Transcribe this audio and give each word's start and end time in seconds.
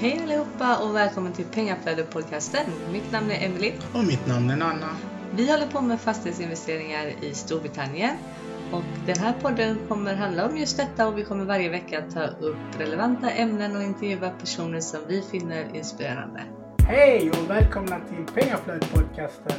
Hej 0.00 0.20
allihopa 0.22 0.78
och 0.84 0.96
välkommen 0.96 1.32
till 1.32 1.44
Pengaflödet-podcasten. 1.44 2.66
Mitt 2.92 3.12
namn 3.12 3.30
är 3.30 3.46
Emily. 3.46 3.72
Och 3.94 4.04
mitt 4.04 4.26
namn 4.26 4.50
är 4.50 4.56
Nanna. 4.56 4.86
Vi 5.36 5.50
håller 5.50 5.66
på 5.66 5.80
med 5.80 6.00
fastighetsinvesteringar 6.00 7.06
i 7.22 7.34
Storbritannien. 7.34 8.16
Och 8.72 8.82
den 9.06 9.18
här 9.18 9.32
podden 9.32 9.78
kommer 9.88 10.14
handla 10.14 10.46
om 10.46 10.56
just 10.56 10.76
detta 10.76 11.08
och 11.08 11.18
vi 11.18 11.24
kommer 11.24 11.44
varje 11.44 11.68
vecka 11.68 12.02
ta 12.14 12.26
upp 12.26 12.80
relevanta 12.80 13.30
ämnen 13.30 13.76
och 13.76 13.82
intervjua 13.82 14.30
personer 14.30 14.80
som 14.80 15.00
vi 15.08 15.22
finner 15.22 15.76
inspirerande. 15.76 16.40
Hej 16.88 17.30
och 17.30 17.50
välkomna 17.50 18.00
till 18.00 18.34
Pengaflödet-podcasten. 18.34 19.58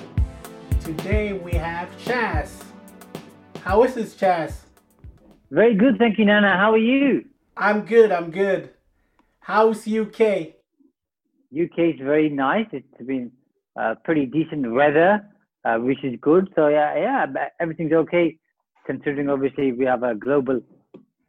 Today 0.85 1.33
we 1.45 1.59
have 1.59 1.87
Chaz. 1.97 2.63
How 3.63 3.85
is 3.85 3.93
this 3.93 4.19
Chaz? 4.19 4.65
Very 5.49 5.73
good, 5.73 5.97
thank 5.97 6.19
you, 6.19 6.27
Nana. 6.27 6.57
How 6.57 6.73
are 6.73 6.81
you? 6.81 7.23
I'm 7.55 7.81
good, 7.87 8.11
I'm 8.11 8.31
good. 8.31 8.78
How's 9.49 9.87
UK? 9.87 10.21
UK 11.51 11.77
is 11.79 11.99
very 12.03 12.29
nice. 12.29 12.67
It's 12.71 12.85
been 13.03 13.31
uh, 13.75 13.95
pretty 14.03 14.27
decent 14.27 14.71
weather, 14.71 15.27
uh, 15.65 15.77
which 15.77 16.03
is 16.03 16.19
good. 16.21 16.53
So 16.55 16.67
yeah, 16.67 16.95
yeah, 16.95 17.25
everything's 17.59 17.91
okay. 17.93 18.37
Considering 18.85 19.27
obviously 19.27 19.71
we 19.71 19.85
have 19.85 20.03
a 20.03 20.13
global 20.13 20.61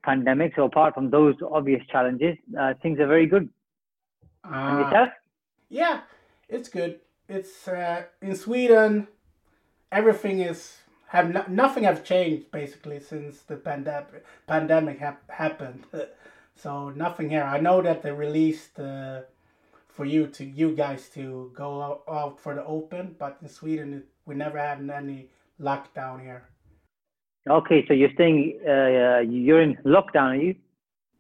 pandemic, 0.05 0.53
so 0.55 0.65
apart 0.65 0.93
from 0.93 1.09
those 1.09 1.35
obvious 1.51 1.83
challenges, 1.91 2.37
uh, 2.61 2.75
things 2.83 3.01
are 3.01 3.07
very 3.07 3.25
good. 3.25 3.49
and 4.45 4.79
Uh, 4.79 4.85
yourself? 4.85 5.09
yeah, 5.71 6.01
it's 6.47 6.69
good. 6.69 7.01
It's 7.27 7.67
uh, 7.69 8.03
in 8.21 8.37
Sweden. 8.37 9.09
Everything 9.91 10.41
is 10.41 10.77
have 11.09 11.31
no, 11.31 11.43
nothing 11.49 11.85
have 11.85 12.05
changed 12.05 12.51
basically 12.51 13.01
since 13.01 13.41
the 13.41 13.57
pandemic 13.57 14.27
pandemic 14.47 14.99
hap- 14.99 15.31
happened. 15.31 15.85
so 16.63 16.91
nothing 16.91 17.31
here. 17.31 17.43
I 17.43 17.59
know 17.61 17.81
that 17.83 18.03
they 18.03 18.13
released 18.13 18.79
uh, 18.79 19.23
for 19.89 20.05
you 20.05 20.27
to 20.29 20.45
you 20.45 20.75
guys 20.77 21.09
to 21.11 21.51
go 21.55 21.83
out, 21.83 22.03
out 22.09 22.41
for 22.41 22.55
the 22.55 22.65
open, 22.65 23.17
but 23.19 23.39
in 23.43 23.49
Sweden 23.49 24.05
we 24.27 24.35
never 24.35 24.59
had 24.59 24.79
any 24.91 25.29
lockdown 25.61 26.21
here. 26.21 26.49
Okay, 27.49 27.85
so 27.89 27.95
you're 27.95 28.13
staying, 28.15 28.61
uh, 28.67 28.71
uh, 28.71 29.19
you're 29.21 29.63
in 29.63 29.77
lockdown, 29.87 30.29
are 30.31 30.37
you? 30.37 30.55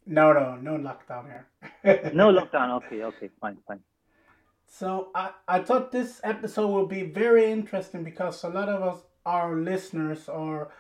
No, 0.07 0.33
no, 0.33 0.57
no 0.57 0.77
lockdown 0.77 1.25
here. 1.27 1.47
No 2.15 2.33
lockdown. 2.33 2.83
Okay, 2.85 3.03
okay, 3.05 3.31
fine, 3.41 3.57
fine. 3.67 3.81
So 4.67 5.09
I, 5.15 5.31
I 5.49 5.61
thought 5.61 5.93
this 5.93 6.21
episode 6.23 6.69
will 6.69 6.87
be 6.87 7.03
very 7.03 7.51
interesting 7.51 8.05
because 8.05 8.45
a 8.45 8.49
lot 8.49 8.69
of 8.69 8.83
us, 8.83 9.03
our 9.25 9.57
listeners, 9.57 10.29
are 10.29 10.71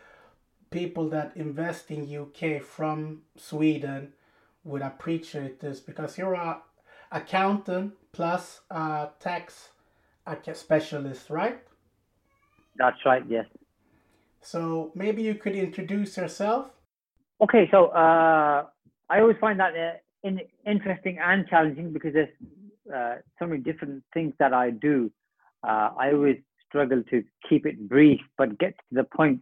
people 0.71 1.09
that 1.09 1.33
invest 1.37 1.91
in 1.91 2.15
UK 2.15 2.63
from 2.63 3.23
Sweden 3.37 4.13
would 4.65 4.83
appreciate 4.83 5.61
this 5.61 5.81
because 5.81 6.19
you're 6.19 6.35
a 6.35 6.63
accountant 7.13 7.95
plus 8.13 8.61
a 8.71 9.09
tax 9.19 9.71
specialist, 10.55 11.31
right? 11.31 11.61
That's 12.77 12.99
right. 13.05 13.23
Yes. 13.29 13.47
So 14.41 14.93
maybe 14.95 15.23
you 15.23 15.35
could 15.35 15.55
introduce 15.55 16.17
yourself. 16.17 16.71
Okay, 17.43 17.69
so 17.71 17.87
uh, 17.87 18.67
I 19.09 19.21
always 19.21 19.37
find 19.41 19.59
that 19.61 19.75
uh, 19.75 19.93
in, 20.23 20.41
interesting 20.67 21.19
and 21.23 21.47
challenging 21.49 21.93
because 21.93 22.13
there's 22.15 22.29
uh, 22.95 23.17
so 23.39 23.47
many 23.47 23.61
different 23.63 24.03
things 24.15 24.35
that 24.39 24.53
I 24.53 24.71
do. 24.71 25.11
Uh, 25.67 25.91
I 25.99 26.13
always 26.13 26.37
struggle 26.69 27.03
to 27.11 27.23
keep 27.49 27.67
it 27.67 27.89
brief, 27.89 28.21
but 28.39 28.59
get 28.59 28.77
to 28.79 28.95
the 28.95 29.05
point. 29.05 29.41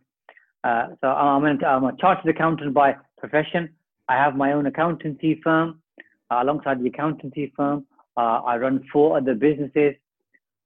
Uh, 0.64 0.89
so 1.00 1.08
I'm, 1.08 1.44
an, 1.44 1.64
I'm 1.64 1.84
a 1.84 1.96
chartered 2.00 2.34
accountant 2.34 2.74
by 2.74 2.96
profession. 3.19 3.69
I 4.09 4.14
have 4.14 4.37
my 4.37 4.53
own 4.53 4.67
accountancy 4.67 5.41
firm. 5.45 5.81
Uh, 6.31 6.41
alongside 6.42 6.83
the 6.83 6.89
accountancy 6.89 7.53
firm, 7.56 7.87
uh, 8.17 8.41
I 8.45 8.56
run 8.56 8.84
four 8.92 9.17
other 9.17 9.34
businesses, 9.34 9.95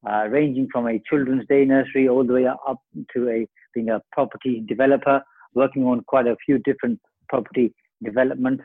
uh, 0.09 0.27
ranging 0.29 0.69
from 0.73 0.89
a 0.89 1.01
children's 1.09 1.47
day 1.49 1.65
nursery 1.65 2.09
all 2.09 2.25
the 2.25 2.33
way 2.33 2.47
up 2.47 2.83
to 3.15 3.29
a 3.29 3.49
being 3.75 3.91
a 3.91 4.01
property 4.13 4.65
developer, 4.67 5.23
working 5.55 5.85
on 5.85 6.03
quite 6.03 6.27
a 6.27 6.37
few 6.45 6.59
different 6.59 7.01
property 7.29 7.73
developments. 8.03 8.63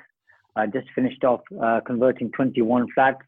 I 0.55 0.65
just 0.65 0.87
finished 0.95 1.23
off 1.23 1.41
uh, 1.61 1.81
converting 1.85 2.31
21 2.31 2.87
flats 2.93 3.19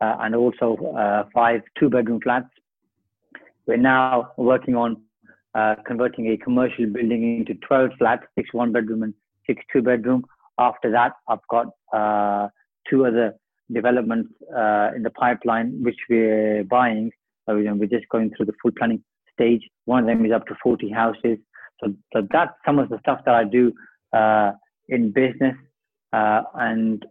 uh, 0.00 0.16
and 0.20 0.34
also 0.34 0.76
uh, 0.96 1.24
five 1.32 1.62
two-bedroom 1.78 2.20
flats. 2.22 2.48
We're 3.66 3.76
now 3.76 4.32
working 4.36 4.74
on 4.74 5.02
converting 5.86 6.32
a 6.32 6.36
commercial 6.36 6.86
building 6.86 7.38
into 7.38 7.54
12 7.66 7.90
flats, 7.98 8.24
six 8.34 8.52
one-bedroom 8.52 9.04
and 9.04 9.14
six 9.46 9.62
two-bedroom. 9.72 10.24
After 10.58 10.90
that, 10.90 11.12
I've 11.28 11.46
got 11.50 11.66
uh, 11.92 12.48
two 12.88 13.06
other 13.06 13.34
developments 13.72 14.30
uh, 14.54 14.90
in 14.94 15.02
the 15.02 15.10
pipeline 15.10 15.82
which 15.82 15.98
we're 16.10 16.64
buying. 16.64 17.10
So 17.48 17.56
you 17.56 17.64
know, 17.64 17.74
we're 17.74 17.86
just 17.86 18.08
going 18.10 18.30
through 18.36 18.46
the 18.46 18.52
full 18.62 18.72
planning 18.76 19.02
stage. 19.32 19.62
One 19.86 20.00
of 20.00 20.06
them 20.06 20.24
is 20.24 20.32
up 20.32 20.46
to 20.46 20.54
40 20.62 20.90
houses. 20.90 21.38
So, 21.82 21.94
so 22.12 22.26
that's 22.30 22.52
some 22.64 22.78
of 22.78 22.88
the 22.88 22.98
stuff 23.00 23.20
that 23.24 23.34
I 23.34 23.44
do 23.44 23.72
uh, 24.12 24.52
in 24.88 25.10
business. 25.12 25.56
Uh, 26.12 26.42
and 26.54 27.04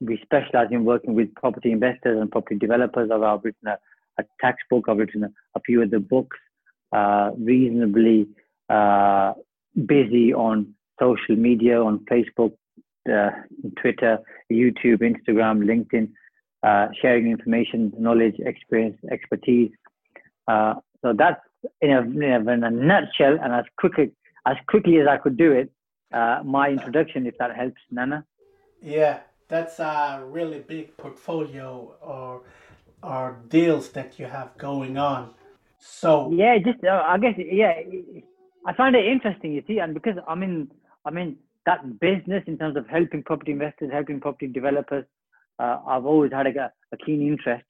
we 0.00 0.18
specialize 0.22 0.68
in 0.70 0.84
working 0.84 1.14
with 1.14 1.34
property 1.34 1.72
investors 1.72 2.18
and 2.20 2.30
property 2.30 2.56
developers. 2.56 3.10
I've 3.12 3.44
written 3.44 3.68
a, 3.68 3.78
a 4.18 4.24
tax 4.40 4.58
book. 4.70 4.86
I've 4.88 4.96
written 4.96 5.24
a, 5.24 5.28
a 5.54 5.60
few 5.60 5.82
of 5.82 5.90
the 5.90 6.00
books. 6.00 6.38
Uh, 6.92 7.30
reasonably 7.38 8.26
uh, 8.68 9.32
busy 9.86 10.34
on 10.34 10.74
social 11.00 11.36
media, 11.36 11.80
on 11.80 12.04
Facebook, 12.10 12.52
uh, 13.08 13.30
Twitter, 13.80 14.18
YouTube, 14.50 15.00
Instagram, 15.00 15.64
LinkedIn, 15.64 16.10
uh, 16.62 16.88
sharing 17.00 17.30
information, 17.30 17.92
knowledge, 17.98 18.36
experience, 18.40 18.96
expertise. 19.10 19.70
Uh, 20.46 20.74
so 21.02 21.14
that's 21.16 21.40
in 21.80 21.90
a, 21.90 22.00
in 22.52 22.64
a, 22.64 22.70
nutshell 22.70 23.38
and 23.42 23.54
as 23.54 23.64
quickly 23.78 24.12
as 24.46 24.56
quickly 24.68 24.98
as 24.98 25.06
I 25.08 25.16
could 25.18 25.36
do 25.36 25.52
it. 25.52 25.70
Uh, 26.12 26.40
my 26.44 26.70
introduction, 26.70 27.26
if 27.26 27.38
that 27.38 27.54
helps, 27.54 27.80
Nana. 27.90 28.24
Yeah, 28.82 29.20
that's 29.48 29.78
a 29.78 30.22
really 30.26 30.58
big 30.58 30.96
portfolio 30.96 31.94
or 32.00 32.42
or 33.02 33.38
deals 33.48 33.90
that 33.90 34.18
you 34.18 34.26
have 34.26 34.56
going 34.58 34.98
on. 34.98 35.30
So 35.78 36.30
Yeah, 36.32 36.58
just 36.58 36.84
uh, 36.84 37.02
I 37.06 37.18
guess 37.18 37.34
yeah, 37.38 37.74
I 38.66 38.72
find 38.74 38.94
it 38.96 39.06
interesting. 39.06 39.52
You 39.52 39.62
see, 39.66 39.78
and 39.78 39.94
because 39.94 40.16
I'm 40.26 40.42
in 40.42 40.70
I'm 41.04 41.16
in 41.16 41.36
that 41.66 42.00
business 42.00 42.42
in 42.46 42.58
terms 42.58 42.76
of 42.76 42.86
helping 42.88 43.22
property 43.22 43.52
investors, 43.52 43.90
helping 43.92 44.20
property 44.20 44.46
developers. 44.46 45.04
Uh, 45.58 45.78
I've 45.86 46.06
always 46.06 46.32
had 46.32 46.46
a, 46.46 46.72
a 46.92 46.96
keen 46.96 47.26
interest. 47.26 47.64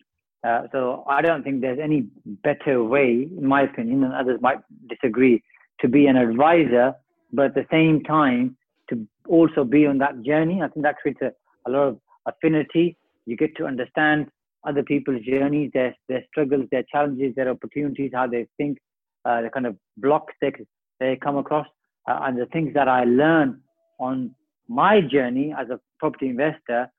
Uh, 0.46 0.62
so 0.72 1.04
I 1.08 1.20
don't 1.20 1.42
think 1.42 1.60
there's 1.60 1.78
any 1.82 2.06
better 2.24 2.82
way, 2.82 3.28
in 3.36 3.46
my 3.46 3.62
opinion, 3.62 4.04
and 4.04 4.14
others 4.14 4.40
might 4.40 4.58
disagree, 4.88 5.42
to 5.80 5.88
be 5.88 6.06
an 6.06 6.16
advisor, 6.16 6.94
but 7.32 7.46
at 7.46 7.54
the 7.54 7.66
same 7.70 8.02
time 8.04 8.56
to 8.88 9.06
also 9.28 9.64
be 9.64 9.86
on 9.86 9.98
that 9.98 10.22
journey. 10.22 10.62
I 10.62 10.68
think 10.68 10.84
that 10.84 10.96
creates 10.96 11.20
a, 11.22 11.32
a 11.66 11.70
lot 11.70 11.88
of 11.88 12.00
affinity. 12.26 12.96
You 13.26 13.36
get 13.36 13.56
to 13.56 13.66
understand 13.66 14.28
other 14.66 14.82
people's 14.82 15.22
journeys, 15.22 15.70
their 15.72 15.94
their 16.08 16.22
struggles, 16.30 16.66
their 16.70 16.84
challenges, 16.90 17.34
their 17.34 17.48
opportunities, 17.48 18.10
how 18.14 18.26
they 18.26 18.46
think, 18.56 18.78
uh, 19.24 19.42
the 19.42 19.50
kind 19.50 19.66
of 19.66 19.76
blocks 19.98 20.34
they 20.40 20.52
they 20.98 21.16
come 21.16 21.36
across, 21.36 21.66
uh, 22.08 22.20
and 22.22 22.38
the 22.38 22.46
things 22.46 22.74
that 22.74 22.88
I 22.88 23.04
learn 23.04 23.60
on 24.00 24.34
my 24.68 25.00
journey 25.00 25.54
as 25.56 25.68
a 25.70 25.78
property 25.98 26.28
investor. 26.28 26.90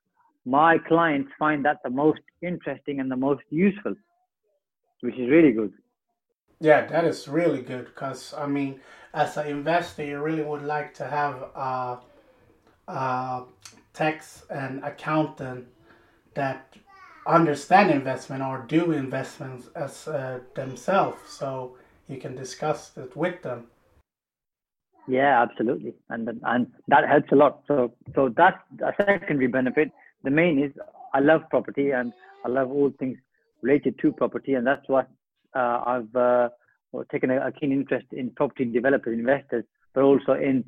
My 0.46 0.78
clients 0.78 1.32
find 1.38 1.66
that 1.66 1.78
the 1.84 1.90
most 1.90 2.22
interesting 2.42 3.00
and 3.00 3.12
the 3.12 3.16
most 3.16 3.44
useful, 3.50 3.96
which 5.02 5.16
is 5.16 5.30
really 5.30 5.52
good. 5.52 5.74
Yeah, 6.60 6.86
that 6.86 7.06
is 7.06 7.28
really 7.28 7.62
good 7.62 7.86
because 7.86 8.34
I 8.34 8.46
mean, 8.46 8.80
as 9.14 9.36
an 9.38 9.48
investor, 9.48 10.06
you 10.06 10.22
really 10.22 10.44
would 10.44 10.62
like 10.62 10.94
to 10.96 11.08
have 11.08 11.36
a, 11.56 12.00
a 12.88 13.44
tax 13.94 14.44
and 14.50 14.84
accountant 14.84 15.68
that 16.36 16.76
understand 17.26 17.92
investment 17.92 18.44
or 18.44 18.66
do 18.68 18.92
investments 18.92 19.70
as 19.76 20.08
uh, 20.08 20.40
themselves, 20.56 21.20
so 21.28 21.78
you 22.08 22.18
can 22.18 22.36
discuss 22.36 22.96
it 22.98 23.16
with 23.16 23.42
them. 23.42 23.71
Yeah, 25.08 25.42
absolutely, 25.42 25.94
and 26.10 26.30
and 26.44 26.68
that 26.88 27.08
helps 27.08 27.32
a 27.32 27.36
lot. 27.36 27.64
So 27.68 27.94
so 28.16 28.30
that's 28.36 28.58
a 28.82 28.94
secondary 28.98 29.48
benefit. 29.48 29.92
The 30.24 30.30
main 30.30 30.64
is 30.64 30.72
I 31.14 31.20
love 31.20 31.42
property 31.50 31.92
and 31.92 32.14
I 32.46 32.50
love 32.50 32.70
all 32.70 32.92
things 33.00 33.18
related 33.62 33.98
to 34.00 34.12
property, 34.12 34.54
and 34.54 34.66
that's 34.66 34.88
what 34.88 35.10
uh, 35.56 35.84
I've 35.86 36.16
uh, 36.16 36.50
taken 37.12 37.32
a, 37.32 37.48
a 37.48 37.52
keen 37.52 37.72
interest 37.72 38.08
in 38.12 38.30
property 38.32 38.66
developers, 38.66 39.18
investors, 39.18 39.66
but 39.94 40.04
also 40.04 40.34
in 40.34 40.64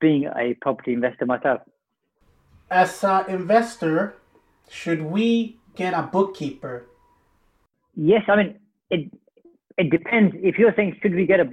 being 0.00 0.28
a 0.36 0.54
property 0.60 0.92
investor 0.92 1.26
myself. 1.26 1.60
As 2.70 3.04
an 3.04 3.30
investor, 3.30 4.16
should 4.68 5.02
we 5.02 5.58
get 5.76 5.94
a 5.94 6.02
bookkeeper? 6.02 6.86
Yes, 7.94 8.22
I 8.28 8.36
mean 8.36 8.58
it. 8.90 9.12
It 9.78 9.90
depends. 9.90 10.34
If 10.40 10.58
you're 10.58 10.74
saying 10.74 10.98
should 11.02 11.14
we 11.14 11.26
get 11.26 11.38
a 11.38 11.50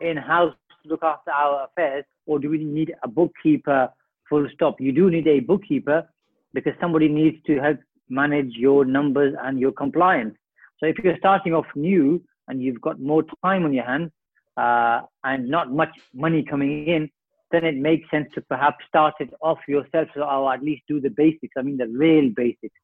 in-house 0.00 0.54
to 0.84 0.90
look 0.90 1.02
after 1.02 1.30
our 1.30 1.64
affairs, 1.64 2.04
or 2.26 2.38
do 2.38 2.50
we 2.50 2.58
need 2.62 2.94
a 3.02 3.08
bookkeeper? 3.08 3.88
Full 4.28 4.46
stop. 4.54 4.80
You 4.80 4.92
do 4.92 5.10
need 5.10 5.26
a 5.26 5.40
bookkeeper 5.40 6.08
because 6.54 6.72
somebody 6.80 7.08
needs 7.08 7.36
to 7.46 7.58
help 7.60 7.78
manage 8.08 8.52
your 8.54 8.84
numbers 8.84 9.34
and 9.42 9.58
your 9.58 9.72
compliance. 9.72 10.34
So 10.78 10.86
if 10.86 10.96
you're 11.02 11.16
starting 11.18 11.52
off 11.54 11.66
new 11.74 12.22
and 12.48 12.62
you've 12.62 12.80
got 12.80 13.00
more 13.00 13.24
time 13.44 13.64
on 13.64 13.72
your 13.72 13.84
hands 13.84 14.10
uh, 14.56 15.02
and 15.24 15.48
not 15.48 15.72
much 15.72 15.90
money 16.14 16.42
coming 16.42 16.86
in, 16.86 17.10
then 17.50 17.64
it 17.64 17.76
makes 17.76 18.10
sense 18.10 18.28
to 18.34 18.40
perhaps 18.42 18.78
start 18.88 19.14
it 19.20 19.30
off 19.40 19.58
yourself, 19.68 20.08
so, 20.14 20.22
or 20.22 20.52
at 20.52 20.62
least 20.62 20.82
do 20.88 21.00
the 21.00 21.10
basics. 21.10 21.52
I 21.56 21.62
mean, 21.62 21.76
the 21.76 21.88
real 21.88 22.30
basics. 22.34 22.74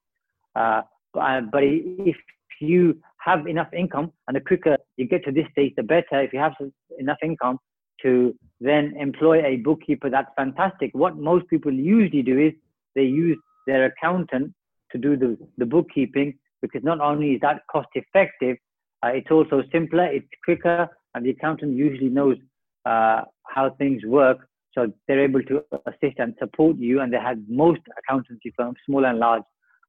Uh, 0.55 0.83
uh 1.19 1.41
but 1.53 1.63
if 1.65 2.17
you 2.61 3.01
have 3.19 3.47
enough 3.47 3.73
income, 3.73 4.13
and 4.29 4.37
the 4.37 4.41
quicker 4.41 4.77
you 4.97 5.07
get 5.07 5.25
to 5.25 5.33
this 5.33 5.47
stage, 5.53 5.73
the 5.77 5.83
better. 5.83 6.21
If 6.21 6.33
you 6.33 6.39
have 6.39 6.55
enough 6.99 7.19
income 7.23 7.59
to 8.03 8.35
then 8.61 8.95
employ 8.99 9.45
a 9.45 9.57
bookkeeper, 9.57 10.11
that's 10.11 10.31
fantastic. 10.37 10.91
What 10.93 11.17
most 11.17 11.49
people 11.49 11.73
usually 11.73 12.23
do 12.23 12.39
is 12.39 12.53
they 12.95 13.05
use 13.05 13.39
their 13.67 13.87
accountant 13.87 14.53
to 14.93 14.99
do 14.99 15.17
the, 15.17 15.39
the 15.59 15.67
bookkeeping 15.67 16.39
because 16.63 16.83
not 16.85 17.01
only 17.01 17.33
is 17.33 17.41
that 17.41 17.63
cost 17.71 17.89
effective, 17.95 18.57
uh, 19.03 19.09
it's 19.09 19.31
also 19.31 19.63
simpler, 19.73 20.05
it's 20.05 20.29
quicker, 20.45 20.89
and 21.15 21.25
the 21.25 21.31
accountant 21.31 21.77
usually 21.77 22.09
knows 22.09 22.37
uh, 22.85 23.23
how 23.47 23.71
things 23.79 24.05
work. 24.05 24.39
So 24.75 24.93
they're 25.09 25.25
able 25.25 25.43
to 25.45 25.63
assist 25.87 26.19
and 26.19 26.35
support 26.39 26.77
you. 26.77 27.01
And 27.01 27.13
they 27.13 27.19
have 27.19 27.39
most 27.49 27.81
accountancy 27.99 28.53
firms, 28.57 28.77
small 28.87 29.05
and 29.05 29.19
large, 29.19 29.43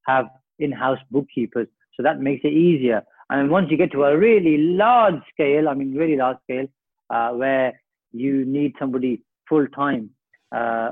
have 0.07 0.25
in-house 0.59 0.99
bookkeepers. 1.11 1.67
So 1.95 2.03
that 2.03 2.19
makes 2.19 2.43
it 2.43 2.53
easier. 2.53 3.03
And 3.29 3.49
once 3.49 3.67
you 3.69 3.77
get 3.77 3.91
to 3.91 4.03
a 4.03 4.17
really 4.17 4.57
large 4.57 5.21
scale, 5.31 5.69
I 5.69 5.73
mean, 5.73 5.93
really 5.95 6.17
large 6.17 6.37
scale, 6.43 6.67
uh, 7.09 7.31
where 7.31 7.79
you 8.11 8.45
need 8.45 8.73
somebody 8.79 9.21
full 9.47 9.67
time 9.67 10.09
uh, 10.51 10.91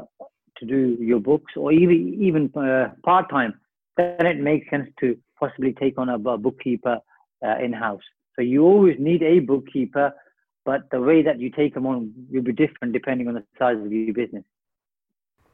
to 0.58 0.66
do 0.66 0.98
your 1.00 1.20
books 1.20 1.54
or 1.56 1.72
even 1.72 2.18
even 2.22 2.52
uh, 2.56 2.90
part 3.04 3.30
time, 3.30 3.60
then 3.98 4.26
it 4.26 4.40
makes 4.40 4.70
sense 4.70 4.90
to 5.00 5.18
possibly 5.40 5.74
take 5.74 5.98
on 5.98 6.10
a, 6.10 6.16
a 6.16 6.38
bookkeeper 6.38 6.98
uh, 7.46 7.58
in 7.64 7.74
house. 7.74 8.04
So 8.36 8.42
you 8.42 8.64
always 8.64 8.98
need 9.00 9.24
a 9.24 9.40
bookkeeper, 9.40 10.14
but 10.66 10.90
the 10.92 11.02
way 11.02 11.22
that 11.24 11.40
you 11.40 11.50
take 11.50 11.74
them 11.74 11.86
on 11.86 12.14
will 12.32 12.42
be 12.42 12.54
different 12.54 12.94
depending 12.94 13.28
on 13.28 13.34
the 13.36 13.44
size 13.58 13.78
of 13.78 13.92
your 13.92 14.14
business. 14.14 14.44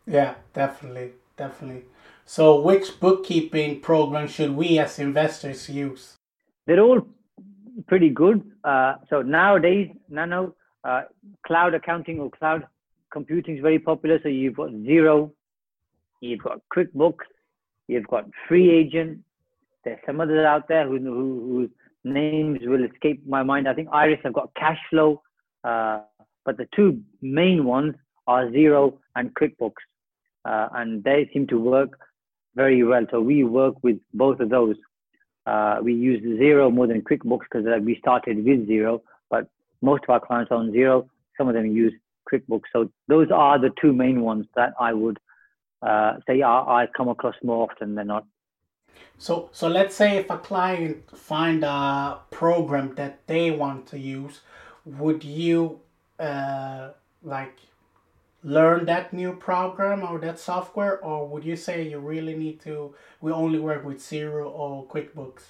Yeah, 0.07 0.35
definitely, 0.53 1.13
definitely. 1.35 1.85
So, 2.25 2.59
which 2.61 2.99
bookkeeping 2.99 3.81
program 3.81 4.27
should 4.27 4.55
we 4.55 4.79
as 4.79 4.99
investors 4.99 5.69
use? 5.69 6.15
They're 6.65 6.79
all 6.79 7.07
pretty 7.87 8.09
good. 8.09 8.51
Uh, 8.63 8.95
so 9.09 9.21
nowadays, 9.21 9.89
Nano, 10.09 10.55
cloud 11.45 11.73
accounting 11.73 12.19
or 12.19 12.29
cloud 12.29 12.65
computing 13.11 13.55
is 13.57 13.61
very 13.61 13.79
popular. 13.79 14.19
So 14.21 14.29
you've 14.29 14.55
got 14.55 14.69
Xero, 14.69 15.31
you've 16.21 16.43
got 16.43 16.61
QuickBooks, 16.75 17.25
you've 17.87 18.07
got 18.07 18.25
FreeAgent. 18.49 19.19
There's 19.83 19.99
some 20.05 20.19
others 20.19 20.45
out 20.45 20.67
there 20.67 20.87
who, 20.87 20.97
who, 20.99 21.47
whose 21.51 21.69
names 22.03 22.59
will 22.63 22.83
escape 22.83 23.25
my 23.27 23.43
mind. 23.43 23.67
I 23.67 23.73
think 23.73 23.89
Iris 23.91 24.19
have 24.23 24.33
got 24.33 24.49
Cashflow, 24.55 25.19
uh, 25.63 26.01
but 26.43 26.57
the 26.57 26.67
two 26.75 27.01
main 27.21 27.65
ones 27.65 27.95
are 28.27 28.45
Xero 28.47 28.97
and 29.15 29.33
QuickBooks, 29.35 29.83
uh, 30.45 30.69
and 30.73 31.03
they 31.03 31.29
seem 31.33 31.47
to 31.47 31.59
work 31.59 31.99
very 32.55 32.83
well. 32.83 33.05
So 33.11 33.21
we 33.21 33.43
work 33.43 33.75
with 33.83 33.97
both 34.13 34.39
of 34.39 34.49
those. 34.49 34.75
Uh, 35.45 35.77
we 35.83 35.93
use 35.93 36.23
Xero 36.23 36.73
more 36.73 36.87
than 36.87 37.01
QuickBooks 37.01 37.45
because 37.51 37.67
uh, 37.67 37.79
we 37.81 37.97
started 37.99 38.37
with 38.43 38.67
but 38.67 39.01
most 39.85 40.03
of 40.03 40.09
our 40.09 40.19
clients 40.19 40.51
are 40.51 40.57
on 40.57 40.71
Xero. 40.71 41.07
Some 41.37 41.47
of 41.47 41.53
them 41.53 41.67
use 41.67 41.93
QuickBooks. 42.27 42.69
So 42.73 42.89
those 43.07 43.29
are 43.31 43.59
the 43.59 43.71
two 43.81 43.93
main 43.93 44.21
ones 44.21 44.45
that 44.55 44.73
I 44.79 44.93
would 44.93 45.17
uh, 45.81 46.13
say 46.27 46.41
I, 46.41 46.57
I 46.79 46.87
come 46.97 47.09
across 47.09 47.35
more 47.43 47.69
often 47.69 47.95
than 47.95 48.07
not. 48.07 48.25
So, 49.17 49.49
so 49.51 49.67
let's 49.67 49.95
say 49.95 50.17
if 50.17 50.29
a 50.29 50.37
client 50.37 50.97
find 51.15 51.63
a 51.63 52.19
program 52.31 52.95
that 52.95 53.27
they 53.27 53.51
want 53.51 53.87
to 53.87 53.99
use, 53.99 54.41
would 54.85 55.23
you 55.23 55.79
uh, 56.19 56.89
like 57.23 57.57
learn 58.43 58.85
that 58.85 59.13
new 59.13 59.33
program 59.33 60.03
or 60.03 60.19
that 60.19 60.39
software, 60.39 61.03
or 61.03 61.27
would 61.27 61.43
you 61.43 61.55
say 61.55 61.87
you 61.87 61.99
really 61.99 62.35
need 62.35 62.61
to? 62.61 62.93
We 63.21 63.31
only 63.31 63.59
work 63.59 63.83
with 63.83 63.97
Xero 63.97 64.45
or 64.45 64.85
QuickBooks. 64.85 65.43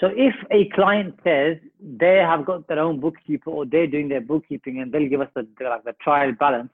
So 0.00 0.10
if 0.14 0.34
a 0.52 0.68
client 0.74 1.18
says 1.24 1.56
they 1.80 2.16
have 2.16 2.46
got 2.46 2.68
their 2.68 2.78
own 2.78 3.00
bookkeeper 3.00 3.50
or 3.50 3.66
they're 3.66 3.88
doing 3.88 4.08
their 4.08 4.20
bookkeeping 4.20 4.80
and 4.80 4.92
they'll 4.92 5.08
give 5.08 5.20
us 5.20 5.28
the, 5.34 5.46
like 5.60 5.84
the 5.84 5.94
trial 6.00 6.32
balance 6.38 6.70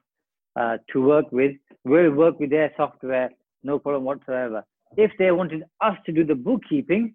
uh, 0.56 0.76
to 0.92 1.02
work 1.02 1.32
with, 1.32 1.56
we'll 1.84 2.10
work 2.10 2.38
with 2.38 2.50
their 2.50 2.72
software, 2.76 3.30
no 3.62 3.78
problem 3.78 4.04
whatsoever. 4.04 4.62
If 4.96 5.10
they 5.18 5.30
wanted 5.30 5.64
us 5.80 5.96
to 6.04 6.12
do 6.12 6.24
the 6.24 6.34
bookkeeping, 6.34 7.14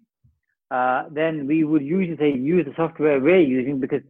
uh, 0.70 1.04
then 1.10 1.46
we 1.46 1.62
would 1.64 1.82
usually 1.82 2.16
say 2.16 2.36
use 2.36 2.66
the 2.66 2.74
software 2.76 3.20
we're 3.20 3.40
using 3.40 3.78
because 3.78 4.02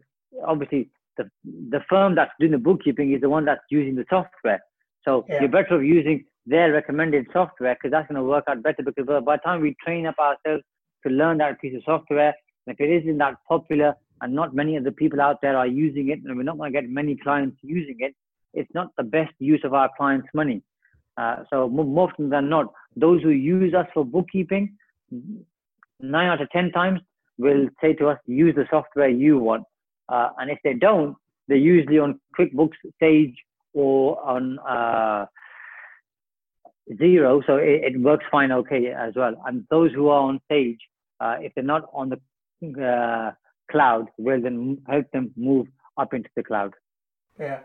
obviously 0.47 0.88
the, 1.19 1.31
the 1.44 1.81
firm 1.88 2.14
that's 2.14 2.32
doing 2.41 2.52
the 2.52 2.58
bookkeeping 2.58 3.12
is 3.12 3.20
the 3.20 3.29
one 3.29 3.44
that's 3.44 3.61
using 3.70 3.94
the 3.94 4.06
software. 4.08 4.61
So 5.05 5.25
yeah. 5.29 5.41
you're 5.41 5.50
better 5.50 5.76
off 5.76 5.82
using 5.82 6.25
their 6.47 6.73
recommended 6.73 7.26
software 7.32 7.75
because 7.75 7.91
that's 7.91 8.08
going 8.08 8.17
to 8.17 8.25
work 8.25 8.44
out 8.49 8.62
better 8.62 8.82
because 8.82 9.06
by 9.06 9.37
the 9.37 9.43
time 9.44 9.61
we 9.61 9.76
train 9.85 10.06
up 10.06 10.17
ourselves 10.19 10.64
to 11.06 11.12
learn 11.12 11.38
that 11.38 11.61
piece 11.61 11.75
of 11.76 11.82
software. 11.85 12.35
And 12.67 12.75
if 12.75 12.81
it 12.81 12.91
isn't 13.02 13.19
that 13.19 13.37
popular 13.49 13.94
and 14.20 14.35
not 14.35 14.55
many 14.55 14.76
of 14.76 14.85
the 14.85 14.93
people 14.93 15.20
out 15.20 15.41
there 15.41 15.56
are 15.56 15.67
using 15.67 16.11
it, 16.11 16.20
and 16.25 16.37
we're 16.37 16.43
not 16.43 16.58
going 16.58 16.73
to 16.73 16.81
get 16.81 16.88
many 16.88 17.17
clients 17.17 17.56
using 17.62 17.97
it, 18.00 18.14
it's 18.52 18.70
not 18.75 18.88
the 18.97 19.02
best 19.02 19.32
use 19.38 19.61
of 19.64 19.75
our 19.75 19.91
clients' 19.97 20.29
money. 20.35 20.62
Uh, 21.17 21.44
so 21.50 21.69
more 21.69 22.08
often 22.08 22.29
than 22.29 22.49
not, 22.49 22.67
those 22.97 23.23
who 23.23 23.31
use 23.31 23.75
us 23.75 23.87
for 23.94 24.05
bookkeeping, 24.05 24.76
nine 26.00 26.29
out 26.29 26.41
of 26.41 26.50
ten 26.50 26.70
times 26.73 27.00
will 27.38 27.69
say 27.81 27.93
to 27.94 28.08
us, 28.08 28.19
use 28.26 28.55
the 28.55 28.67
software 28.70 29.08
you 29.08 29.38
want. 29.38 29.64
Uh, 30.08 30.29
and 30.38 30.50
if 30.50 30.58
they 30.64 30.75
don't, 30.75 31.17
they're 31.49 31.56
usually 31.56 31.99
on 31.99 32.20
QuickBooks, 32.38 32.76
Sage, 33.00 33.37
or 33.73 34.23
on 34.25 34.58
uh, 34.61 35.26
Xero, 36.90 37.42
so 37.46 37.56
it, 37.56 37.94
it, 37.94 38.00
works 38.00 38.25
fine 38.31 38.50
okay 38.50 38.88
as 38.88 39.14
well. 39.14 39.34
And 39.46 39.64
those 39.70 39.92
who 39.92 40.08
are 40.08 40.22
on 40.22 40.40
Sage, 40.50 40.81
uh, 41.20 41.37
if 41.40 41.54
they're 41.54 41.64
not 41.64 41.88
on 41.92 42.10
the 42.10 42.84
uh, 42.84 43.32
cloud, 43.70 44.08
will 44.19 44.40
then 44.40 44.78
help 44.88 45.10
them 45.12 45.31
move 45.37 45.69
up 45.96 46.14
into 46.14 46.28
the 46.34 46.42
cloud. 46.42 46.75
Yeah. 47.38 47.60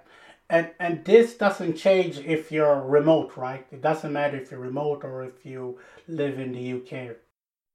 And 0.47 0.69
and 0.79 1.03
this 1.05 1.35
doesn't 1.35 1.75
change 1.75 2.19
if 2.19 2.51
you're 2.51 2.81
remote, 2.81 3.35
right? 3.35 3.65
It 3.71 3.81
doesn't 3.81 4.13
matter 4.13 4.37
if 4.37 4.51
you're 4.51 4.59
remote 4.59 5.03
or 5.03 5.23
if 5.23 5.43
you 5.43 5.79
live 6.07 6.37
in 6.39 6.51
the 6.51 6.73
UK. 6.73 7.15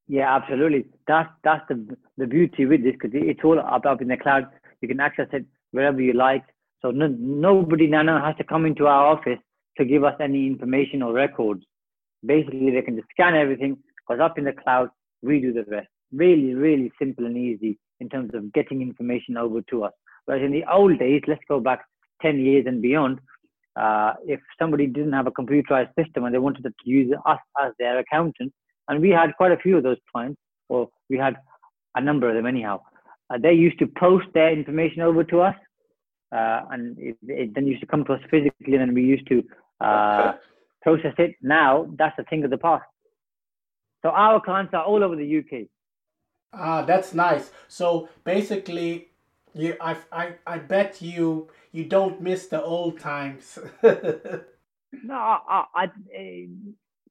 Yeah, 0.06 0.36
absolutely. 0.36 0.86
That's 1.08 1.30
that's 1.42 1.66
the 1.68 1.96
the 2.16 2.26
beauty 2.26 2.66
with 2.66 2.84
this 2.84 2.92
because 2.92 3.10
it's 3.12 3.40
all 3.42 3.58
up 3.58 3.86
up 3.86 4.00
in 4.00 4.08
the 4.08 4.16
cloud. 4.16 4.46
You 4.80 4.88
can 4.88 5.00
access 5.00 5.26
it 5.32 5.46
wherever 5.72 6.00
you 6.00 6.12
like. 6.12 6.44
So 6.80 6.92
no, 6.92 7.08
nobody 7.08 7.88
now 7.88 8.24
has 8.24 8.36
to 8.36 8.44
come 8.44 8.66
into 8.66 8.86
our 8.86 9.06
office 9.06 9.40
to 9.80 9.86
give 9.86 10.04
us 10.04 10.14
any 10.20 10.46
information 10.46 11.02
or 11.02 11.12
records. 11.12 11.64
Basically, 12.24 12.70
they 12.70 12.82
can 12.82 12.96
just 12.96 13.08
scan 13.10 13.34
everything 13.34 13.78
because 13.96 14.20
up 14.20 14.38
in 14.38 14.44
the 14.44 14.52
cloud, 14.52 14.90
we 15.22 15.40
do 15.40 15.52
the 15.52 15.64
rest. 15.64 15.88
Really, 16.12 16.54
really 16.54 16.92
simple 16.98 17.26
and 17.26 17.36
easy 17.36 17.78
in 18.00 18.08
terms 18.08 18.30
of 18.34 18.52
getting 18.52 18.82
information 18.82 19.36
over 19.36 19.60
to 19.70 19.84
us. 19.84 19.92
Whereas 20.24 20.44
in 20.44 20.52
the 20.52 20.64
old 20.70 20.98
days, 20.98 21.22
let's 21.26 21.40
go 21.48 21.60
back 21.60 21.84
10 22.22 22.38
years 22.38 22.64
and 22.66 22.82
beyond, 22.82 23.20
uh, 23.76 24.14
if 24.26 24.40
somebody 24.58 24.86
didn't 24.86 25.12
have 25.12 25.26
a 25.26 25.30
computerized 25.30 25.94
system 25.98 26.24
and 26.24 26.34
they 26.34 26.38
wanted 26.38 26.64
to 26.64 26.72
use 26.84 27.12
us 27.26 27.38
as 27.62 27.72
their 27.78 27.98
accountant, 27.98 28.52
and 28.88 29.00
we 29.00 29.10
had 29.10 29.36
quite 29.36 29.52
a 29.52 29.56
few 29.56 29.76
of 29.76 29.82
those 29.82 29.98
clients, 30.12 30.40
or 30.68 30.88
we 31.08 31.16
had 31.16 31.36
a 31.94 32.00
number 32.00 32.28
of 32.28 32.34
them 32.34 32.46
anyhow, 32.46 32.80
uh, 33.30 33.38
they 33.40 33.52
used 33.52 33.78
to 33.78 33.86
post 33.86 34.26
their 34.34 34.52
information 34.52 35.02
over 35.02 35.24
to 35.24 35.40
us, 35.40 35.54
uh, 36.32 36.62
and 36.70 36.98
it, 36.98 37.16
it, 37.26 37.54
then 37.54 37.66
used 37.66 37.80
to 37.80 37.86
come 37.86 38.04
to 38.04 38.12
us 38.12 38.20
physically, 38.30 38.74
and 38.74 38.80
then 38.80 38.94
we 38.94 39.02
used 39.02 39.26
to 39.28 39.42
uh, 39.80 40.32
process 40.82 41.14
it. 41.18 41.36
Now 41.42 41.88
that's 41.98 42.18
a 42.18 42.24
thing 42.24 42.44
of 42.44 42.50
the 42.50 42.58
past. 42.58 42.84
So 44.02 44.10
our 44.10 44.40
clients 44.40 44.72
are 44.74 44.84
all 44.84 45.04
over 45.04 45.16
the 45.16 45.38
UK. 45.38 45.68
Ah, 46.52 46.82
that's 46.82 47.14
nice. 47.14 47.50
So 47.68 48.08
basically, 48.24 49.08
you, 49.54 49.76
I, 49.80 49.96
I, 50.10 50.34
I 50.46 50.58
bet 50.58 51.00
you, 51.00 51.48
you 51.72 51.84
don't 51.84 52.20
miss 52.20 52.46
the 52.46 52.62
old 52.62 52.98
times. 52.98 53.58
no, 53.82 55.14
I, 55.14 55.64
I, 55.74 55.90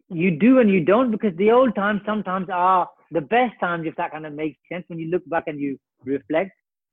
you 0.09 0.31
do 0.31 0.59
and 0.59 0.69
you 0.69 0.83
don't 0.83 1.11
because 1.11 1.35
the 1.37 1.51
old 1.51 1.75
times 1.75 2.01
sometimes 2.05 2.47
are 2.51 2.89
the 3.11 3.21
best 3.21 3.59
times, 3.59 3.87
if 3.87 3.95
that 3.95 4.11
kind 4.11 4.25
of 4.25 4.33
makes 4.33 4.59
sense. 4.71 4.83
When 4.87 4.99
you 4.99 5.09
look 5.09 5.27
back 5.29 5.43
and 5.47 5.59
you 5.59 5.79
reflect, 6.03 6.51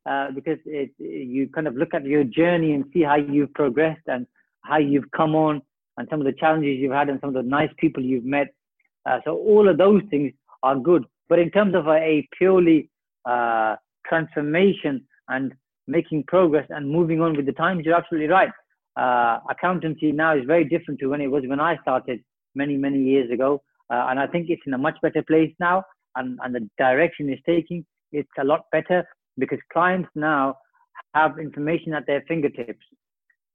uh, 0.09 0.31
because 0.31 0.59
it, 0.67 0.91
you 0.99 1.49
kind 1.49 1.67
of 1.67 1.75
look 1.75 1.95
at 1.95 2.05
your 2.05 2.25
journey 2.25 2.75
and 2.75 2.85
see 2.93 3.03
how 3.03 3.17
you've 3.17 3.53
progressed 3.55 4.07
and 4.07 4.27
how 4.69 4.79
you've 4.79 5.11
come 5.11 5.35
on 5.35 5.63
and 5.97 6.07
some 6.11 6.21
of 6.21 6.27
the 6.27 6.33
challenges 6.33 6.79
you've 6.79 6.93
had 6.93 7.09
and 7.09 7.19
some 7.21 7.31
of 7.35 7.35
the 7.35 7.49
nice 7.59 7.71
people 7.79 8.03
you've 8.03 8.25
met. 8.25 8.49
Uh, 9.07 9.19
so 9.25 9.31
all 9.37 9.69
of 9.69 9.79
those 9.79 10.03
things 10.11 10.33
are 10.63 10.77
good. 10.79 11.05
But 11.29 11.39
in 11.39 11.51
terms 11.51 11.75
of 11.75 11.87
a, 11.87 11.99
a 12.15 12.29
purely 12.37 12.91
uh, 13.25 13.77
transformation 14.09 14.95
and 15.29 15.53
making 15.87 16.25
progress 16.25 16.67
and 16.71 16.89
moving 16.89 17.21
on 17.21 17.37
with 17.37 17.47
the 17.47 17.53
times, 17.53 17.85
you're 17.85 17.97
absolutely 17.97 18.29
right. 18.29 18.51
Uh, 18.97 19.39
accountancy 19.51 20.11
now 20.13 20.37
is 20.37 20.45
very 20.47 20.65
different 20.65 20.99
to 21.01 21.07
when 21.07 21.21
it 21.21 21.31
was 21.31 21.43
when 21.47 21.61
I 21.61 21.77
started 21.83 22.19
many, 22.55 22.77
many 22.77 23.01
years 23.03 23.31
ago. 23.31 23.63
uh, 23.91 24.07
and 24.09 24.19
I 24.19 24.27
think 24.27 24.47
it's 24.49 24.63
in 24.67 24.75
a 24.75 24.79
much 24.79 24.97
better 25.03 25.23
place 25.23 25.53
now, 25.61 25.85
and, 26.17 26.39
and 26.43 26.55
the 26.55 26.69
direction 26.79 27.29
it's 27.29 27.43
taking, 27.47 27.85
it's 28.13 28.29
a 28.39 28.45
lot 28.45 28.63
better 28.73 29.07
because 29.39 29.59
clients 29.73 30.09
now 30.15 30.57
have 31.15 31.39
information 31.39 31.95
at 31.95 32.07
their 32.07 32.23
fingertips. 32.27 32.85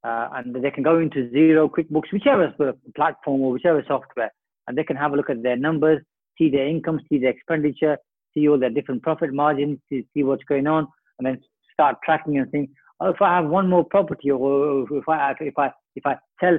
Uh, 0.03 0.29
and 0.33 0.55
they 0.55 0.71
can 0.71 0.83
go 0.83 0.97
into 0.99 1.29
Xero, 1.29 1.69
QuickBooks, 1.69 2.11
whichever 2.11 2.53
platform 2.95 3.41
or 3.41 3.51
whichever 3.51 3.83
software, 3.87 4.31
and 4.67 4.77
they 4.77 4.83
can 4.83 4.95
have 4.95 5.13
a 5.13 5.15
look 5.15 5.29
at 5.29 5.43
their 5.43 5.57
numbers, 5.57 6.01
see 6.37 6.49
their 6.49 6.67
income, 6.67 6.99
see 7.07 7.19
their 7.19 7.29
expenditure, 7.29 7.97
see 8.33 8.47
all 8.47 8.57
their 8.57 8.69
different 8.69 9.03
profit 9.03 9.33
margins, 9.33 9.77
see, 9.89 10.05
see 10.13 10.23
what's 10.23 10.43
going 10.45 10.65
on, 10.65 10.87
and 11.19 11.27
then 11.27 11.39
start 11.73 11.97
tracking 12.03 12.37
and 12.37 12.47
saying, 12.51 12.69
oh, 12.99 13.09
if 13.09 13.21
I 13.21 13.35
have 13.35 13.45
one 13.45 13.69
more 13.69 13.83
property, 13.83 14.31
or 14.31 14.87
if 14.91 15.07
I 15.07 15.33
if 15.39 15.57
I 15.57 15.71
if 15.95 16.05
I 16.05 16.15
sell 16.39 16.57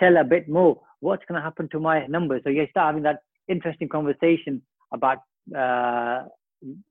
sell 0.00 0.16
a 0.16 0.24
bit 0.24 0.48
more, 0.48 0.80
what's 1.00 1.24
going 1.26 1.38
to 1.38 1.42
happen 1.42 1.68
to 1.70 1.80
my 1.80 2.06
numbers? 2.06 2.42
So 2.44 2.50
you 2.50 2.66
start 2.70 2.88
having 2.88 3.02
that 3.04 3.20
interesting 3.48 3.88
conversation 3.88 4.62
about 4.92 5.18
uh, 5.56 6.24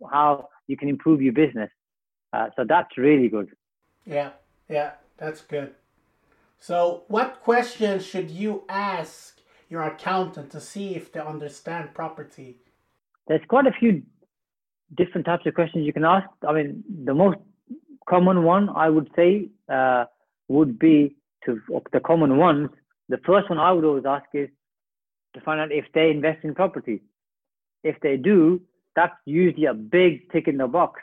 how 0.10 0.50
you 0.68 0.78
can 0.78 0.90
improve 0.90 1.22
your 1.22 1.34
business. 1.34 1.70
Uh, 2.34 2.48
so 2.56 2.66
that's 2.68 2.98
really 2.98 3.28
good. 3.28 3.50
Yeah, 4.06 4.32
yeah, 4.70 4.92
that's 5.18 5.42
good. 5.42 5.74
So, 6.62 7.06
what 7.08 7.42
questions 7.42 8.06
should 8.06 8.30
you 8.30 8.66
ask 8.70 9.40
your 9.68 9.82
accountant 9.82 10.52
to 10.52 10.62
see 10.62 10.96
if 10.96 11.12
they 11.12 11.20
understand 11.20 11.96
property? 11.96 12.60
There's 13.28 13.42
quite 13.48 13.66
a 13.66 13.72
few 13.72 14.04
different 14.96 15.26
types 15.26 15.48
of 15.48 15.56
questions 15.56 15.88
you 15.88 15.92
can 15.92 16.06
ask. 16.06 16.28
I 16.48 16.54
mean, 16.54 16.84
the 17.04 17.16
most 17.16 17.40
common 18.08 18.44
one 18.44 18.70
I 18.70 18.90
would 18.90 19.10
say 19.16 19.50
uh, 19.74 20.06
would 20.50 20.78
be 20.78 21.16
to 21.46 21.60
the 21.92 22.00
common 22.00 22.38
ones. 22.38 22.70
The 23.10 23.18
first 23.26 23.50
one 23.50 23.58
I 23.58 23.72
would 23.72 23.84
always 23.84 24.06
ask 24.06 24.26
is 24.36 24.50
to 25.34 25.42
find 25.42 25.60
out 25.60 25.72
if 25.72 25.86
they 25.96 26.12
invest 26.12 26.44
in 26.44 26.54
property. 26.54 27.02
If 27.84 28.00
they 28.02 28.18
do, 28.18 28.62
that's 28.96 29.16
usually 29.26 29.66
a 29.66 29.74
big 29.74 30.32
tick 30.32 30.48
in 30.48 30.58
the 30.58 30.68
box 30.68 31.02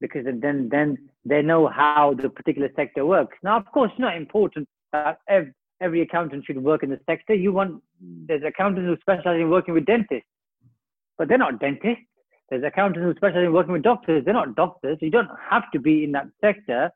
because 0.00 0.24
then 0.24 0.70
then 0.72 1.08
they 1.24 1.42
know 1.42 1.68
how 1.68 2.14
the 2.14 2.28
particular 2.28 2.70
sector 2.74 3.06
works. 3.06 3.36
Now, 3.42 3.56
of 3.56 3.66
course, 3.66 3.90
it's 3.92 4.00
not 4.00 4.16
important 4.16 4.68
that 4.92 5.18
every, 5.28 6.02
accountant 6.02 6.44
should 6.46 6.62
work 6.62 6.82
in 6.82 6.90
the 6.90 7.00
sector. 7.06 7.34
You 7.34 7.52
want 7.52 7.82
there's 8.00 8.42
accountants 8.44 8.86
who 8.86 8.96
specialize 9.00 9.40
in 9.40 9.50
working 9.50 9.74
with 9.74 9.84
dentists, 9.84 10.28
but 11.18 11.28
they're 11.28 11.38
not 11.38 11.60
dentists. 11.60 12.04
There's 12.50 12.64
accountants 12.64 13.04
who 13.04 13.14
specialize 13.16 13.46
in 13.46 13.52
working 13.52 13.72
with 13.72 13.82
doctors. 13.82 14.24
They're 14.24 14.34
not 14.34 14.54
doctors. 14.54 14.98
You 15.00 15.10
don't 15.10 15.30
have 15.50 15.70
to 15.72 15.80
be 15.80 16.04
in 16.04 16.12
that 16.12 16.26
sector. 16.40 16.90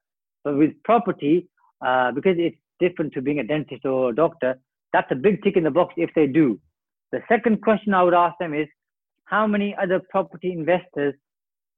But 0.44 0.56
with 0.56 0.80
property, 0.84 1.48
uh, 1.84 2.12
because 2.12 2.36
it's 2.38 2.56
different 2.78 3.12
to 3.14 3.22
being 3.22 3.40
a 3.40 3.44
dentist 3.44 3.84
or 3.84 4.10
a 4.10 4.14
doctor, 4.14 4.58
that's 4.92 5.10
a 5.10 5.16
big 5.16 5.42
tick 5.42 5.56
in 5.56 5.64
the 5.64 5.70
box 5.70 5.94
if 5.96 6.10
they 6.14 6.26
do. 6.26 6.60
The 7.10 7.22
second 7.28 7.62
question 7.62 7.94
I 7.94 8.02
would 8.02 8.14
ask 8.14 8.38
them 8.38 8.54
is, 8.54 8.68
how 9.24 9.46
many 9.46 9.74
other 9.82 10.00
property 10.10 10.52
investors 10.52 11.14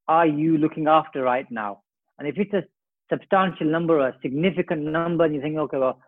are 0.06 0.26
you 0.26 0.58
looking 0.58 0.86
after 0.86 1.22
right 1.22 1.46
now? 1.50 1.80
And 2.18 2.28
if 2.28 2.36
it's 2.38 2.52
a 2.52 2.64
substantial 3.10 3.66
number, 3.66 4.00
or 4.00 4.08
a 4.08 4.18
significant 4.22 4.82
number, 4.82 5.24
and 5.24 5.34
you 5.34 5.40
think, 5.40 5.56
okay, 5.56 5.78
well, 5.78 6.00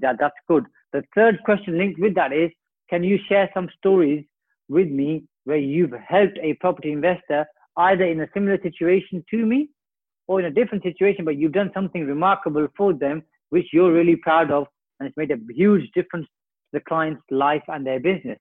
that, 0.00 0.16
that's 0.18 0.34
good. 0.48 0.64
The 0.92 1.02
third 1.14 1.38
question 1.44 1.78
linked 1.78 2.00
with 2.00 2.14
that 2.14 2.32
is, 2.32 2.50
can 2.90 3.04
you 3.04 3.18
share 3.28 3.50
some 3.54 3.68
stories 3.78 4.24
with 4.68 4.88
me 4.88 5.24
where 5.44 5.58
you've 5.58 5.92
helped 6.06 6.38
a 6.42 6.54
property 6.54 6.92
investor 6.92 7.46
either 7.76 8.04
in 8.04 8.20
a 8.20 8.28
similar 8.34 8.58
situation 8.62 9.24
to 9.30 9.46
me 9.46 9.68
or 10.26 10.40
in 10.40 10.46
a 10.46 10.50
different 10.50 10.82
situation, 10.82 11.24
but 11.24 11.36
you've 11.36 11.52
done 11.52 11.70
something 11.72 12.06
remarkable 12.06 12.66
for 12.76 12.92
them, 12.92 13.22
which 13.50 13.66
you're 13.72 13.92
really 13.92 14.16
proud 14.16 14.50
of, 14.50 14.66
and 14.98 15.08
it's 15.08 15.16
made 15.16 15.30
a 15.30 15.38
huge 15.54 15.88
difference 15.94 16.26
to 16.26 16.78
the 16.78 16.80
client's 16.80 17.22
life 17.30 17.62
and 17.68 17.86
their 17.86 18.00
business. 18.00 18.38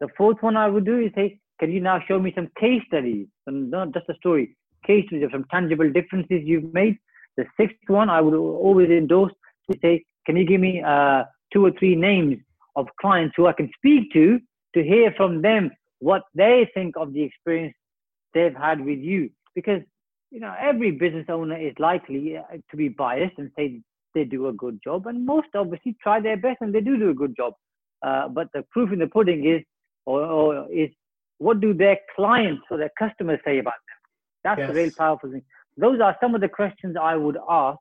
The 0.00 0.08
fourth 0.16 0.36
one 0.40 0.56
I 0.56 0.68
would 0.68 0.84
do 0.84 1.00
is 1.00 1.12
say, 1.14 1.38
can 1.60 1.70
you 1.72 1.80
now 1.80 2.00
show 2.06 2.18
me 2.18 2.32
some 2.34 2.48
case 2.58 2.82
studies, 2.86 3.26
and 3.46 3.70
not 3.70 3.92
just 3.94 4.08
a 4.08 4.14
story, 4.14 4.56
case 4.86 5.06
studies 5.06 5.24
of 5.24 5.30
some 5.32 5.44
tangible 5.50 5.90
differences 5.90 6.42
you've 6.44 6.72
made? 6.74 6.96
The 7.36 7.44
sixth 7.58 7.76
one 7.88 8.10
I 8.10 8.20
would 8.20 8.34
always 8.34 8.90
endorse 8.90 9.32
to 9.70 9.78
say, 9.80 10.04
can 10.26 10.36
you 10.36 10.46
give 10.46 10.60
me 10.60 10.82
uh, 10.82 11.24
two 11.52 11.64
or 11.64 11.72
three 11.78 11.96
names 11.96 12.36
of 12.76 12.86
clients 13.00 13.34
who 13.36 13.46
I 13.46 13.52
can 13.52 13.70
speak 13.76 14.12
to 14.12 14.38
to 14.74 14.82
hear 14.82 15.12
from 15.16 15.42
them 15.42 15.70
what 16.00 16.22
they 16.34 16.70
think 16.74 16.96
of 16.96 17.12
the 17.12 17.22
experience 17.22 17.74
they've 18.34 18.54
had 18.54 18.80
with 18.80 18.98
you? 18.98 19.30
Because 19.54 19.82
you 20.30 20.40
know 20.40 20.54
every 20.58 20.90
business 20.92 21.26
owner 21.28 21.58
is 21.58 21.74
likely 21.78 22.36
uh, 22.36 22.42
to 22.70 22.76
be 22.76 22.88
biased 22.88 23.38
and 23.38 23.50
say 23.56 23.80
they 24.14 24.24
do 24.24 24.48
a 24.48 24.52
good 24.52 24.78
job, 24.82 25.06
and 25.06 25.24
most 25.24 25.48
obviously 25.54 25.96
try 26.02 26.20
their 26.20 26.36
best 26.36 26.58
and 26.60 26.74
they 26.74 26.80
do 26.80 26.98
do 26.98 27.10
a 27.10 27.14
good 27.14 27.34
job. 27.36 27.54
Uh, 28.02 28.28
but 28.28 28.48
the 28.52 28.64
proof 28.70 28.92
in 28.92 28.98
the 28.98 29.06
pudding 29.06 29.46
is, 29.46 29.62
or, 30.06 30.22
or 30.24 30.72
is 30.72 30.90
what 31.38 31.60
do 31.60 31.72
their 31.72 31.98
clients 32.16 32.62
or 32.70 32.76
their 32.76 32.92
customers 32.98 33.38
say 33.44 33.58
about? 33.58 33.74
That's 34.44 34.58
yes. 34.58 34.70
a 34.70 34.74
real 34.74 34.90
powerful 34.96 35.30
thing. 35.30 35.42
Those 35.76 36.00
are 36.00 36.16
some 36.20 36.34
of 36.34 36.40
the 36.40 36.48
questions 36.48 36.96
I 37.00 37.16
would 37.16 37.38
ask 37.48 37.78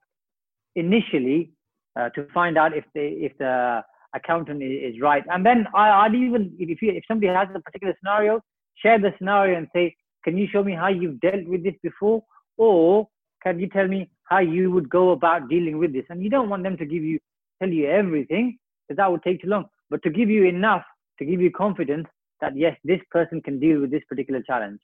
initially 0.76 1.52
uh, 2.00 2.10
to 2.10 2.26
find 2.34 2.58
out 2.58 2.76
if 2.76 2.86
they 2.94 3.10
if 3.28 3.38
the 3.38 3.84
accountant 4.14 4.62
is, 4.64 4.94
is 4.96 5.02
right. 5.02 5.24
And 5.30 5.46
then 5.46 5.68
I, 5.74 6.08
would 6.08 6.16
even 6.16 6.54
if 6.60 6.82
you, 6.82 6.92
if 6.92 7.04
somebody 7.08 7.28
has 7.34 7.48
a 7.54 7.60
particular 7.60 7.94
scenario, 8.00 8.42
share 8.76 9.00
the 9.00 9.14
scenario 9.18 9.58
and 9.58 9.68
say, 9.74 9.96
can 10.24 10.38
you 10.38 10.48
show 10.52 10.64
me 10.64 10.74
how 10.74 10.88
you've 10.88 11.20
dealt 11.20 11.46
with 11.48 11.64
this 11.64 11.74
before, 11.82 12.24
or 12.58 13.08
can 13.44 13.60
you 13.60 13.68
tell 13.68 13.88
me 13.88 14.10
how 14.26 14.40
you 14.40 14.72
would 14.72 14.90
go 14.90 15.12
about 15.12 15.50
dealing 15.50 15.78
with 15.80 15.94
this? 15.94 16.06
And 16.10 16.24
you 16.24 16.30
don't 16.30 16.50
want 16.50 16.64
them 16.64 16.78
to 16.78 16.86
give 16.86 17.04
you 17.04 17.20
tell 17.62 17.70
you 17.70 17.90
everything 17.90 18.58
because 18.88 18.98
that 18.98 19.12
would 19.12 19.24
take 19.24 19.42
too 19.42 19.50
long. 19.50 19.66
But 19.90 20.04
to 20.04 20.10
give 20.10 20.30
you 20.30 20.46
enough 20.46 20.84
to 21.20 21.26
give 21.26 21.42
you 21.42 21.52
confidence 21.52 22.08
that 22.40 22.58
yes, 22.58 22.76
this 22.84 23.00
person 23.12 23.42
can 23.42 23.60
deal 23.60 23.82
with 23.82 23.92
this 23.92 24.04
particular 24.10 24.42
challenge. 24.42 24.80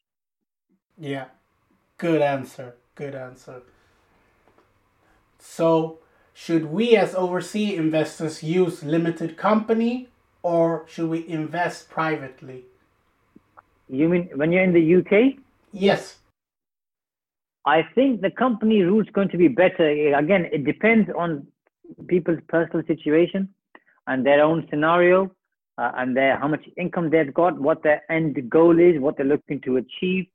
Yeah, 0.99 1.25
good 1.97 2.21
answer. 2.21 2.75
Good 2.95 3.15
answer. 3.15 3.61
So, 5.39 5.99
should 6.33 6.65
we 6.65 6.95
as 6.95 7.15
overseas 7.15 7.77
investors 7.77 8.43
use 8.43 8.83
limited 8.83 9.37
company 9.37 10.09
or 10.43 10.85
should 10.87 11.09
we 11.09 11.27
invest 11.27 11.89
privately? 11.89 12.65
You 13.89 14.09
mean 14.09 14.29
when 14.35 14.51
you're 14.51 14.63
in 14.63 14.73
the 14.73 14.95
UK? 14.97 15.35
Yes. 15.71 16.17
I 17.65 17.81
think 17.95 18.21
the 18.21 18.31
company 18.31 18.81
route 18.81 19.07
is 19.07 19.13
going 19.13 19.29
to 19.29 19.37
be 19.37 19.47
better. 19.47 19.87
Again, 20.15 20.47
it 20.51 20.65
depends 20.65 21.09
on 21.17 21.47
people's 22.07 22.39
personal 22.47 22.85
situation 22.87 23.49
and 24.07 24.25
their 24.25 24.41
own 24.41 24.65
scenario 24.69 25.31
uh, 25.77 25.91
and 25.97 26.15
their 26.15 26.37
how 26.39 26.47
much 26.47 26.63
income 26.77 27.09
they've 27.09 27.33
got, 27.33 27.59
what 27.59 27.83
their 27.83 28.01
end 28.09 28.49
goal 28.49 28.79
is, 28.79 28.99
what 28.99 29.17
they're 29.17 29.25
looking 29.25 29.59
to 29.61 29.77
achieve. 29.77 30.27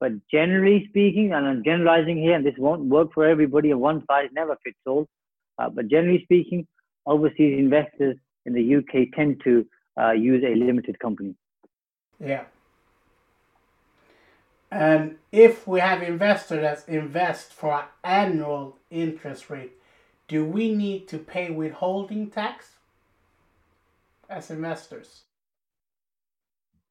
But 0.00 0.12
generally 0.30 0.86
speaking, 0.88 1.32
and 1.32 1.46
I'm 1.46 1.64
generalizing 1.64 2.18
here, 2.18 2.34
and 2.34 2.46
this 2.46 2.54
won't 2.56 2.84
work 2.84 3.12
for 3.12 3.26
everybody, 3.26 3.70
and 3.70 3.80
one 3.80 4.04
size 4.06 4.28
never 4.32 4.56
fits 4.64 4.78
all. 4.86 5.06
Uh, 5.58 5.68
but 5.68 5.88
generally 5.88 6.22
speaking, 6.22 6.66
overseas 7.06 7.58
investors 7.58 8.16
in 8.46 8.52
the 8.52 8.76
UK 8.76 9.08
tend 9.14 9.40
to 9.44 9.66
uh, 10.00 10.12
use 10.12 10.44
a 10.44 10.54
limited 10.54 10.98
company. 11.00 11.34
Yeah. 12.20 12.44
And 14.70 15.16
if 15.32 15.66
we 15.66 15.80
have 15.80 16.02
investors 16.02 16.60
that 16.60 16.92
invest 16.92 17.52
for 17.52 17.74
an 17.74 17.84
annual 18.04 18.76
interest 18.90 19.50
rate, 19.50 19.72
do 20.28 20.44
we 20.44 20.74
need 20.74 21.08
to 21.08 21.18
pay 21.18 21.50
withholding 21.50 22.30
tax? 22.30 22.78
as 24.28 24.50
investors? 24.50 25.22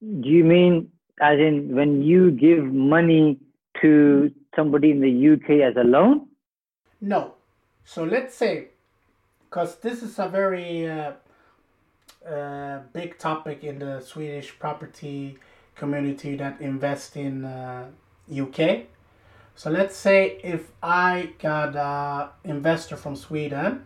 Do 0.01 0.29
you 0.29 0.43
mean 0.43 0.89
as 1.19 1.39
in 1.39 1.75
when 1.75 2.01
you 2.01 2.31
give 2.31 2.63
money 2.63 3.39
to 3.81 4.31
somebody 4.55 4.91
in 4.91 5.01
the 5.01 5.33
UK 5.33 5.61
as 5.61 5.75
a 5.75 5.83
loan? 5.83 6.27
No. 7.01 7.33
So 7.85 8.03
let's 8.03 8.35
say, 8.35 8.67
because 9.49 9.77
this 9.77 10.03
is 10.03 10.19
a 10.19 10.27
very 10.27 10.87
uh, 10.87 11.13
uh, 12.27 12.79
big 12.93 13.17
topic 13.17 13.63
in 13.63 13.79
the 13.79 14.01
Swedish 14.01 14.57
property 14.59 15.37
community 15.75 16.35
that 16.35 16.59
invest 16.59 17.15
in 17.15 17.45
uh, 17.45 17.87
UK. 18.29 18.87
So 19.55 19.69
let's 19.69 19.95
say 19.95 20.39
if 20.43 20.71
I 20.83 21.31
got 21.39 21.75
an 21.75 22.29
investor 22.43 22.97
from 22.97 23.15
Sweden 23.15 23.85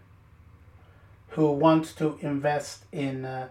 who 1.29 1.51
wants 1.51 1.93
to 1.93 2.17
invest 2.21 2.85
in 2.91 3.23
uh, 3.23 3.47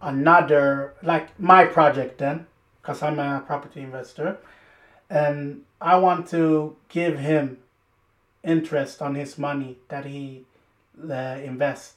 another 0.00 0.94
like 1.02 1.38
my 1.38 1.64
project 1.64 2.18
then 2.18 2.46
because 2.82 3.02
i'm 3.02 3.18
a 3.18 3.42
property 3.46 3.80
investor 3.80 4.38
and 5.08 5.62
i 5.80 5.96
want 5.96 6.28
to 6.28 6.76
give 6.88 7.18
him 7.18 7.58
interest 8.44 9.00
on 9.00 9.14
his 9.14 9.38
money 9.38 9.78
that 9.88 10.04
he 10.04 10.44
uh, 11.10 11.38
invests 11.42 11.94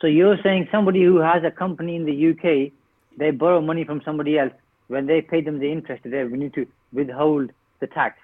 so 0.00 0.06
you're 0.06 0.38
saying 0.42 0.66
somebody 0.72 1.04
who 1.04 1.18
has 1.18 1.44
a 1.44 1.50
company 1.50 1.96
in 1.96 2.04
the 2.04 2.30
uk 2.30 2.72
they 3.16 3.30
borrow 3.30 3.60
money 3.60 3.84
from 3.84 4.00
somebody 4.04 4.38
else 4.38 4.52
when 4.88 5.06
they 5.06 5.20
pay 5.20 5.40
them 5.40 5.58
the 5.58 5.70
interest 5.70 6.02
there 6.04 6.26
we 6.26 6.38
need 6.38 6.54
to 6.54 6.66
withhold 6.92 7.50
the 7.80 7.86
tax 7.86 8.18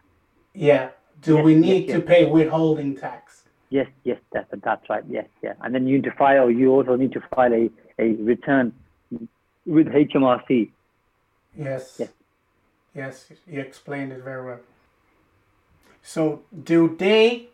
yeah 0.54 0.88
do 1.22 1.34
yes, 1.36 1.44
we 1.44 1.54
need 1.54 1.86
yes, 1.86 1.94
to 1.94 1.98
yes. 1.98 2.08
pay 2.08 2.24
withholding 2.24 2.96
tax 2.96 3.44
Yes, 3.74 3.88
yes, 4.04 4.18
that's 4.32 4.46
that's 4.62 4.88
right. 4.88 5.02
Yes, 5.10 5.26
yeah. 5.42 5.54
And 5.60 5.74
then 5.74 5.88
you 5.88 5.96
need 5.96 6.04
to 6.04 6.12
file. 6.12 6.48
You 6.48 6.70
also 6.70 6.94
need 6.94 7.10
to 7.10 7.20
file 7.34 7.52
a, 7.52 7.68
a 7.98 8.12
return 8.22 8.72
with 9.66 9.88
HMRC. 9.88 10.70
Yes. 11.56 11.96
Yes. 11.99 12.11
Yes, 12.94 13.26
you 13.46 13.61
explained 13.61 14.12
it 14.12 14.23
very 14.23 14.44
well. 14.44 14.61
So, 16.02 16.42
do 16.62 16.96
they, 16.96 17.49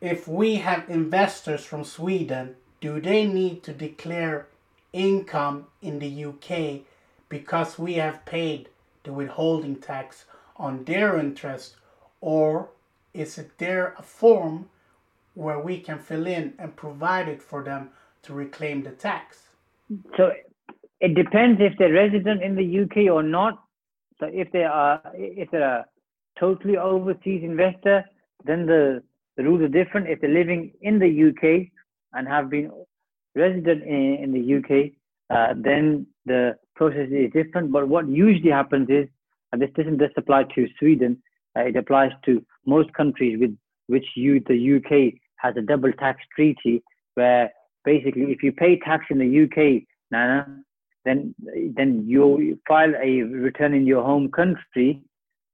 if 0.00 0.28
we 0.28 0.56
have 0.56 0.90
investors 0.90 1.64
from 1.64 1.84
Sweden, 1.84 2.56
do 2.80 3.00
they 3.00 3.26
need 3.26 3.62
to 3.64 3.72
declare 3.72 4.48
income 4.92 5.66
in 5.80 5.98
the 5.98 6.24
UK 6.26 6.82
because 7.28 7.78
we 7.78 7.94
have 7.94 8.24
paid 8.26 8.68
the 9.04 9.12
withholding 9.12 9.76
tax 9.76 10.26
on 10.56 10.84
their 10.84 11.18
interest, 11.18 11.76
or 12.20 12.68
is 13.14 13.38
it 13.38 13.56
there 13.58 13.94
a 13.98 14.02
form 14.02 14.68
where 15.34 15.58
we 15.60 15.80
can 15.80 15.98
fill 15.98 16.26
in 16.26 16.54
and 16.58 16.76
provide 16.76 17.28
it 17.28 17.42
for 17.42 17.62
them 17.64 17.90
to 18.22 18.34
reclaim 18.34 18.82
the 18.82 18.90
tax? 18.90 19.48
So 20.16 20.32
it 21.00 21.14
depends 21.14 21.60
if 21.60 21.72
they're 21.78 21.92
resident 21.92 22.42
in 22.42 22.54
the 22.54 22.80
UK 22.82 23.12
or 23.12 23.22
not. 23.22 23.62
So 24.18 24.28
if 24.30 24.52
they 24.52 24.64
are, 24.64 25.00
if 25.14 25.50
they're 25.50 25.62
a 25.62 25.86
totally 26.38 26.76
overseas 26.76 27.42
investor, 27.42 28.04
then 28.44 28.66
the, 28.66 29.02
the 29.36 29.44
rules 29.44 29.62
are 29.62 29.68
different. 29.68 30.08
If 30.08 30.20
they're 30.20 30.30
living 30.30 30.72
in 30.82 30.98
the 30.98 31.28
UK 31.28 31.68
and 32.12 32.28
have 32.28 32.50
been 32.50 32.70
resident 33.34 33.82
in, 33.82 34.18
in 34.22 34.32
the 34.32 34.56
UK, 34.58 34.92
uh, 35.30 35.54
then 35.56 36.06
the 36.26 36.56
process 36.76 37.08
is 37.10 37.32
different. 37.32 37.72
But 37.72 37.88
what 37.88 38.08
usually 38.08 38.50
happens 38.50 38.88
is, 38.90 39.08
and 39.52 39.60
this 39.60 39.70
doesn't 39.76 39.98
just 39.98 40.16
apply 40.18 40.44
to 40.54 40.66
Sweden, 40.78 41.22
uh, 41.56 41.62
it 41.62 41.76
applies 41.76 42.12
to 42.26 42.44
most 42.66 42.92
countries 42.92 43.38
with 43.40 43.56
which 43.86 44.06
you, 44.14 44.40
the 44.46 44.76
UK 44.76 45.14
has 45.36 45.54
a 45.56 45.62
double 45.62 45.92
tax 45.92 46.20
treaty, 46.34 46.82
where 47.14 47.50
basically 47.84 48.24
if 48.24 48.42
you 48.42 48.52
pay 48.52 48.78
tax 48.78 49.06
in 49.10 49.18
the 49.18 49.44
UK, 49.44 49.82
Nana, 50.10 50.62
then 51.04 51.34
then 51.74 52.04
you 52.06 52.58
file 52.68 52.92
a 52.94 53.22
return 53.22 53.74
in 53.74 53.86
your 53.86 54.02
home 54.02 54.30
country, 54.30 55.02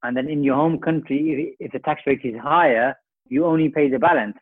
and 0.02 0.16
then 0.16 0.28
in 0.28 0.42
your 0.42 0.56
home 0.56 0.78
country, 0.78 1.56
if, 1.60 1.66
if 1.66 1.72
the 1.72 1.78
tax 1.80 2.02
rate 2.06 2.20
is 2.24 2.34
higher, 2.42 2.94
you 3.28 3.44
only 3.44 3.68
pay 3.68 3.88
the 3.88 3.98
balance. 3.98 4.36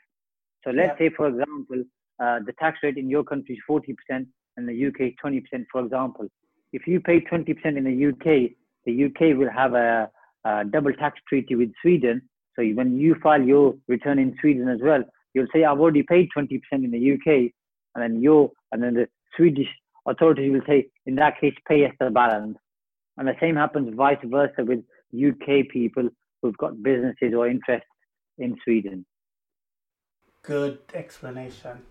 So 0.64 0.70
let's 0.70 0.96
yeah. 0.98 1.08
say, 1.08 1.14
for 1.16 1.28
example, 1.28 1.84
uh, 2.22 2.38
the 2.46 2.52
tax 2.58 2.78
rate 2.82 2.96
in 2.96 3.08
your 3.08 3.24
country 3.24 3.54
is 3.54 3.60
40% 3.68 4.26
and 4.56 4.68
the 4.68 4.86
UK 4.86 5.08
is 5.08 5.12
20%, 5.24 5.42
for 5.70 5.84
example. 5.84 6.26
If 6.72 6.86
you 6.86 7.00
pay 7.00 7.20
20% 7.20 7.48
in 7.64 7.84
the 7.84 8.08
UK, 8.08 8.52
the 8.86 9.04
UK 9.04 9.38
will 9.38 9.50
have 9.50 9.74
a, 9.74 10.10
a 10.44 10.64
double 10.64 10.92
tax 10.92 11.18
treaty 11.28 11.54
with 11.54 11.72
Sweden. 11.82 12.22
So 12.56 12.64
when 12.74 12.98
you 12.98 13.16
file 13.22 13.42
your 13.42 13.74
return 13.88 14.18
in 14.18 14.36
Sweden 14.40 14.68
as 14.68 14.80
well, 14.82 15.02
you'll 15.34 15.46
say, 15.52 15.64
I've 15.64 15.80
already 15.80 16.02
paid 16.02 16.28
20% 16.36 16.60
in 16.72 16.90
the 16.90 17.12
UK. 17.14 17.52
And 17.94 18.02
then 18.02 18.22
you 18.22 18.50
and 18.72 18.82
then 18.82 18.94
the 18.94 19.06
Swedish 19.36 19.68
authorities 20.06 20.52
will 20.52 20.66
say, 20.66 20.88
in 21.06 21.14
that 21.16 21.40
case, 21.40 21.54
pay 21.66 21.84
us 21.84 21.92
the 22.00 22.10
balance. 22.10 22.56
And 23.16 23.28
the 23.28 23.34
same 23.40 23.56
happens 23.56 23.94
vice 23.94 24.18
versa 24.24 24.64
with 24.64 24.80
UK 25.14 25.68
people 25.70 26.08
who've 26.42 26.56
got 26.58 26.82
businesses 26.82 27.32
or 27.36 27.48
interests 27.48 27.88
in 28.38 28.56
Sweden. 28.64 29.06
Good 30.42 30.78
explanation. 30.92 31.82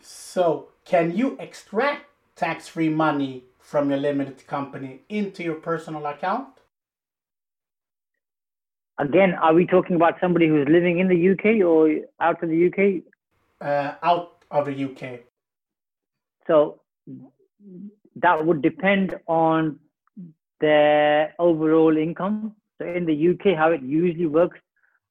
So, 0.00 0.68
can 0.84 1.16
you 1.16 1.36
extract 1.40 2.06
tax 2.36 2.68
free 2.68 2.88
money 2.88 3.44
from 3.58 3.88
your 3.90 3.98
limited 3.98 4.46
company 4.46 5.00
into 5.08 5.42
your 5.42 5.54
personal 5.54 6.04
account? 6.06 6.48
Again, 8.98 9.34
are 9.34 9.54
we 9.54 9.66
talking 9.66 9.96
about 9.96 10.14
somebody 10.20 10.46
who's 10.46 10.68
living 10.68 10.98
in 10.98 11.08
the 11.08 11.30
UK 11.30 11.66
or 11.66 11.90
out 12.20 12.42
of 12.42 12.48
the 12.48 12.66
UK? 12.68 13.02
Uh, 13.60 13.94
out 14.02 14.44
of 14.50 14.66
the 14.66 14.84
UK. 14.84 15.20
So, 16.46 16.80
that 18.16 18.44
would 18.46 18.62
depend 18.62 19.16
on 19.26 19.78
their 20.60 21.34
overall 21.38 21.96
income. 21.96 22.54
So, 22.78 22.86
in 22.86 23.06
the 23.06 23.28
UK, 23.30 23.56
how 23.56 23.70
it 23.70 23.82
usually 23.82 24.26
works, 24.26 24.58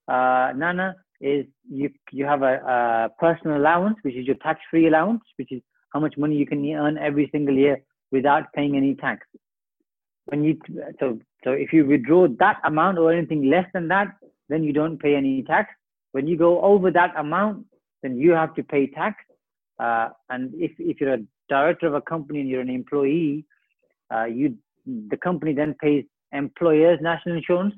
uh, 0.08 0.52
Nana, 0.56 0.96
is 1.22 1.46
you 1.70 1.90
you 2.12 2.26
have 2.26 2.42
a, 2.42 2.56
a 2.76 3.10
personal 3.20 3.58
allowance, 3.58 3.98
which 4.02 4.16
is 4.16 4.26
your 4.26 4.36
tax-free 4.36 4.88
allowance, 4.88 5.22
which 5.38 5.52
is 5.52 5.62
how 5.94 6.00
much 6.00 6.16
money 6.18 6.36
you 6.36 6.46
can 6.46 6.66
earn 6.74 6.98
every 6.98 7.30
single 7.32 7.56
year 7.56 7.82
without 8.12 8.52
paying 8.54 8.76
any 8.76 8.96
tax. 8.96 9.26
When 10.26 10.44
you 10.44 10.60
so 11.00 11.20
so 11.44 11.52
if 11.52 11.72
you 11.72 11.86
withdraw 11.86 12.28
that 12.40 12.60
amount 12.66 12.98
or 12.98 13.14
anything 13.14 13.50
less 13.50 13.66
than 13.74 13.88
that, 13.90 14.08
then 14.50 14.64
you 14.64 14.74
don't 14.74 14.98
pay 14.98 15.16
any 15.16 15.44
tax. 15.44 15.70
When 16.12 16.28
you 16.28 16.38
go 16.38 16.62
over 16.62 16.92
that 16.92 17.14
amount, 17.18 17.66
then 18.02 18.18
you 18.18 18.32
have 18.32 18.54
to 18.56 18.64
pay 18.64 18.88
tax. 18.88 19.16
Uh, 19.80 20.10
and 20.30 20.54
if 20.56 20.72
if 20.80 21.00
you're 21.00 21.16
a 21.16 21.24
director 21.50 21.88
of 21.88 21.94
a 21.94 22.02
company 22.02 22.42
and 22.42 22.50
you're 22.50 22.62
an 22.62 22.70
employee, 22.70 23.46
uh, 24.14 24.26
you 24.26 24.58
the 24.86 25.18
company 25.18 25.54
then 25.54 25.76
pays 25.82 26.04
employers 26.32 27.00
national 27.02 27.38
insurance. 27.38 27.74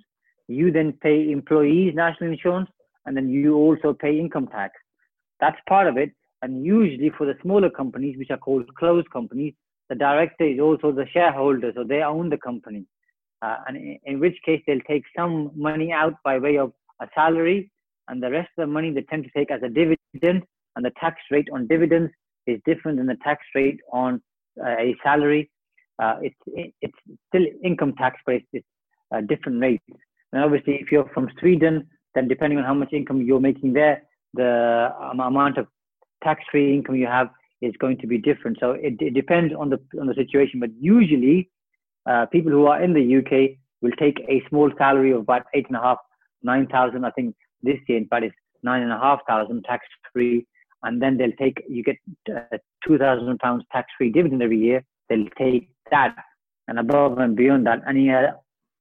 You 0.48 0.72
then 0.72 0.94
pay 1.02 1.32
employees 1.32 1.94
national 1.96 2.32
insurance, 2.32 2.70
and 3.06 3.16
then 3.16 3.30
you 3.30 3.56
also 3.56 3.94
pay 3.94 4.20
income 4.20 4.48
tax. 4.48 4.74
That's 5.40 5.58
part 5.68 5.88
of 5.88 5.98
it. 5.98 6.12
And 6.42 6.66
usually 6.66 7.12
for 7.18 7.26
the 7.26 7.36
smaller 7.42 7.70
companies, 7.70 8.18
which 8.18 8.30
are 8.30 8.38
called 8.38 8.74
closed 8.76 9.10
companies, 9.12 9.54
the 9.90 9.96
director 9.96 10.46
is 10.46 10.60
also 10.60 10.92
the 10.92 11.06
shareholder, 11.12 11.72
so 11.76 11.84
they 11.84 12.02
own 12.02 12.30
the 12.30 12.38
company. 12.38 12.86
Uh, 13.42 13.58
and 13.68 13.78
in, 13.78 14.00
in, 14.06 14.20
which 14.20 14.38
case 14.46 14.62
they'll 14.66 14.80
take 14.88 15.04
some 15.16 15.52
money 15.56 15.92
out 15.92 16.14
by 16.24 16.38
way 16.38 16.58
of 16.58 16.72
a 17.02 17.08
salary, 17.14 17.72
and 18.08 18.22
the 18.22 18.30
rest 18.30 18.50
of 18.58 18.68
the 18.68 18.72
money 18.72 18.92
they 18.92 19.02
tend 19.02 19.24
to 19.24 19.30
take 19.36 19.52
as 19.52 19.62
a 19.64 19.70
dividend. 19.70 20.44
And 20.76 20.84
the 20.84 20.92
tax 21.00 21.18
rate 21.32 21.48
on 21.54 21.68
dividends 21.68 22.12
is 22.48 22.60
different 22.66 22.98
than 22.98 23.08
the 23.08 23.18
tax 23.24 23.44
rate 23.54 23.80
on 23.92 24.22
uh, 24.64 24.70
a 24.70 24.96
salary. 25.04 25.50
Uh, 26.02 26.18
it's 26.22 26.74
it's 26.82 26.98
still 27.30 27.46
income 27.64 27.94
tax, 27.98 28.20
but 28.26 28.36
it's, 28.36 28.48
it's 28.54 28.68
uh, 29.14 29.22
different 29.22 29.62
rates. 29.62 29.84
And 30.34 30.44
obviously, 30.44 30.76
if 30.76 30.92
you're 30.92 31.10
from 31.14 31.30
Sweden, 31.40 31.88
then 32.14 32.28
depending 32.28 32.60
on 32.60 32.66
how 32.66 32.74
much 32.74 32.92
income 32.94 33.22
you're 33.22 33.40
making 33.40 33.74
there, 33.74 34.04
the 34.34 34.92
amount 35.12 35.58
of 35.58 35.68
tax-free 36.24 36.74
income 36.74 36.96
you 36.96 37.08
have 37.08 37.30
is 37.62 37.74
going 37.80 37.98
to 38.00 38.08
be 38.08 38.18
different. 38.18 38.58
So 38.60 38.72
it, 38.72 38.96
it 39.00 39.14
depends 39.14 39.54
on 39.58 39.70
the 39.70 39.80
on 40.00 40.08
the 40.08 40.14
situation. 40.16 40.60
But 40.60 40.72
usually, 40.80 41.50
uh, 42.10 42.26
people 42.28 42.52
who 42.52 42.66
are 42.66 42.82
in 42.84 42.94
the 42.94 43.18
UK 43.18 43.58
will 43.82 43.96
take 43.98 44.20
a 44.28 44.44
small 44.50 44.72
salary 44.78 45.12
of 45.12 45.22
about 45.22 45.44
eight 45.54 45.68
and 45.68 45.78
a 45.78 45.82
half, 45.82 45.98
nine 46.44 46.68
thousand. 46.68 47.06
I 47.06 47.12
think 47.12 47.36
this 47.62 47.78
year, 47.88 47.98
in 47.98 48.08
fact, 48.08 48.26
it's 48.26 48.36
nine 48.64 48.82
and 48.82 48.92
a 48.92 49.00
half 49.00 49.20
thousand 49.28 49.64
tax-free, 49.64 50.46
and 50.86 51.02
then 51.02 51.18
they'll 51.18 51.40
take 51.40 51.64
you 51.68 51.84
get 51.84 51.98
uh, 52.34 52.58
two 52.86 52.98
thousand 52.98 53.38
pounds 53.40 53.64
tax-free 53.72 54.12
dividend 54.12 54.42
every 54.42 54.60
year. 54.60 54.84
They'll 55.10 55.28
take 55.38 55.70
that, 55.92 56.16
and 56.68 56.80
above 56.80 57.18
and 57.18 57.36
beyond 57.36 57.68
that, 57.68 57.82
any 57.88 58.10
uh, 58.10 58.32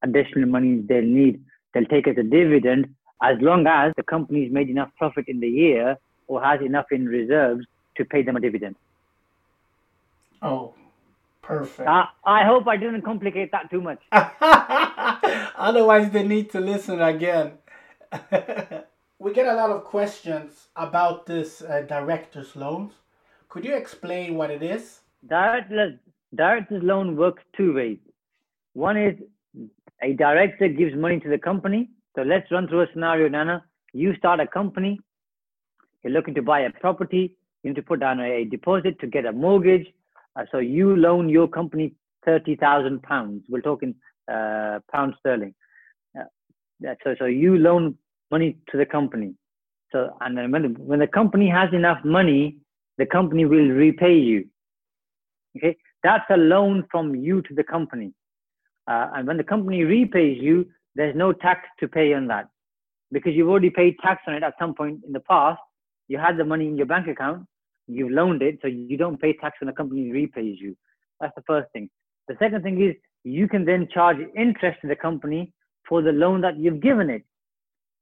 additional 0.03 0.49
money 0.49 0.83
they'll 0.89 1.03
need, 1.03 1.43
they'll 1.73 1.87
take 1.87 2.07
as 2.07 2.17
a 2.19 2.23
dividend 2.23 2.95
as 3.23 3.37
long 3.41 3.67
as 3.67 3.93
the 3.97 4.03
company's 4.03 4.53
made 4.53 4.69
enough 4.69 4.91
profit 4.99 5.25
in 5.29 5.41
the 5.41 5.49
year 5.49 5.97
or 6.29 6.43
has 6.43 6.61
enough 6.61 6.87
in 6.91 7.07
reserves 7.07 7.67
to 7.97 8.05
pay 8.05 8.23
them 8.23 8.37
a 8.37 8.41
dividend. 8.41 8.77
Oh, 10.43 10.75
perfect. 11.43 11.89
Uh, 11.89 12.07
I 12.25 12.45
hope 12.45 12.67
I 12.69 12.77
didn't 12.77 13.03
complicate 13.03 13.51
that 13.53 13.71
too 13.71 13.81
much. 13.81 14.01
Otherwise, 15.57 16.11
they 16.11 16.27
need 16.27 16.51
to 16.51 16.61
listen 16.61 17.01
again. 17.01 17.53
we 19.25 19.33
get 19.33 19.47
a 19.47 19.55
lot 19.55 19.71
of 19.71 19.85
questions 19.85 20.69
about 20.77 21.27
this 21.27 21.63
uh, 21.63 21.81
director's 21.89 22.55
loans. 22.55 22.93
Could 23.49 23.65
you 23.65 23.75
explain 23.75 24.35
what 24.35 24.51
it 24.51 24.63
is? 24.63 25.01
Director's, 25.27 25.95
director's 26.35 26.83
loan 26.83 27.17
works 27.17 27.43
two 27.57 27.75
ways. 27.75 27.99
One 28.75 28.97
is 28.97 29.15
a 30.03 30.13
director 30.13 30.69
gives 30.69 30.95
money 30.95 31.19
to 31.21 31.31
the 31.31 31.39
company 31.39 31.91
so 32.15 32.23
let's 32.23 32.51
run 32.51 32.69
through 32.69 32.83
a 32.83 32.87
scenario, 32.93 33.29
Nana. 33.29 33.65
You 33.93 34.15
start 34.17 34.39
a 34.39 34.47
company, 34.47 35.01
you're 36.03 36.13
looking 36.13 36.35
to 36.35 36.43
buy 36.43 36.61
a 36.61 36.71
property, 36.71 37.37
you 37.63 37.71
need 37.71 37.77
to 37.77 37.83
put 37.83 38.01
down 38.01 38.21
a 38.21 38.45
deposit 38.45 39.01
to 39.01 39.07
get 39.07 39.27
a 39.27 39.33
mortgage. 39.33 39.87
Uh, 40.37 40.45
so 40.53 40.59
you 40.59 40.97
loan 40.97 41.29
your 41.29 41.49
company 41.49 41.95
thirty 42.25 42.57
thousand 42.57 43.03
pounds. 43.03 43.45
We're 43.49 43.63
talking 43.63 43.95
uh, 44.33 44.79
pound 44.93 45.15
sterling. 45.19 45.55
Uh, 46.19 46.95
so 47.03 47.15
so 47.19 47.25
you 47.25 47.59
loan 47.59 47.97
money 48.31 48.59
to 48.71 48.79
the 48.79 48.87
company. 48.87 49.35
So 49.93 50.17
and 50.21 50.37
then 50.37 50.51
when 50.51 50.63
the, 50.63 50.69
when 50.81 50.99
the 50.99 51.07
company 51.07 51.49
has 51.49 51.73
enough 51.73 52.05
money, 52.05 52.59
the 52.99 53.07
company 53.07 53.45
will 53.45 53.69
repay 53.69 54.17
you. 54.17 54.47
Okay, 55.57 55.77
that's 56.03 56.25
a 56.31 56.37
loan 56.37 56.85
from 56.91 57.15
you 57.15 57.43
to 57.43 57.55
the 57.55 57.65
company. 57.65 58.13
Uh, 58.87 59.09
and 59.15 59.27
when 59.27 59.37
the 59.37 59.45
company 59.45 59.83
repays 59.85 60.39
you, 60.41 60.67
there's 60.95 61.17
no 61.17 61.33
tax 61.33 61.61
to 61.81 61.89
pay 61.89 62.13
on 62.15 62.27
that 62.29 62.49
because 63.13 63.33
you've 63.35 63.49
already 63.49 63.71
paid 63.71 63.97
tax 64.01 64.23
on 64.27 64.35
it 64.35 64.43
at 64.43 64.55
some 64.59 64.75
point 64.75 65.01
in 65.07 65.13
the 65.13 65.21
past. 65.21 65.61
You 66.09 66.19
had 66.19 66.37
the 66.37 66.45
money 66.45 66.67
in 66.67 66.77
your 66.77 66.87
bank 66.87 67.09
account, 67.09 67.47
you've 67.87 68.11
loaned 68.11 68.43
it, 68.43 68.59
so 68.61 68.69
you 68.69 68.97
don't 68.97 69.21
pay 69.21 69.33
tax 69.33 69.57
when 69.61 69.69
the 69.69 69.73
company 69.73 70.11
repays 70.11 70.59
you. 70.61 70.77
That's 71.21 71.35
the 71.35 71.43
first 71.47 71.71
thing. 71.73 71.89
The 72.29 72.37
second 72.39 72.63
thing 72.63 72.83
is 72.83 72.95
you 73.25 73.49
can 73.49 73.65
then 73.65 73.89
charge 73.93 74.19
interest 74.37 74.81
to 74.83 74.89
the 74.89 74.97
company 74.97 75.53
for 75.89 76.03
the 76.03 76.13
loan 76.13 76.41
that 76.43 76.59
you've 76.59 76.81
given 76.81 77.09
it. 77.09 77.25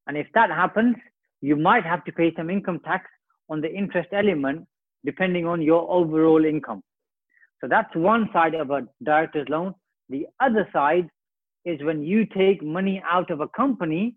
And 0.07 0.17
if 0.17 0.27
that 0.35 0.51
happens, 0.51 0.97
you 1.41 1.57
might 1.57 1.85
have 1.85 2.05
to 2.05 2.13
pay 2.13 2.33
some 2.37 2.51
income 2.51 2.81
tax 2.85 3.07
on 3.49 3.61
the 3.61 3.73
interest 3.73 4.09
element 4.13 4.67
depending 5.05 5.47
on 5.47 5.61
your 5.61 5.91
overall 5.91 6.45
income. 6.45 6.83
So 7.61 7.69
that's 7.69 7.95
one 7.95 8.29
side 8.33 8.55
of 8.55 8.71
a 8.71 8.87
director's 9.03 9.49
loan. 9.49 9.75
The 10.09 10.27
other 10.41 10.69
side 10.73 11.09
is 11.65 11.83
when 11.83 12.03
you 12.03 12.27
take 12.27 12.63
money 12.63 13.03
out 13.09 13.31
of 13.31 13.41
a 13.41 13.49
company, 13.49 14.17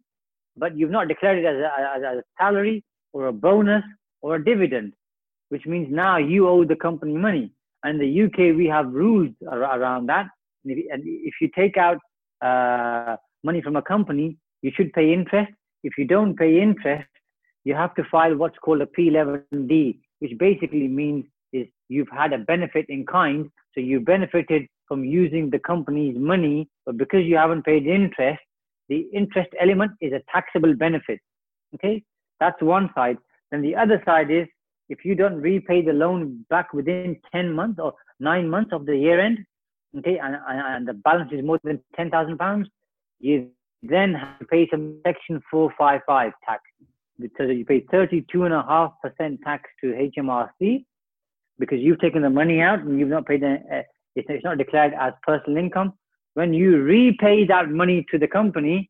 but 0.58 0.78
you've 0.78 0.92
not 0.92 1.08
declared 1.08 1.40
it 1.40 1.46
as 1.46 1.58
a, 1.58 2.08
as 2.08 2.18
a 2.20 2.24
salary 2.40 2.84
or 3.14 3.28
a 3.28 3.34
bonus 3.34 3.84
or 4.22 4.36
a 4.36 4.44
dividend, 4.44 4.94
which 5.50 5.66
means 5.66 5.88
now 5.92 6.18
you 6.18 6.48
owe 6.48 6.66
the 6.66 6.76
company 6.76 7.14
money. 7.14 7.52
And 7.84 8.02
in 8.02 8.08
the 8.08 8.24
UK, 8.26 8.56
we 8.58 8.66
have 8.66 8.92
rules 8.92 9.30
around 9.52 10.08
that. 10.08 10.28
And 10.64 11.04
if 11.06 11.36
you 11.40 11.50
take 11.56 11.78
out 11.78 12.00
uh, 12.42 13.18
money 13.44 13.62
from 13.62 13.76
a 13.76 13.82
company, 13.82 14.38
you 14.64 14.72
should 14.76 14.92
pay 14.94 15.14
interest. 15.14 15.52
If 15.86 16.00
you 16.00 16.06
don't 16.06 16.36
pay 16.36 16.60
interest, 16.60 17.08
you 17.64 17.76
have 17.76 17.94
to 17.94 18.04
file 18.06 18.36
what's 18.36 18.58
called 18.58 18.82
a 18.82 18.88
P11D, 18.88 20.00
which 20.18 20.36
basically 20.40 20.88
means 20.88 21.26
is 21.54 21.68
you've 21.90 22.10
had 22.10 22.34
a 22.34 22.40
benefit 22.40 22.88
in 22.90 23.06
kind. 23.06 23.52
So 23.76 23.82
you 23.82 24.00
benefited 24.00 24.64
from 24.88 25.06
using 25.06 25.52
the 25.52 25.60
company's 25.60 26.18
money, 26.18 26.68
but 26.88 26.98
because 26.98 27.24
you 27.26 27.38
haven't 27.38 27.66
paid 27.66 27.86
interest, 27.86 28.42
the 28.90 29.02
interest 29.14 29.52
element 29.62 29.92
is 30.02 30.12
a 30.12 30.24
taxable 30.32 30.74
benefit. 30.74 31.20
Okay, 31.76 32.04
that's 32.40 32.60
one 32.64 32.90
side. 32.96 33.18
Then 33.52 33.62
the 33.62 33.76
other 33.76 34.02
side 34.06 34.32
is 34.32 34.48
if 34.90 35.06
you 35.06 35.14
don't 35.14 35.40
repay 35.40 35.84
the 35.84 35.94
loan 35.94 36.46
back 36.50 36.74
within 36.74 37.20
10 37.32 37.54
months 37.54 37.80
or 37.80 37.94
nine 38.20 38.50
months 38.50 38.74
of 38.74 38.88
the 38.88 38.98
year 38.98 39.20
end, 39.20 39.38
okay, 40.00 40.18
and, 40.18 40.36
and 40.48 40.88
the 40.88 40.94
balance 40.94 41.32
is 41.32 41.44
more 41.44 41.60
than 41.64 41.80
10,000 41.96 42.38
pounds, 42.40 42.68
you 43.20 43.52
then 43.90 44.14
have 44.14 44.40
to 44.40 44.46
pay 44.46 44.68
some 44.70 45.00
section 45.06 45.42
455 45.52 46.32
tax. 46.48 46.64
So 47.38 47.44
you 47.44 47.66
pay 47.66 47.82
32.5% 47.82 49.42
tax 49.44 49.70
to 49.82 50.10
HMRC 50.18 50.86
because 51.58 51.80
you've 51.80 52.00
taken 52.00 52.22
the 52.22 52.30
money 52.30 52.62
out 52.62 52.80
and 52.80 53.00
you've 53.00 53.10
not 53.10 53.26
paid 53.26 53.42
the, 53.42 53.56
uh, 53.72 53.82
it's, 54.16 54.28
it's 54.30 54.44
not 54.44 54.58
declared 54.58 54.94
as 55.00 55.14
personal 55.24 55.58
income. 55.58 55.94
When 56.34 56.54
you 56.54 56.78
repay 56.78 57.46
that 57.46 57.70
money 57.70 58.06
to 58.12 58.18
the 58.18 58.28
company, 58.28 58.90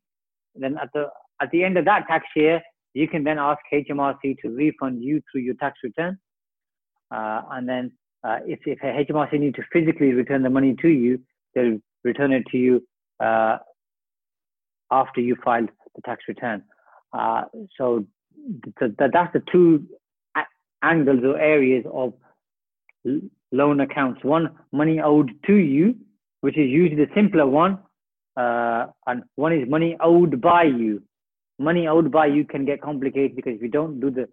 then 0.56 0.76
at 0.82 0.88
the 0.92 1.06
at 1.40 1.50
the 1.50 1.62
end 1.62 1.76
of 1.76 1.84
that 1.84 2.06
tax 2.08 2.26
year, 2.34 2.60
you 2.94 3.06
can 3.06 3.22
then 3.22 3.38
ask 3.38 3.60
HMRC 3.72 4.38
to 4.40 4.48
refund 4.48 5.04
you 5.04 5.20
through 5.30 5.42
your 5.42 5.54
tax 5.54 5.78
return. 5.84 6.18
Uh, 7.10 7.42
and 7.52 7.68
then 7.68 7.92
uh, 8.24 8.38
if, 8.46 8.60
if 8.64 8.78
HMRC 8.80 9.38
need 9.38 9.54
to 9.56 9.62
physically 9.72 10.12
return 10.12 10.42
the 10.42 10.50
money 10.50 10.74
to 10.80 10.88
you, 10.88 11.20
they'll 11.54 11.78
return 12.04 12.32
it 12.32 12.44
to 12.50 12.56
you 12.56 12.82
uh, 13.20 13.58
after 14.90 15.20
you 15.20 15.36
filed 15.44 15.70
the 15.94 16.02
tax 16.02 16.24
return. 16.28 16.62
Uh, 17.12 17.44
so 17.76 18.04
th- 18.78 18.96
th- 18.98 19.10
that's 19.12 19.32
the 19.32 19.42
two 19.50 19.86
angles 20.82 21.20
or 21.24 21.38
areas 21.38 21.84
of 21.92 22.14
loan 23.52 23.80
accounts. 23.80 24.22
One, 24.22 24.50
money 24.72 25.00
owed 25.00 25.30
to 25.46 25.54
you, 25.54 25.96
which 26.40 26.56
is 26.56 26.68
usually 26.68 27.04
the 27.04 27.10
simpler 27.14 27.46
one, 27.46 27.78
uh, 28.36 28.86
and 29.06 29.22
one 29.36 29.52
is 29.52 29.68
money 29.68 29.96
owed 30.00 30.40
by 30.40 30.64
you. 30.64 31.02
Money 31.58 31.88
owed 31.88 32.12
by 32.12 32.26
you 32.26 32.44
can 32.44 32.66
get 32.66 32.82
complicated 32.82 33.34
because 33.34 33.54
if 33.54 33.62
you 33.62 33.68
don't 33.68 33.98
do 34.00 34.10
the 34.10 34.28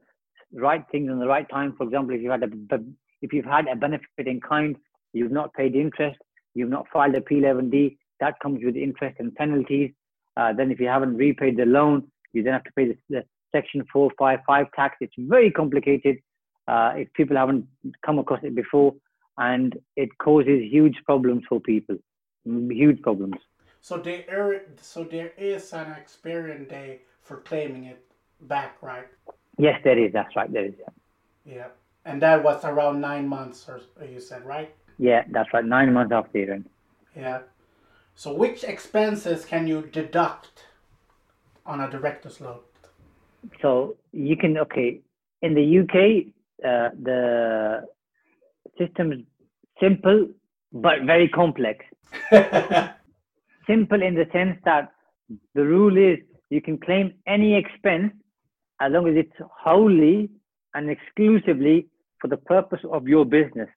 right 0.54 0.84
things 0.92 1.10
in 1.10 1.20
the 1.20 1.28
right 1.28 1.50
time, 1.50 1.74
for 1.78 1.84
example, 1.86 2.14
if 2.16 2.22
you 2.22 2.30
had 2.30 2.44
a 2.44 2.50
if 3.22 3.32
you've 3.32 3.46
had 3.46 3.68
a 3.70 3.76
benefit 3.76 4.28
in 4.28 4.42
kind, 4.42 4.76
you've 5.14 5.32
not 5.32 5.54
paid 5.54 5.76
interest, 5.76 6.20
you've 6.54 6.70
not 6.70 6.86
filed 6.92 7.16
a 7.16 7.22
P11D, 7.22 7.98
that 8.20 8.40
comes 8.42 8.60
with 8.64 8.76
interest 8.76 9.16
and 9.20 9.34
penalties. 9.36 9.92
Uh, 10.36 10.54
then 10.54 10.72
if 10.72 10.80
you 10.80 10.88
haven't 10.88 11.16
repaid 11.16 11.58
the 11.58 11.66
loan, 11.66 12.08
you 12.34 12.44
then 12.44 12.54
have 12.54 12.64
to 12.64 12.72
pay 12.76 12.88
the, 12.88 12.98
the 13.10 13.24
Section 13.52 13.86
455 13.94 14.72
tax. 14.76 14.98
It's 15.00 15.14
very 15.18 15.52
complicated 15.52 16.18
uh, 16.68 16.94
if 16.96 17.12
people 17.14 17.38
haven't 17.38 17.68
come 18.06 18.20
across 18.20 18.40
it 18.44 18.56
before, 18.56 18.96
and 19.38 19.78
it 19.96 20.10
causes 20.18 20.62
huge 20.72 20.98
problems 21.06 21.44
for 21.48 21.60
people, 21.60 21.98
huge 22.46 23.02
problems. 23.02 23.36
So 23.82 23.98
there, 23.98 24.64
so 24.82 25.04
there 25.04 25.34
is 25.38 25.74
an 25.74 25.92
experience 25.92 26.70
day 26.70 27.02
for 27.22 27.38
claiming 27.38 27.86
it 27.86 28.04
back, 28.42 28.78
right? 28.82 29.08
Yes, 29.58 29.80
there 29.84 30.00
is. 30.00 30.14
That's 30.14 30.36
right. 30.36 30.52
There 30.52 30.66
is. 30.66 30.74
Yeah. 30.80 31.54
yeah. 31.56 31.68
And 32.06 32.22
that 32.22 32.44
was 32.44 32.64
around 32.64 33.02
nine 33.02 33.28
months, 33.28 33.68
or 33.68 33.82
you 34.06 34.20
said, 34.20 34.46
right? 34.46 34.74
Yeah, 34.98 35.24
that's 35.32 35.54
right. 35.54 35.66
Nine 35.66 35.94
months 35.94 36.14
after 36.14 36.32
the 36.34 36.40
event. 36.40 36.72
Yeah. 37.16 37.40
So 38.16 38.34
which 38.34 38.64
expenses 38.64 39.46
can 39.46 39.68
you 39.68 39.90
deduct 39.92 40.66
on 41.66 41.80
a 41.82 41.90
director's 41.90 42.40
loan? 42.40 42.60
So 43.62 43.98
you 44.12 44.38
can 44.38 44.58
okay 44.58 45.02
in 45.42 45.54
the 45.54 45.80
UK 45.82 46.34
uh, 46.64 46.90
the 47.02 47.88
system 48.78 49.12
is 49.12 49.20
simple 49.82 50.28
but 50.72 51.04
very 51.06 51.28
complex. 51.28 51.86
simple 53.68 54.02
in 54.02 54.16
the 54.16 54.26
sense 54.32 54.58
that 54.66 54.92
the 55.56 55.64
rule 55.64 55.98
is 55.98 56.20
you 56.50 56.62
can 56.62 56.78
claim 56.78 57.14
any 57.28 57.56
expense 57.56 58.14
as 58.80 58.92
long 58.92 59.08
as 59.08 59.16
it's 59.16 59.50
wholly 59.64 60.30
and 60.74 60.90
exclusively 60.90 61.88
for 62.20 62.28
the 62.28 62.38
purpose 62.38 62.80
of 62.92 63.08
your 63.08 63.26
business. 63.26 63.70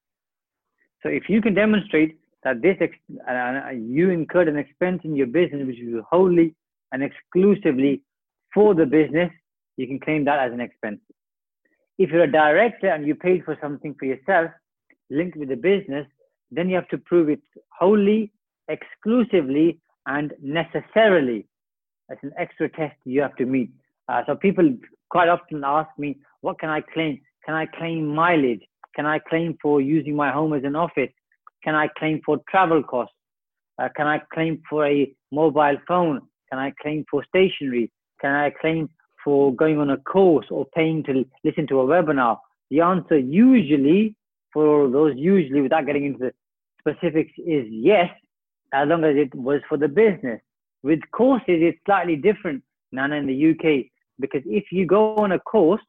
So 1.03 1.09
if 1.09 1.25
you 1.29 1.41
can 1.41 1.55
demonstrate 1.55 2.19
that 2.47 2.63
this 2.63 2.77
uh, 3.29 3.71
you 3.71 4.11
incurred 4.11 4.47
an 4.47 4.57
expense 4.57 5.01
in 5.03 5.17
your 5.17 5.27
business 5.27 5.67
which 5.67 5.81
is 5.81 5.95
wholly 6.09 6.55
and 6.93 7.03
exclusively 7.03 8.03
for 8.55 8.73
the 8.73 8.87
business, 8.87 9.33
you 9.77 9.89
can 9.89 9.99
claim 9.99 10.25
that 10.27 10.39
as 10.39 10.53
an 10.53 10.61
expense. 10.61 11.01
If 11.99 12.11
you're 12.11 12.23
a 12.23 12.31
director 12.31 12.89
and 12.89 13.05
you 13.05 13.17
paid 13.17 13.45
for 13.45 13.59
something 13.61 13.97
for 13.99 14.05
yourself 14.05 14.53
linked 15.11 15.37
with 15.37 15.49
the 15.49 15.57
business, 15.57 16.07
then 16.53 16.69
you 16.69 16.77
have 16.77 16.89
to 16.91 16.99
prove 16.99 17.29
it 17.29 17.43
wholly, 17.77 18.31
exclusively, 18.69 19.81
and 20.07 20.33
necessarily. 20.41 21.49
That's 22.09 22.23
an 22.23 22.33
extra 22.39 22.69
test 22.69 22.95
you 23.05 23.23
have 23.23 23.35
to 23.37 23.45
meet. 23.45 23.71
Uh, 24.09 24.23
so 24.25 24.37
people 24.37 24.73
quite 25.11 25.29
often 25.29 25.65
ask 25.65 25.91
me, 25.99 26.19
what 26.43 26.61
can 26.61 26.69
I 26.69 26.81
claim? 26.95 27.21
Can 27.45 27.57
I 27.57 27.67
claim 27.67 28.07
mileage? 28.07 28.63
Can 28.95 29.05
I 29.05 29.19
claim 29.19 29.59
for 29.61 29.81
using 29.81 30.15
my 30.15 30.31
home 30.31 30.53
as 30.53 30.63
an 30.63 30.77
office? 30.77 31.11
Can 31.67 31.75
I 31.75 31.89
claim 31.99 32.21
for 32.25 32.39
travel 32.49 32.83
costs? 32.83 33.15
Uh, 33.79 33.89
can 33.97 34.07
I 34.07 34.21
claim 34.33 34.63
for 34.71 34.87
a 34.87 35.13
mobile 35.33 35.77
phone? 35.89 36.21
Can 36.49 36.61
I 36.61 36.73
claim 36.81 37.05
for 37.11 37.25
stationery? 37.29 37.91
Can 38.21 38.33
I 38.33 38.51
claim 38.51 38.89
for 39.25 39.53
going 39.55 39.79
on 39.79 39.91
a 39.91 39.97
course 39.97 40.47
or 40.51 40.65
paying 40.77 41.03
to 41.05 41.25
listen 41.43 41.67
to 41.67 41.81
a 41.81 41.85
webinar? 41.85 42.39
The 42.71 42.81
answer 42.81 43.19
usually 43.19 44.15
for 44.53 44.89
those 44.89 45.15
usually 45.17 45.61
without 45.61 45.87
getting 45.87 46.07
into 46.07 46.19
the 46.19 46.33
specifics 46.79 47.33
is 47.39 47.67
yes, 47.69 48.09
as 48.73 48.89
long 48.89 49.03
as 49.05 49.17
it 49.17 49.35
was 49.35 49.61
for 49.69 49.77
the 49.77 49.89
business. 49.89 50.41
With 50.85 51.01
courses, 51.11 51.47
it's 51.49 51.79
slightly 51.85 52.15
different, 52.15 52.63
Nana, 52.93 53.17
in 53.17 53.27
the 53.27 53.51
UK, 53.51 53.87
because 54.21 54.43
if 54.47 54.67
you 54.71 54.87
go 54.87 55.17
on 55.17 55.33
a 55.33 55.41
course 55.41 55.83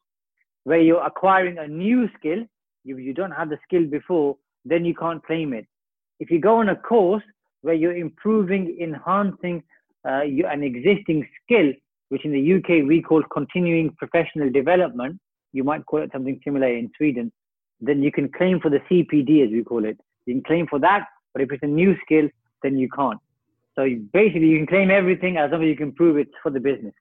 where 0.64 0.82
you're 0.82 1.06
acquiring 1.06 1.60
a 1.60 1.68
new 1.68 2.10
skill, 2.18 2.44
you, 2.84 2.98
you 2.98 3.14
don't 3.14 3.32
have 3.32 3.50
the 3.50 3.60
skill 3.68 3.86
before, 3.86 4.38
then 4.70 4.86
you 4.86 4.94
can't 4.94 5.24
claim 5.24 5.54
it. 5.54 5.66
If 6.20 6.32
you 6.32 6.40
go 6.40 6.56
on 6.58 6.70
a 6.70 6.76
course 6.76 7.24
where 7.62 7.76
you're 7.76 7.96
improving, 7.96 8.78
enhancing 8.82 9.64
uh, 10.08 10.22
an 10.50 10.64
existing 10.64 11.28
skill, 11.44 11.72
which 12.10 12.24
in 12.26 12.32
the 12.32 12.54
UK 12.56 12.88
we 12.88 13.02
call 13.02 13.24
continuing 13.32 13.94
professional 13.98 14.50
development. 14.50 15.20
You 15.54 15.64
might 15.64 15.86
call 15.86 16.02
it 16.02 16.12
something 16.14 16.40
similar 16.44 16.68
in 16.68 16.90
Sweden. 16.98 17.32
Then 17.82 18.02
you 18.02 18.12
can 18.12 18.32
claim 18.32 18.60
for 18.60 18.70
the 18.70 18.80
CPD, 18.90 19.46
as 19.46 19.52
we 19.52 19.64
call 19.64 19.86
it. 19.86 20.00
You 20.26 20.36
can 20.36 20.44
claim 20.44 20.68
for 20.68 20.80
that, 20.80 21.06
but 21.34 21.42
if 21.42 21.52
it's 21.52 21.64
a 21.64 21.68
new 21.68 21.96
skill, 22.06 22.30
then 22.64 22.78
you 22.78 22.90
can't. 22.90 23.20
So 23.76 23.88
basically, 24.14 24.48
you 24.48 24.58
can 24.58 24.68
claim 24.68 24.90
everything 24.90 25.38
as 25.38 25.52
long 25.52 25.64
as 25.64 25.68
you 25.68 25.76
can 25.76 25.92
prove 25.92 26.18
it 26.18 26.30
for 26.42 26.50
the 26.50 26.60
business. 26.60 26.94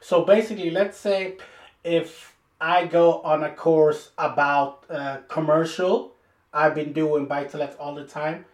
So 0.00 0.24
basically, 0.24 0.70
let's 0.70 0.98
say 0.98 1.36
if 1.84 2.34
I 2.60 2.86
go 2.86 3.20
on 3.20 3.44
a 3.44 3.54
course 3.54 4.10
about 4.18 4.84
uh, 4.90 5.18
commercial, 5.28 6.13
I've 6.54 6.76
been 6.76 6.92
doing 6.92 7.26
buy 7.26 7.44
to 7.44 7.58
let 7.58 7.76
all 7.78 7.94
the 7.94 8.04
time. 8.04 8.44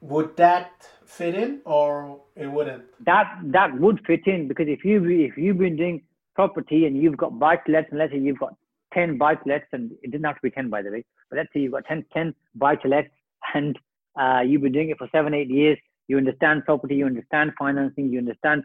Would 0.00 0.36
that 0.36 0.72
fit 1.06 1.34
in, 1.34 1.60
or 1.64 2.20
it 2.36 2.48
wouldn't? 2.48 2.84
That 3.06 3.40
that 3.44 3.78
would 3.78 4.04
fit 4.06 4.26
in 4.26 4.48
because 4.48 4.66
if 4.68 4.84
you 4.84 5.04
if 5.08 5.36
you've 5.36 5.58
been 5.58 5.76
doing 5.76 6.02
property 6.34 6.86
and 6.86 7.00
you've 7.00 7.16
got 7.16 7.38
buy 7.38 7.56
to 7.56 7.72
lets, 7.72 7.90
and 7.90 7.98
let's 7.98 8.12
say 8.12 8.18
you've 8.18 8.38
got 8.40 8.54
ten 8.92 9.18
buy 9.18 9.36
to 9.36 9.48
lets, 9.48 9.66
and 9.72 9.92
it 10.02 10.10
didn't 10.10 10.24
have 10.24 10.36
to 10.36 10.42
be 10.42 10.50
ten 10.50 10.68
by 10.68 10.82
the 10.82 10.90
way, 10.90 11.04
but 11.30 11.36
let's 11.36 11.48
say 11.52 11.60
you've 11.60 11.72
got 11.72 11.84
10, 11.86 12.04
10 12.12 12.34
buy 12.56 12.74
to 12.76 12.88
lets, 12.88 13.08
and 13.54 13.78
uh, 14.20 14.40
you've 14.40 14.62
been 14.62 14.72
doing 14.72 14.90
it 14.90 14.98
for 14.98 15.08
seven 15.12 15.34
eight 15.34 15.50
years. 15.50 15.78
You 16.08 16.16
understand 16.16 16.64
property, 16.64 16.96
you 16.96 17.06
understand 17.06 17.52
financing, 17.58 18.10
you 18.10 18.18
understand 18.18 18.62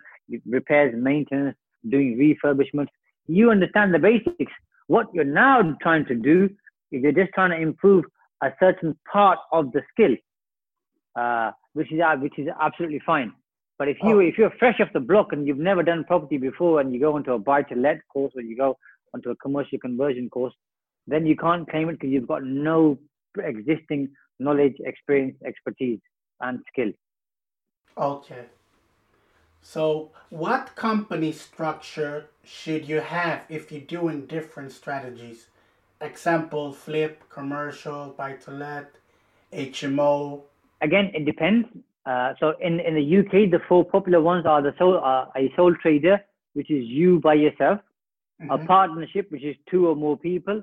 repairs, 0.47 0.93
maintenance, 0.97 1.57
doing 1.89 2.17
refurbishment. 2.17 2.87
You 3.27 3.51
understand 3.51 3.93
the 3.93 3.99
basics. 3.99 4.53
What 4.87 5.07
you're 5.13 5.25
now 5.25 5.75
trying 5.81 6.05
to 6.05 6.15
do 6.15 6.49
is 6.91 7.01
you're 7.03 7.11
just 7.11 7.33
trying 7.33 7.51
to 7.51 7.57
improve 7.57 8.05
a 8.43 8.53
certain 8.59 8.97
part 9.11 9.39
of 9.51 9.71
the 9.71 9.81
skill 9.91 10.15
uh, 11.15 11.51
which 11.73 11.91
is 11.91 11.99
uh, 11.99 12.15
which 12.17 12.37
is 12.37 12.47
absolutely 12.61 13.01
fine. 13.05 13.33
But 13.77 13.87
if 13.87 13.97
you 14.03 14.17
oh. 14.17 14.19
if 14.19 14.37
you're 14.37 14.53
fresh 14.59 14.79
off 14.79 14.89
the 14.93 14.99
block 14.99 15.33
and 15.33 15.47
you've 15.47 15.57
never 15.57 15.83
done 15.83 16.03
property 16.05 16.37
before 16.37 16.79
and 16.79 16.93
you 16.93 16.99
go 16.99 17.17
into 17.17 17.33
a 17.33 17.39
buy 17.39 17.63
to 17.63 17.75
let 17.75 17.99
course 18.07 18.33
or 18.35 18.41
you 18.41 18.55
go 18.55 18.77
onto 19.13 19.29
a 19.29 19.35
commercial 19.35 19.77
conversion 19.79 20.29
course, 20.29 20.53
then 21.07 21.25
you 21.25 21.35
can't 21.35 21.69
claim 21.69 21.89
it 21.89 21.93
because 21.93 22.09
you've 22.09 22.27
got 22.27 22.43
no 22.43 22.97
existing 23.37 24.09
knowledge, 24.39 24.75
experience, 24.85 25.35
expertise, 25.45 25.99
and 26.41 26.59
skill. 26.71 26.91
Okay. 27.97 28.45
So, 29.61 30.11
what 30.29 30.75
company 30.75 31.31
structure 31.31 32.25
should 32.43 32.87
you 32.87 32.99
have 32.99 33.43
if 33.49 33.71
you're 33.71 33.81
doing 33.81 34.25
different 34.25 34.71
strategies? 34.71 35.45
Example, 36.03 36.73
flip, 36.73 37.23
commercial, 37.29 38.13
buy 38.17 38.33
to 38.33 38.51
let, 38.51 38.91
HMO. 39.53 40.41
Again, 40.81 41.09
it 41.13 41.25
depends. 41.25 41.65
Uh, 42.05 42.33
so 42.41 42.55
in, 42.59 42.81
in 42.81 42.95
the 42.95 43.19
UK, 43.19 43.49
the 43.49 43.61
four 43.69 43.85
popular 43.85 44.19
ones 44.19 44.45
are 44.45 44.61
the 44.61 44.75
sole, 44.77 44.97
uh, 45.01 45.27
a 45.37 45.49
sole 45.55 45.73
trader, 45.81 46.19
which 46.55 46.69
is 46.69 46.83
you 46.85 47.21
by 47.21 47.35
yourself, 47.35 47.79
mm-hmm. 48.41 48.51
a 48.51 48.65
partnership, 48.65 49.31
which 49.31 49.45
is 49.45 49.55
two 49.71 49.87
or 49.87 49.95
more 49.95 50.17
people, 50.17 50.61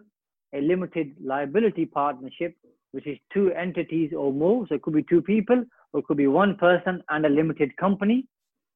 a 0.55 0.61
limited 0.61 1.15
liability 1.25 1.87
partnership, 1.87 2.55
which 2.93 3.07
is 3.07 3.17
two 3.33 3.51
entities 3.53 4.13
or 4.15 4.35
more. 4.35 4.67
So 4.69 4.75
it 4.75 4.83
could 4.83 4.95
be 4.95 5.05
two 5.05 5.23
people, 5.23 5.65
or 5.95 6.01
it 6.01 6.07
could 6.07 6.19
be 6.19 6.27
one 6.27 6.57
person 6.57 7.03
and 7.09 7.25
a 7.25 7.31
limited 7.31 7.75
company, 7.79 8.27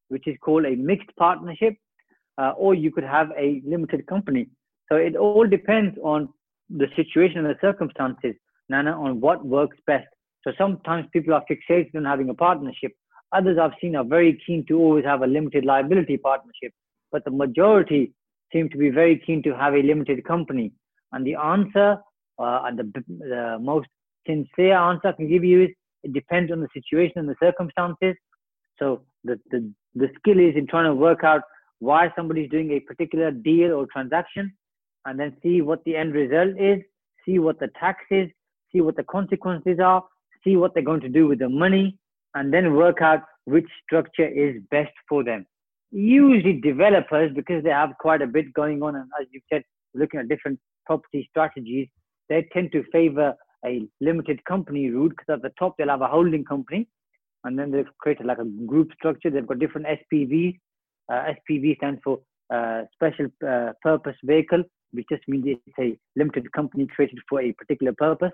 which 0.09 0.27
is 0.27 0.37
called 0.41 0.65
a 0.65 0.77
mixed 0.77 1.15
partnership, 1.17 1.77
uh, 2.39 2.53
or 2.57 2.75
you 2.75 2.91
could 2.91 3.05
have 3.05 3.31
a 3.37 3.61
limited 3.67 4.07
company. 4.07 4.49
So 4.89 4.97
it 4.97 5.15
all 5.15 5.47
depends 5.47 5.99
on 6.03 6.31
the 6.77 6.89
situation 6.97 7.39
and 7.39 7.47
the 7.47 7.59
circumstances, 7.61 8.35
Nana, 8.69 8.93
on 8.93 9.21
what 9.21 9.45
works 9.45 9.77
best. 9.87 10.09
So 10.43 10.53
sometimes 10.59 11.07
people 11.13 11.35
are 11.35 11.45
fixated 11.51 11.95
on 11.95 12.05
having 12.05 12.29
a 12.29 12.35
partnership. 12.35 12.93
Others 13.33 13.59
I've 13.61 13.79
seen 13.81 13.97
are 13.97 14.05
very 14.05 14.41
keen 14.47 14.65
to 14.69 14.79
always 14.79 15.05
have 15.05 15.23
a 15.23 15.27
limited 15.27 15.65
liability 15.65 16.17
partnership, 16.17 16.73
but 17.11 17.25
the 17.25 17.31
majority 17.31 18.13
seem 18.53 18.69
to 18.71 18.77
be 18.77 18.91
very 18.91 19.23
keen 19.25 19.43
to 19.45 19.57
have 19.57 19.75
a 19.75 19.83
limited 19.83 20.25
company. 20.25 20.73
And 21.13 21.27
the 21.27 21.37
answer, 21.37 21.99
uh, 22.39 22.63
and 22.65 22.79
the, 22.79 23.05
the 23.09 23.59
most 23.61 23.89
sincere 24.27 24.77
answer 24.77 25.09
I 25.09 25.13
can 25.13 25.29
give 25.29 25.45
you 25.45 25.65
is 25.65 25.71
it 26.03 26.13
depends 26.13 26.53
on 26.53 26.61
the 26.61 26.69
situation 26.75 27.19
and 27.19 27.29
the 27.29 27.37
circumstances. 27.41 28.15
So 28.79 29.03
the, 29.23 29.41
the, 29.51 29.73
the 29.95 30.09
skill 30.19 30.39
is 30.39 30.55
in 30.57 30.67
trying 30.67 30.87
to 30.87 30.95
work 30.95 31.25
out 31.25 31.43
why 31.79 32.13
somebody's 32.17 32.51
doing 32.51 32.73
a 32.73 32.81
particular 32.81 33.31
deal 33.31 33.73
or 33.73 33.87
transaction 33.93 34.53
and 35.07 35.19
then 35.19 35.37
see 35.43 35.61
what 35.61 35.85
the 35.85 35.97
end 35.97 36.15
result 36.15 36.59
is, 36.59 36.81
see 37.25 37.39
what 37.39 37.59
the 37.61 37.69
tax 37.79 38.01
is, 38.11 38.29
see 38.73 38.81
what 38.81 38.97
the 38.97 39.05
consequences 39.05 39.79
are, 39.83 40.03
see 40.43 40.57
what 40.57 40.75
they're 40.75 40.83
going 40.83 41.01
to 41.01 41.09
do 41.09 41.27
with 41.27 41.39
the 41.39 41.49
money, 41.49 41.99
and 42.35 42.53
then 42.53 42.75
work 42.75 43.01
out 43.01 43.21
which 43.45 43.69
structure 43.85 44.27
is 44.27 44.61
best 44.71 44.93
for 45.09 45.23
them. 45.23 45.47
Usually 45.91 46.61
developers, 46.61 47.33
because 47.35 47.63
they 47.63 47.71
have 47.71 47.91
quite 48.01 48.23
a 48.23 48.27
bit 48.27 48.53
going 48.55 48.83
on, 48.83 48.97
and 48.97 49.09
as 49.21 49.27
you 49.31 49.41
said, 49.53 49.63
looking 49.95 50.21
at 50.21 50.29
different 50.29 50.59
property 50.87 51.27
strategies, 51.31 51.89
they 52.29 52.49
tend 52.53 52.73
to 52.73 52.83
favor 52.91 53.35
a 53.65 53.87
limited 54.01 54.45
company 54.45 54.91
route 54.91 55.11
because 55.11 55.35
at 55.35 55.43
the 55.43 55.53
top 55.59 55.77
they'll 55.77 55.89
have 55.89 56.03
a 56.03 56.07
holding 56.07 56.45
company 56.45 56.87
and 57.45 57.59
then 57.59 57.71
they've 57.71 57.89
created 57.99 58.27
like 58.27 58.39
a 58.39 58.45
group 58.67 58.91
structure. 58.95 59.31
They've 59.31 59.47
got 59.47 59.59
different 59.59 59.87
SPVs. 59.87 60.59
Uh, 61.11 61.33
SPV 61.51 61.77
stands 61.77 62.01
for 62.03 62.21
uh, 62.53 62.83
Special 62.95 63.27
uh, 63.47 63.73
Purpose 63.83 64.17
Vehicle, 64.25 64.65
which 64.95 65.07
just 65.11 65.27
means 65.29 65.45
it's 65.47 65.79
a 65.79 65.99
limited 66.17 66.51
company 66.53 66.87
created 66.87 67.19
for 67.29 67.41
a 67.41 67.53
particular 67.53 67.93
purpose. 67.93 68.33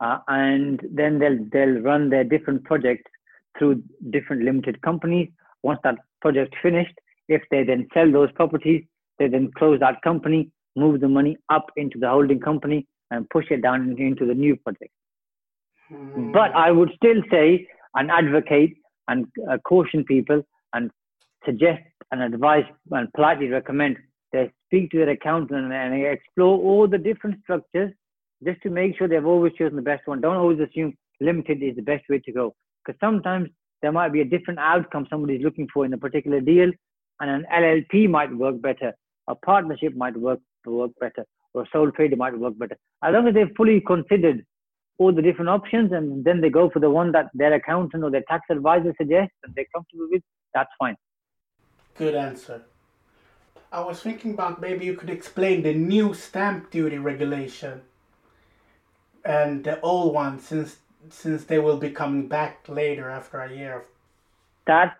Uh, 0.00 0.18
and 0.28 0.80
then 0.92 1.18
they'll 1.18 1.38
they'll 1.52 1.80
run 1.80 2.10
their 2.10 2.24
different 2.24 2.64
projects 2.64 3.10
through 3.58 3.82
different 4.10 4.42
limited 4.42 4.80
companies. 4.82 5.28
Once 5.62 5.80
that 5.84 5.96
project 6.20 6.54
finished, 6.62 6.94
if 7.28 7.42
they 7.50 7.64
then 7.64 7.88
sell 7.94 8.10
those 8.10 8.30
properties, 8.32 8.84
they 9.18 9.28
then 9.28 9.50
close 9.56 9.80
that 9.80 10.02
company, 10.02 10.50
move 10.76 11.00
the 11.00 11.08
money 11.08 11.36
up 11.48 11.66
into 11.76 11.98
the 11.98 12.08
holding 12.08 12.40
company, 12.40 12.86
and 13.10 13.28
push 13.30 13.46
it 13.50 13.62
down 13.62 13.96
into 13.98 14.26
the 14.26 14.34
new 14.34 14.56
project. 14.56 14.92
Hmm. 15.88 16.32
But 16.32 16.54
I 16.54 16.70
would 16.70 16.90
still 16.96 17.22
say 17.30 17.66
and 17.94 18.10
advocate 18.10 18.76
and 19.08 19.26
uh, 19.50 19.56
caution 19.58 20.04
people 20.04 20.42
and 20.74 20.90
suggest 21.44 21.82
and 22.10 22.22
advise 22.22 22.64
and 22.90 23.12
politely 23.14 23.48
recommend 23.48 23.96
they 24.36 24.52
speak 24.66 24.90
to 24.90 24.98
their 24.98 25.10
accountant 25.10 25.72
and 25.72 26.04
explore 26.04 26.58
all 26.58 26.86
the 26.86 26.98
different 26.98 27.40
structures 27.42 27.92
just 28.44 28.60
to 28.62 28.70
make 28.70 28.96
sure 28.96 29.08
they've 29.08 29.32
always 29.34 29.52
chosen 29.58 29.76
the 29.76 29.82
best 29.82 30.06
one. 30.06 30.20
Don't 30.20 30.36
always 30.36 30.60
assume 30.60 30.94
limited 31.20 31.62
is 31.62 31.76
the 31.76 31.82
best 31.82 32.04
way 32.10 32.18
to 32.18 32.32
go 32.32 32.54
because 32.84 32.98
sometimes 33.00 33.48
there 33.82 33.92
might 33.92 34.12
be 34.12 34.20
a 34.20 34.24
different 34.24 34.58
outcome 34.58 35.06
somebody's 35.08 35.42
looking 35.42 35.68
for 35.72 35.84
in 35.86 35.92
a 35.92 35.98
particular 35.98 36.40
deal 36.40 36.70
and 37.20 37.30
an 37.30 37.46
LLP 37.52 38.08
might 38.10 38.36
work 38.36 38.60
better. 38.60 38.92
A 39.28 39.34
partnership 39.34 39.94
might 39.96 40.16
work 40.16 40.40
work 40.66 40.90
better 41.00 41.24
or 41.54 41.66
sole 41.72 41.90
trader 41.92 42.16
might 42.16 42.38
work 42.38 42.58
better. 42.58 42.76
As 43.02 43.14
long 43.14 43.28
as 43.28 43.34
they've 43.34 43.56
fully 43.56 43.80
considered 43.80 44.44
all 44.98 45.12
the 45.12 45.22
different 45.22 45.48
options 45.48 45.92
and 45.92 46.24
then 46.24 46.40
they 46.40 46.50
go 46.50 46.68
for 46.70 46.80
the 46.80 46.90
one 46.90 47.12
that 47.12 47.26
their 47.34 47.54
accountant 47.54 48.02
or 48.04 48.10
their 48.10 48.24
tax 48.28 48.44
advisor 48.50 48.94
suggests 48.98 49.34
and 49.44 49.54
they're 49.54 49.72
comfortable 49.74 50.08
with, 50.10 50.22
that's 50.54 50.70
fine. 50.78 50.96
Good 51.96 52.14
answer. 52.14 52.64
I 53.76 53.80
was 53.80 54.00
thinking 54.00 54.32
about 54.32 54.58
maybe 54.58 54.86
you 54.86 54.94
could 54.94 55.10
explain 55.10 55.62
the 55.62 55.74
new 55.74 56.14
stamp 56.14 56.70
duty 56.70 56.96
regulation 56.96 57.82
and 59.22 59.62
the 59.64 59.78
old 59.82 60.14
one 60.14 60.40
since 60.40 60.76
since 61.10 61.44
they 61.44 61.58
will 61.58 61.76
be 61.76 61.90
coming 61.90 62.26
back 62.26 62.66
later 62.68 63.10
after 63.10 63.38
a 63.38 63.52
year. 63.54 63.84
That 64.66 64.96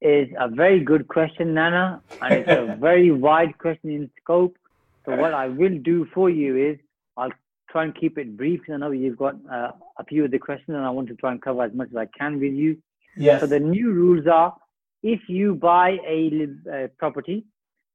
is 0.00 0.28
a 0.40 0.48
very 0.48 0.80
good 0.80 1.06
question, 1.06 1.52
Nana, 1.52 2.00
and 2.22 2.32
it's 2.32 2.48
a 2.48 2.76
very 2.80 3.10
wide 3.10 3.58
question 3.58 3.90
in 3.90 4.10
scope. 4.22 4.56
So 5.04 5.14
what 5.14 5.34
I 5.34 5.48
will 5.48 5.76
do 5.78 6.06
for 6.14 6.30
you 6.30 6.56
is 6.56 6.78
I'll 7.18 7.38
try 7.70 7.84
and 7.84 7.94
keep 7.94 8.16
it 8.16 8.38
brief. 8.38 8.62
I 8.72 8.78
know 8.78 8.90
you've 8.90 9.18
got 9.18 9.36
uh, 9.52 9.72
a 9.98 10.04
few 10.04 10.24
of 10.24 10.30
the 10.30 10.38
questions, 10.38 10.74
and 10.74 10.84
I 10.86 10.88
want 10.88 11.08
to 11.08 11.14
try 11.14 11.32
and 11.32 11.42
cover 11.42 11.62
as 11.62 11.74
much 11.74 11.90
as 11.90 11.96
I 11.96 12.06
can 12.06 12.40
with 12.40 12.54
you. 12.54 12.78
Yes. 13.18 13.42
So 13.42 13.46
the 13.46 13.60
new 13.60 13.92
rules 13.92 14.26
are: 14.26 14.56
if 15.02 15.20
you 15.28 15.54
buy 15.56 15.98
a 16.16 16.48
uh, 16.72 16.86
property 16.96 17.44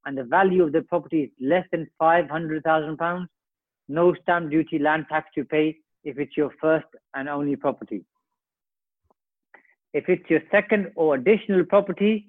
and 0.05 0.17
the 0.17 0.23
value 0.23 0.63
of 0.63 0.71
the 0.71 0.81
property 0.81 1.23
is 1.23 1.29
less 1.39 1.65
than 1.71 1.89
five 1.97 2.29
hundred 2.29 2.63
thousand 2.63 2.97
pounds, 2.97 3.29
no 3.87 4.13
stamp 4.21 4.49
duty, 4.49 4.79
land 4.79 5.05
tax 5.09 5.29
to 5.35 5.43
pay 5.45 5.77
if 6.03 6.17
it's 6.19 6.35
your 6.35 6.51
first 6.59 6.87
and 7.13 7.29
only 7.29 7.55
property. 7.55 8.03
If 9.93 10.09
it's 10.09 10.29
your 10.29 10.41
second 10.51 10.91
or 10.95 11.15
additional 11.15 11.63
property, 11.65 12.27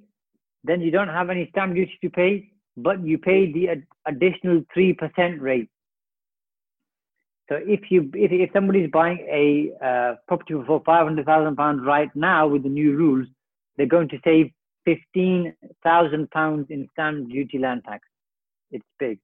then 0.64 0.80
you 0.80 0.90
don't 0.90 1.08
have 1.08 1.30
any 1.30 1.48
stamp 1.50 1.74
duty 1.74 1.98
to 2.02 2.10
pay 2.10 2.50
but 2.76 3.04
you 3.04 3.18
pay 3.18 3.52
the 3.52 3.68
ad- 3.70 3.86
additional 4.06 4.62
3% 4.76 5.40
rate. 5.40 5.68
So 7.48 7.56
if 7.56 7.90
you 7.90 8.10
if, 8.14 8.32
if 8.32 8.50
somebody's 8.52 8.90
buying 8.90 9.18
a 9.30 9.84
uh, 9.84 10.14
property 10.26 10.54
for 10.66 10.82
500,000 10.84 11.56
pounds 11.56 11.82
right 11.84 12.08
now 12.14 12.48
with 12.48 12.62
the 12.62 12.70
new 12.70 12.96
rules, 12.96 13.26
they're 13.76 13.86
going 13.86 14.08
to 14.08 14.18
save 14.24 14.50
15,000 14.84 16.30
pounds 16.30 16.66
in 16.70 16.88
stamp 16.92 17.30
duty 17.30 17.58
land 17.58 17.82
tax. 17.86 18.06
It's 18.70 18.84
big. 18.98 19.18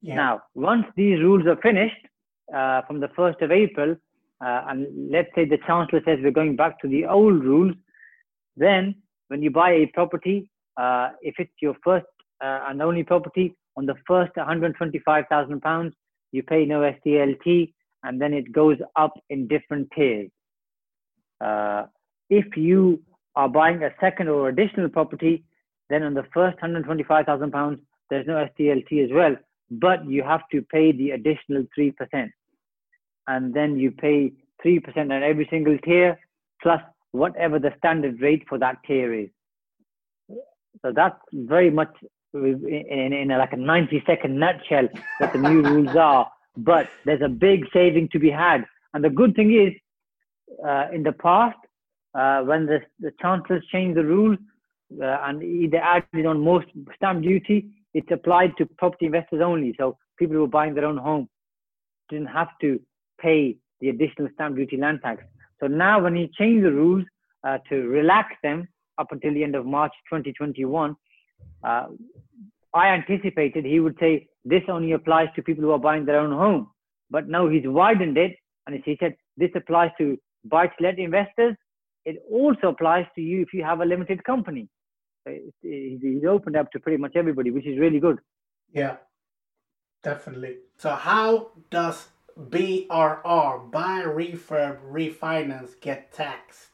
Yeah. 0.00 0.16
Now, 0.16 0.42
once 0.54 0.86
these 0.96 1.20
rules 1.20 1.46
are 1.46 1.56
finished 1.56 2.06
uh, 2.54 2.82
from 2.82 3.00
the 3.00 3.08
1st 3.08 3.42
of 3.42 3.50
April, 3.50 3.96
uh, 4.44 4.64
and 4.68 5.10
let's 5.10 5.28
say 5.34 5.44
the 5.44 5.58
chancellor 5.66 6.00
says 6.04 6.18
we're 6.22 6.32
going 6.32 6.56
back 6.56 6.80
to 6.80 6.88
the 6.88 7.06
old 7.06 7.44
rules, 7.44 7.74
then 8.56 8.94
when 9.28 9.42
you 9.42 9.50
buy 9.50 9.70
a 9.70 9.86
property, 9.94 10.50
uh, 10.76 11.10
if 11.20 11.34
it's 11.38 11.52
your 11.60 11.76
first 11.84 12.06
uh, 12.42 12.60
and 12.68 12.82
only 12.82 13.04
property 13.04 13.54
on 13.76 13.86
the 13.86 13.94
first 14.06 14.32
125,000 14.36 15.60
pounds, 15.60 15.94
you 16.32 16.42
pay 16.42 16.64
no 16.64 16.80
SDLT, 16.80 17.72
and 18.02 18.20
then 18.20 18.32
it 18.34 18.50
goes 18.52 18.78
up 18.96 19.14
in 19.30 19.46
different 19.46 19.88
tiers. 19.94 20.30
Uh, 21.40 21.84
if 22.28 22.56
you 22.56 23.00
are 23.34 23.48
buying 23.48 23.82
a 23.82 23.90
second 24.00 24.28
or 24.28 24.48
additional 24.48 24.88
property, 24.88 25.44
then 25.88 26.02
on 26.02 26.14
the 26.14 26.24
first 26.34 26.56
125,000 26.56 27.50
pounds, 27.50 27.78
there's 28.10 28.26
no 28.26 28.46
SDLT 28.58 29.04
as 29.04 29.10
well, 29.12 29.36
but 29.70 30.04
you 30.06 30.22
have 30.22 30.42
to 30.52 30.62
pay 30.62 30.92
the 30.92 31.10
additional 31.10 31.64
3%. 31.78 31.94
And 33.26 33.54
then 33.54 33.78
you 33.78 33.90
pay 33.90 34.32
3% 34.64 34.96
on 34.96 35.10
every 35.10 35.46
single 35.50 35.78
tier, 35.78 36.18
plus 36.62 36.80
whatever 37.12 37.58
the 37.58 37.72
standard 37.78 38.20
rate 38.20 38.44
for 38.48 38.58
that 38.58 38.76
tier 38.86 39.14
is. 39.14 39.28
So 40.82 40.92
that's 40.94 41.18
very 41.32 41.70
much 41.70 41.94
in, 42.34 43.12
in 43.12 43.30
a, 43.30 43.38
like 43.38 43.52
a 43.52 43.56
90 43.56 44.02
second 44.06 44.38
nutshell 44.38 44.88
what 45.18 45.32
the 45.32 45.38
new 45.38 45.62
rules 45.62 45.94
are. 45.96 46.30
But 46.56 46.88
there's 47.04 47.22
a 47.22 47.28
big 47.28 47.64
saving 47.72 48.08
to 48.12 48.18
be 48.18 48.30
had. 48.30 48.64
And 48.94 49.04
the 49.04 49.10
good 49.10 49.34
thing 49.34 49.52
is, 49.52 49.72
uh, 50.66 50.88
in 50.92 51.02
the 51.02 51.12
past, 51.12 51.56
uh, 52.14 52.42
when 52.42 52.66
the, 52.66 52.80
the 53.00 53.12
chancellors 53.20 53.64
changed 53.72 53.96
the 53.96 54.04
rules 54.04 54.38
uh, 55.00 55.18
and 55.22 55.40
they 55.72 55.78
added 55.78 56.26
on 56.26 56.40
most 56.40 56.66
stamp 56.96 57.22
duty, 57.22 57.70
it's 57.94 58.10
applied 58.10 58.52
to 58.58 58.66
property 58.78 59.06
investors 59.06 59.40
only. 59.44 59.74
So 59.78 59.96
people 60.18 60.36
who 60.36 60.44
are 60.44 60.48
buying 60.48 60.74
their 60.74 60.84
own 60.84 60.98
home 60.98 61.28
didn't 62.08 62.26
have 62.26 62.48
to 62.60 62.80
pay 63.20 63.56
the 63.80 63.88
additional 63.88 64.28
stamp 64.34 64.56
duty 64.56 64.76
land 64.76 65.00
tax. 65.02 65.22
So 65.60 65.66
now, 65.66 66.02
when 66.02 66.16
he 66.16 66.28
changed 66.36 66.64
the 66.64 66.72
rules 66.72 67.04
uh, 67.44 67.58
to 67.68 67.76
relax 67.76 68.34
them 68.42 68.68
up 68.98 69.12
until 69.12 69.32
the 69.32 69.44
end 69.44 69.54
of 69.54 69.64
March 69.64 69.92
2021, 70.10 70.96
uh, 71.64 71.86
I 72.74 72.88
anticipated 72.88 73.64
he 73.64 73.80
would 73.80 73.96
say 74.00 74.28
this 74.44 74.62
only 74.68 74.92
applies 74.92 75.28
to 75.36 75.42
people 75.42 75.62
who 75.62 75.70
are 75.70 75.78
buying 75.78 76.04
their 76.04 76.18
own 76.18 76.32
home. 76.32 76.70
But 77.10 77.28
now 77.28 77.48
he's 77.48 77.62
widened 77.64 78.16
it 78.16 78.32
and 78.66 78.82
he 78.84 78.96
said 78.98 79.14
this 79.36 79.50
applies 79.54 79.90
to 79.98 80.18
buy-to-let 80.44 80.98
investors. 80.98 81.54
It 82.04 82.22
also 82.30 82.68
applies 82.68 83.06
to 83.14 83.20
you 83.20 83.42
if 83.42 83.52
you 83.52 83.62
have 83.64 83.80
a 83.80 83.84
limited 83.84 84.24
company. 84.24 84.68
He's 85.62 86.24
opened 86.28 86.56
up 86.56 86.70
to 86.72 86.80
pretty 86.80 86.98
much 86.98 87.12
everybody, 87.14 87.50
which 87.50 87.66
is 87.66 87.78
really 87.78 88.00
good. 88.00 88.18
Yeah, 88.72 88.96
definitely. 90.02 90.56
So 90.78 90.90
how 90.90 91.52
does 91.70 92.08
BRR, 92.36 93.70
buy, 93.70 94.02
refurb, 94.04 94.78
refinance, 94.90 95.80
get 95.80 96.12
taxed? 96.12 96.70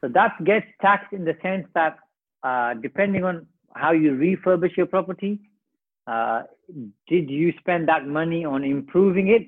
So 0.00 0.08
that 0.08 0.32
gets 0.44 0.66
taxed 0.80 1.12
in 1.12 1.24
the 1.24 1.36
sense 1.42 1.66
that 1.74 1.98
uh, 2.42 2.74
depending 2.74 3.22
on 3.24 3.46
how 3.74 3.92
you 3.92 4.12
refurbish 4.12 4.76
your 4.76 4.86
property, 4.86 5.38
uh, 6.06 6.42
did 7.06 7.30
you 7.30 7.52
spend 7.60 7.88
that 7.88 8.06
money 8.06 8.44
on 8.44 8.64
improving 8.64 9.28
it 9.28 9.46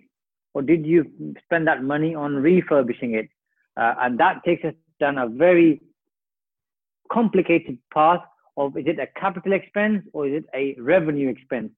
or 0.55 0.62
did 0.62 0.87
you 0.87 1.11
spend 1.45 1.67
that 1.67 1.83
money 1.83 2.15
on 2.15 2.37
refurbishing 2.37 3.15
it? 3.15 3.29
Uh, 3.77 3.95
and 4.01 4.21
that 4.21 4.45
takes 4.45 4.65
us 4.65 4.75
down 5.03 5.19
a 5.19 5.29
very 5.29 5.83
complicated 7.11 7.79
path 7.93 8.23
of 8.57 8.77
is 8.77 8.87
it 8.87 8.99
a 8.99 9.09
capital 9.21 9.53
expense 9.53 10.03
or 10.12 10.27
is 10.29 10.35
it 10.41 10.45
a 10.55 10.81
revenue 10.81 11.29
expense? 11.29 11.71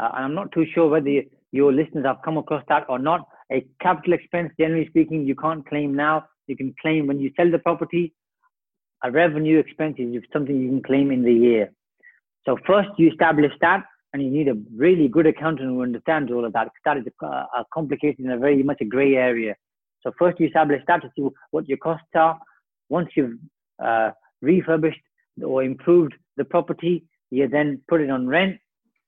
Uh, 0.00 0.10
and 0.14 0.24
I'm 0.24 0.34
not 0.34 0.50
too 0.52 0.66
sure 0.74 0.88
whether 0.88 1.22
your 1.52 1.72
listeners 1.72 2.04
have 2.04 2.22
come 2.24 2.38
across 2.38 2.64
that 2.68 2.84
or 2.88 2.98
not. 2.98 3.20
A 3.52 3.64
capital 3.80 4.14
expense, 4.14 4.50
generally 4.58 4.88
speaking, 4.88 5.24
you 5.24 5.36
can't 5.36 5.66
claim 5.68 5.94
now. 5.94 6.24
You 6.46 6.56
can 6.56 6.74
claim 6.82 7.06
when 7.06 7.20
you 7.20 7.30
sell 7.36 7.50
the 7.50 7.58
property. 7.58 8.12
A 9.04 9.10
revenue 9.10 9.58
expense 9.58 9.96
is 9.98 10.22
something 10.32 10.58
you 10.60 10.68
can 10.68 10.82
claim 10.82 11.10
in 11.10 11.22
the 11.22 11.32
year. 11.32 11.70
So 12.46 12.56
first 12.66 12.88
you 12.98 13.10
establish 13.10 13.52
that, 13.60 13.84
and 14.12 14.22
you 14.22 14.30
need 14.30 14.48
a 14.48 14.56
really 14.76 15.08
good 15.08 15.26
accountant 15.26 15.68
who 15.68 15.82
understands 15.82 16.32
all 16.32 16.44
of 16.44 16.52
that. 16.54 16.68
That 16.84 16.98
is 16.98 17.04
a, 17.22 17.26
a 17.26 17.64
complicated 17.72 18.24
and 18.24 18.32
a 18.32 18.38
very 18.38 18.62
much 18.62 18.78
a 18.80 18.84
gray 18.84 19.14
area. 19.14 19.54
So 20.04 20.12
first 20.18 20.38
you 20.38 20.46
establish 20.46 20.82
that 20.86 21.02
to 21.02 21.10
see 21.16 21.26
what 21.50 21.68
your 21.68 21.78
costs 21.78 22.06
are. 22.14 22.38
Once 22.90 23.08
you've 23.16 23.38
uh, 23.82 24.10
refurbished 24.42 25.00
or 25.42 25.64
improved 25.64 26.14
the 26.36 26.44
property, 26.44 27.04
you 27.30 27.48
then 27.48 27.80
put 27.88 28.00
it 28.00 28.10
on 28.10 28.28
rent. 28.28 28.58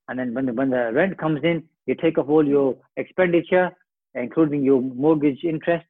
And 0.09 0.17
then 0.17 0.33
when 0.33 0.47
the, 0.47 0.53
when 0.53 0.69
the 0.71 0.91
rent 0.93 1.17
comes 1.17 1.41
in, 1.43 1.63
you 1.85 1.95
take 1.95 2.17
off 2.17 2.27
all 2.27 2.45
your 2.45 2.75
expenditure, 2.97 3.71
including 4.15 4.63
your 4.63 4.81
mortgage 4.81 5.43
interest 5.43 5.85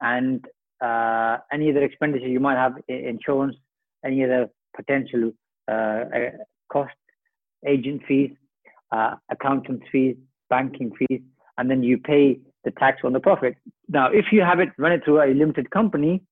and 0.00 0.44
uh, 0.80 1.38
any 1.52 1.70
other 1.70 1.84
expenditure 1.84 2.26
you 2.26 2.40
might 2.40 2.56
have, 2.56 2.74
insurance, 2.88 3.54
any 4.04 4.24
other 4.24 4.48
potential 4.74 5.32
uh, 5.68 6.04
cost, 6.72 6.94
agent 7.66 8.02
fees, 8.08 8.30
uh, 8.92 9.14
accountant 9.30 9.82
fees, 9.92 10.16
banking 10.48 10.90
fees, 10.98 11.20
and 11.58 11.70
then 11.70 11.82
you 11.82 11.98
pay 11.98 12.40
the 12.64 12.70
tax 12.72 12.98
on 13.04 13.12
the 13.12 13.20
profit. 13.20 13.56
Now, 13.88 14.10
if 14.10 14.26
you 14.32 14.42
have 14.42 14.60
it 14.60 14.70
run 14.78 14.92
it 14.92 15.04
through 15.04 15.22
a 15.22 15.32
limited 15.34 15.70
company, 15.70 16.22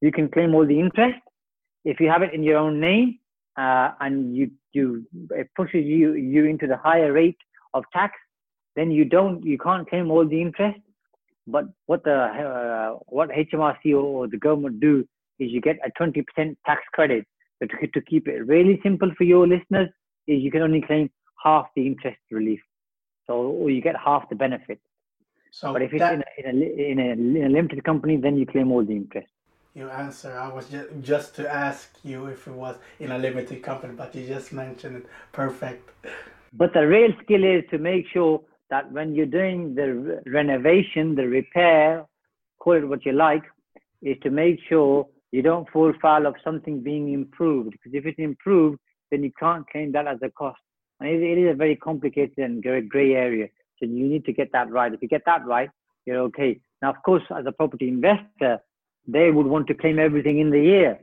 you 0.00 0.12
can 0.12 0.28
claim 0.28 0.54
all 0.54 0.66
the 0.66 0.78
interest. 0.78 1.18
If 1.84 2.00
you 2.00 2.08
have 2.08 2.22
it 2.22 2.34
in 2.34 2.42
your 2.42 2.58
own 2.58 2.80
name 2.80 3.18
uh, 3.56 3.92
and 4.00 4.36
you 4.36 4.50
you 4.72 5.06
it 5.30 5.48
pushes 5.56 5.84
you 5.84 6.14
you 6.14 6.44
into 6.44 6.66
the 6.66 6.76
higher 6.76 7.12
rate 7.12 7.38
of 7.74 7.84
tax, 7.92 8.14
then 8.76 8.90
you 8.90 9.04
don't 9.04 9.44
you 9.44 9.58
can't 9.58 9.88
claim 9.88 10.10
all 10.10 10.26
the 10.26 10.40
interest. 10.40 10.78
But 11.46 11.64
what 11.86 12.04
the 12.04 12.16
uh, 12.16 12.98
what 13.06 13.30
HMRC 13.30 13.94
or 13.96 14.28
the 14.28 14.36
government 14.36 14.80
do 14.80 15.06
is 15.38 15.50
you 15.50 15.60
get 15.60 15.78
a 15.84 15.90
20% 16.00 16.22
tax 16.66 16.82
credit. 16.92 17.26
But 17.58 17.70
to, 17.70 17.86
to 17.86 18.00
keep 18.02 18.28
it 18.28 18.46
really 18.46 18.78
simple 18.82 19.10
for 19.16 19.24
your 19.24 19.46
listeners, 19.46 19.88
is 20.26 20.42
you 20.42 20.50
can 20.50 20.62
only 20.62 20.82
claim 20.82 21.10
half 21.42 21.66
the 21.74 21.86
interest 21.86 22.18
relief. 22.30 22.60
So 23.26 23.34
or 23.34 23.70
you 23.70 23.80
get 23.80 23.96
half 23.96 24.28
the 24.28 24.36
benefit. 24.36 24.80
So 25.50 25.72
but 25.72 25.82
if 25.82 25.92
it's 25.92 26.00
that, 26.00 26.14
in, 26.14 26.22
a, 26.22 26.50
in, 26.50 26.60
a, 26.60 26.90
in, 26.90 26.98
a, 26.98 27.38
in 27.38 27.44
a 27.46 27.48
limited 27.48 27.84
company, 27.84 28.16
then 28.16 28.36
you 28.36 28.46
claim 28.46 28.70
all 28.72 28.84
the 28.84 28.94
interest. 28.94 29.28
You 29.74 29.88
answer. 29.88 30.32
I 30.36 30.52
was 30.52 30.68
just 30.68 30.88
just 31.00 31.36
to 31.36 31.48
ask 31.48 31.96
you 32.02 32.26
if 32.26 32.46
it 32.46 32.52
was 32.52 32.76
in 32.98 33.12
a 33.12 33.18
limited 33.18 33.62
company, 33.62 33.94
but 33.94 34.14
you 34.14 34.26
just 34.26 34.52
mentioned 34.52 34.96
it. 34.96 35.06
Perfect. 35.32 35.88
But 36.52 36.72
the 36.72 36.86
real 36.86 37.12
skill 37.22 37.44
is 37.44 37.62
to 37.70 37.78
make 37.78 38.06
sure 38.12 38.42
that 38.70 38.90
when 38.90 39.14
you're 39.14 39.26
doing 39.26 39.74
the 39.74 40.22
renovation, 40.26 41.14
the 41.14 41.28
repair, 41.28 42.04
call 42.58 42.74
it 42.74 42.88
what 42.88 43.06
you 43.06 43.12
like, 43.12 43.44
is 44.02 44.16
to 44.22 44.30
make 44.30 44.58
sure 44.68 45.06
you 45.30 45.42
don't 45.42 45.68
fall 45.70 45.92
foul 46.02 46.26
of 46.26 46.34
something 46.42 46.80
being 46.80 47.12
improved. 47.12 47.72
Because 47.72 47.94
if 47.94 48.06
it's 48.06 48.18
improved, 48.18 48.78
then 49.10 49.22
you 49.22 49.32
can't 49.38 49.68
claim 49.70 49.92
that 49.92 50.06
as 50.08 50.18
a 50.22 50.30
cost. 50.30 50.60
And 50.98 51.08
it, 51.08 51.22
it 51.22 51.38
is 51.38 51.52
a 51.52 51.56
very 51.56 51.76
complicated 51.76 52.38
and 52.38 52.62
very 52.62 52.82
gray 52.82 53.14
area. 53.14 53.48
You 53.80 54.08
need 54.08 54.24
to 54.26 54.32
get 54.32 54.52
that 54.52 54.70
right. 54.70 54.92
If 54.92 55.02
you 55.02 55.08
get 55.08 55.22
that 55.26 55.44
right, 55.46 55.70
you're 56.06 56.20
okay. 56.20 56.60
Now, 56.82 56.90
of 56.90 56.96
course, 57.04 57.22
as 57.36 57.44
a 57.46 57.52
property 57.52 57.88
investor, 57.88 58.58
they 59.06 59.30
would 59.30 59.46
want 59.46 59.66
to 59.68 59.74
claim 59.74 59.98
everything 59.98 60.38
in 60.38 60.50
the 60.50 60.60
year. 60.60 61.00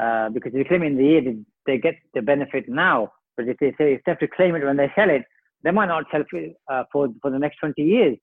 Uh, 0.00 0.30
because 0.30 0.52
if 0.54 0.62
they 0.62 0.68
claim 0.68 0.82
in 0.82 0.96
the 0.96 1.04
year, 1.04 1.20
they, 1.20 1.36
they, 1.66 1.78
get 1.78 1.94
the 2.14 2.22
benefit 2.22 2.68
now. 2.68 3.12
But 3.36 3.48
if 3.48 3.58
they 3.58 3.70
say 3.78 3.94
if 3.94 4.00
they 4.04 4.12
have 4.12 4.18
to 4.20 4.28
claim 4.28 4.54
it 4.54 4.64
when 4.64 4.76
they 4.76 4.90
sell 4.94 5.10
it, 5.10 5.22
they 5.62 5.70
might 5.70 5.86
not 5.86 6.04
sell 6.10 6.22
it 6.32 6.56
uh, 6.70 6.84
for 6.90 7.08
for 7.20 7.30
the 7.30 7.38
next 7.38 7.58
20 7.58 7.82
years. 7.82 8.16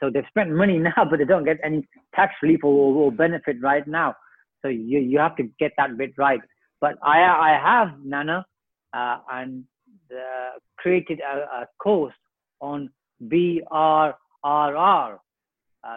So 0.00 0.10
they've 0.10 0.24
spent 0.28 0.50
money 0.50 0.78
now, 0.96 1.06
but 1.08 1.18
they 1.18 1.24
don't 1.24 1.44
get 1.44 1.58
any 1.64 1.86
tax 2.14 2.34
relief 2.42 2.60
or, 2.64 2.72
or 2.72 3.12
benefit 3.12 3.56
right 3.62 3.86
now. 3.86 4.14
So 4.62 4.68
you 4.68 4.98
you 4.98 5.18
have 5.18 5.36
to 5.36 5.44
get 5.58 5.72
that 5.76 5.96
bit 5.96 6.12
right. 6.18 6.40
But 6.80 6.96
I 7.02 7.20
I 7.20 7.60
have 7.62 7.98
Nana, 8.04 8.44
uh, 8.92 9.18
and 9.30 9.64
uh, 10.12 10.58
created 10.78 11.20
a, 11.20 11.62
a, 11.62 11.66
course 11.82 12.14
on 12.60 12.90
BRRR, 13.22 14.14
uh, 14.44 15.18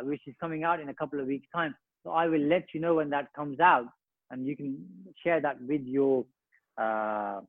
which 0.03 0.21
is 0.27 0.35
coming 0.39 0.63
out 0.63 0.79
in 0.79 0.89
a 0.89 0.93
couple 0.93 1.19
of 1.19 1.27
weeks' 1.27 1.47
time. 1.53 1.75
So 2.03 2.11
I 2.11 2.27
will 2.27 2.41
let 2.41 2.65
you 2.73 2.79
know 2.79 2.95
when 2.95 3.09
that 3.09 3.33
comes 3.33 3.59
out, 3.59 3.85
and 4.31 4.45
you 4.45 4.55
can 4.55 4.85
share 5.23 5.41
that 5.41 5.61
with 5.61 5.81
your 5.83 6.25
uh, 6.77 7.41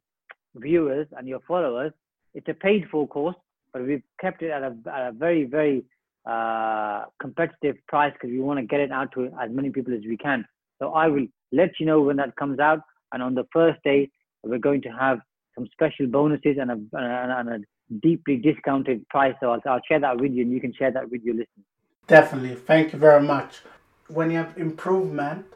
viewers 0.57 1.07
and 1.17 1.29
your 1.29 1.41
followers. 1.47 1.93
It's 2.35 2.49
a 2.49 2.55
paid 2.55 2.87
for 2.91 3.07
course, 3.07 3.37
but 3.73 3.87
we've 3.87 4.03
kept 4.21 4.43
it 4.43 4.51
at 4.51 4.63
a, 4.63 4.75
at 4.93 5.09
a 5.09 5.13
very, 5.13 5.45
very 5.45 5.85
uh, 6.27 7.05
competitive 7.21 7.77
price 7.89 8.13
because 8.13 8.31
we 8.31 8.41
want 8.41 8.59
to 8.59 8.67
get 8.67 8.81
it 8.81 8.93
out 8.93 9.13
to 9.13 9.27
as 9.41 9.51
many 9.51 9.71
people 9.71 9.95
as 9.95 10.01
we 10.07 10.17
can. 10.17 10.45
So 10.79 10.93
I 10.93 11.09
will 11.09 11.27
let 11.53 11.79
you 11.79 11.87
know 11.87 12.01
when 12.01 12.17
that 12.17 12.37
comes 12.37 12.59
out. 12.59 12.81
And 13.13 13.23
on 13.23 13.35
the 13.35 13.47
first 13.53 13.81
day, 13.85 14.11
we're 14.43 14.59
going 14.59 14.83
to 14.83 14.89
have 14.89 15.21
some 15.55 15.67
special 15.73 16.07
bonuses 16.07 16.57
and 16.61 16.71
a, 16.71 16.79
and 16.97 17.49
a 17.49 17.59
deeply 18.03 18.37
discounted 18.37 19.09
price. 19.09 19.35
So 19.41 19.51
I'll, 19.51 19.61
I'll 19.67 19.81
share 19.89 20.01
that 20.01 20.21
with 20.21 20.33
you 20.33 20.43
and 20.43 20.53
you 20.53 20.61
can 20.61 20.73
share 20.73 20.91
that 20.93 21.11
with 21.11 21.23
your 21.23 21.35
listeners. 21.35 21.67
Definitely. 22.07 22.55
Thank 22.55 22.93
you 22.93 22.99
very 22.99 23.23
much. 23.23 23.61
When 24.09 24.31
you 24.31 24.39
have 24.39 24.57
improvement, 24.57 25.47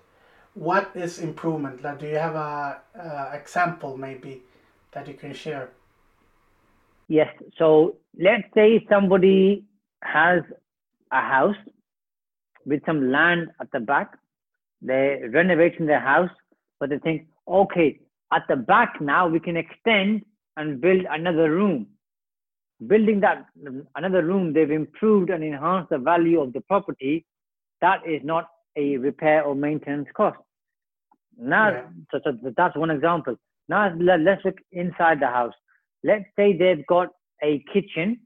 what 0.55 0.91
is 0.95 1.19
improvement? 1.19 1.83
Like, 1.83 1.99
do 2.01 2.07
you 2.07 2.17
have 2.17 2.37
a, 2.37 2.81
a 2.99 3.37
example 3.37 3.97
maybe 3.97 4.43
that 4.93 5.09
you 5.09 5.15
can 5.15 5.35
share? 5.35 5.71
Yes. 7.09 7.35
So 7.59 7.97
let's 8.19 8.45
say 8.55 8.87
somebody 8.89 9.65
has 10.03 10.43
a 11.11 11.21
house 11.21 11.57
with 12.65 12.81
some 12.87 13.11
land 13.11 13.49
at 13.61 13.71
the 13.73 13.81
back. 13.81 14.17
They're 14.81 15.29
renovating 15.31 15.87
their 15.87 16.01
house, 16.01 16.31
but 16.79 16.91
they 16.91 16.99
think, 16.99 17.27
okay, 17.49 17.99
at 18.33 18.43
the 18.49 18.57
back 18.57 19.01
now 19.01 19.29
we 19.29 19.41
can 19.41 19.57
extend 19.57 20.23
and 20.57 20.81
build 20.81 21.05
another 21.11 21.51
room. 21.51 21.87
Building 22.87 23.21
that 23.21 23.47
another 23.95 24.25
room, 24.25 24.53
they've 24.53 24.71
improved 24.71 25.31
and 25.31 25.45
enhanced 25.45 25.91
the 25.91 25.99
value 25.99 26.41
of 26.41 26.53
the 26.53 26.61
property. 26.63 27.25
That 27.81 28.01
is 28.07 28.21
not 28.25 28.49
a 28.77 28.97
repair 28.97 29.45
or 29.45 29.55
maintenance 29.55 30.09
cost. 30.17 30.39
Now, 31.39 31.71
yeah. 31.71 31.83
so, 32.11 32.21
so 32.25 32.53
that's 32.57 32.77
one 32.77 32.91
example. 32.91 33.37
Now 33.69 33.95
let's 33.99 34.45
look 34.45 34.59
inside 34.73 35.21
the 35.21 35.27
house. 35.27 35.55
Let's 36.03 36.25
say 36.37 36.57
they've 36.57 36.87
got 36.87 37.09
a 37.43 37.65
kitchen 37.73 38.21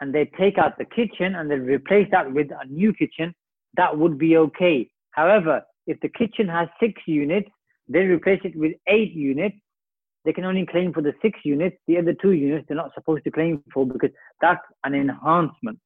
and 0.00 0.14
they 0.14 0.30
take 0.38 0.58
out 0.58 0.76
the 0.76 0.84
kitchen 0.84 1.36
and 1.36 1.50
they 1.50 1.56
replace 1.56 2.08
that 2.10 2.30
with 2.30 2.48
a 2.50 2.66
new 2.66 2.92
kitchen. 2.92 3.34
That 3.76 3.96
would 3.96 4.18
be 4.18 4.36
okay. 4.36 4.90
However, 5.12 5.62
if 5.86 5.98
the 6.00 6.08
kitchen 6.08 6.48
has 6.48 6.68
six 6.80 7.00
units 7.06 7.48
they 7.88 8.00
replace 8.00 8.40
it 8.44 8.56
with 8.56 8.72
eight 8.88 9.12
units. 9.12 9.56
They 10.24 10.32
can 10.32 10.44
only 10.44 10.66
claim 10.66 10.92
for 10.92 11.02
the 11.02 11.12
six 11.20 11.38
units. 11.44 11.76
The 11.86 11.98
other 11.98 12.14
two 12.14 12.32
units 12.32 12.66
they're 12.66 12.76
not 12.76 12.94
supposed 12.94 13.24
to 13.24 13.30
claim 13.30 13.62
for 13.72 13.86
because 13.86 14.10
that's 14.40 14.64
an 14.84 14.94
enhancement. 14.94 15.78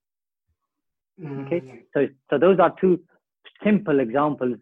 Mm-hmm. 1.21 1.47
Okay, 1.47 1.83
so 1.93 2.07
so 2.31 2.39
those 2.39 2.61
are 2.61 2.73
two 2.81 3.01
simple 3.65 4.01
examples 4.01 4.57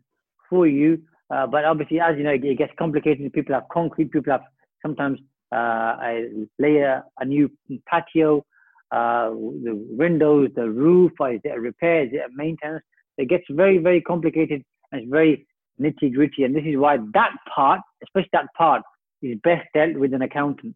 for 0.49 0.67
you. 0.67 1.03
Uh, 1.29 1.47
but 1.47 1.65
obviously, 1.65 2.01
as 2.01 2.17
you 2.17 2.23
know, 2.23 2.31
it 2.31 2.59
gets 2.59 2.73
complicated. 2.79 3.33
People 3.33 3.55
have 3.55 3.65
concrete. 3.71 4.13
People 4.13 4.33
have 4.33 4.43
sometimes 4.81 5.19
uh, 5.53 5.97
a 6.03 6.29
layer, 6.59 7.03
a 7.19 7.25
new 7.25 7.51
patio, 7.87 8.45
uh, 8.93 9.31
the 9.31 9.87
windows, 9.91 10.51
the 10.55 10.69
roof. 10.69 11.13
Is 11.21 11.41
it 11.45 11.49
a 11.49 11.61
repair? 11.61 12.05
Is 12.05 12.13
it 12.13 12.21
a 12.21 12.29
maintenance? 12.35 12.83
It 13.19 13.29
gets 13.29 13.45
very, 13.51 13.79
very 13.79 14.01
complicated 14.01 14.63
and 14.93 15.03
it's 15.03 15.11
very 15.11 15.47
nitty 15.81 16.15
gritty. 16.15 16.45
And 16.45 16.55
this 16.55 16.65
is 16.65 16.77
why 16.77 16.99
that 17.15 17.31
part, 17.55 17.81
especially 18.03 18.31
that 18.33 18.47
part, 18.57 18.83
is 19.27 19.39
best 19.43 19.67
dealt 19.75 19.97
with 19.97 20.15
an 20.15 20.23
accountant. 20.23 20.75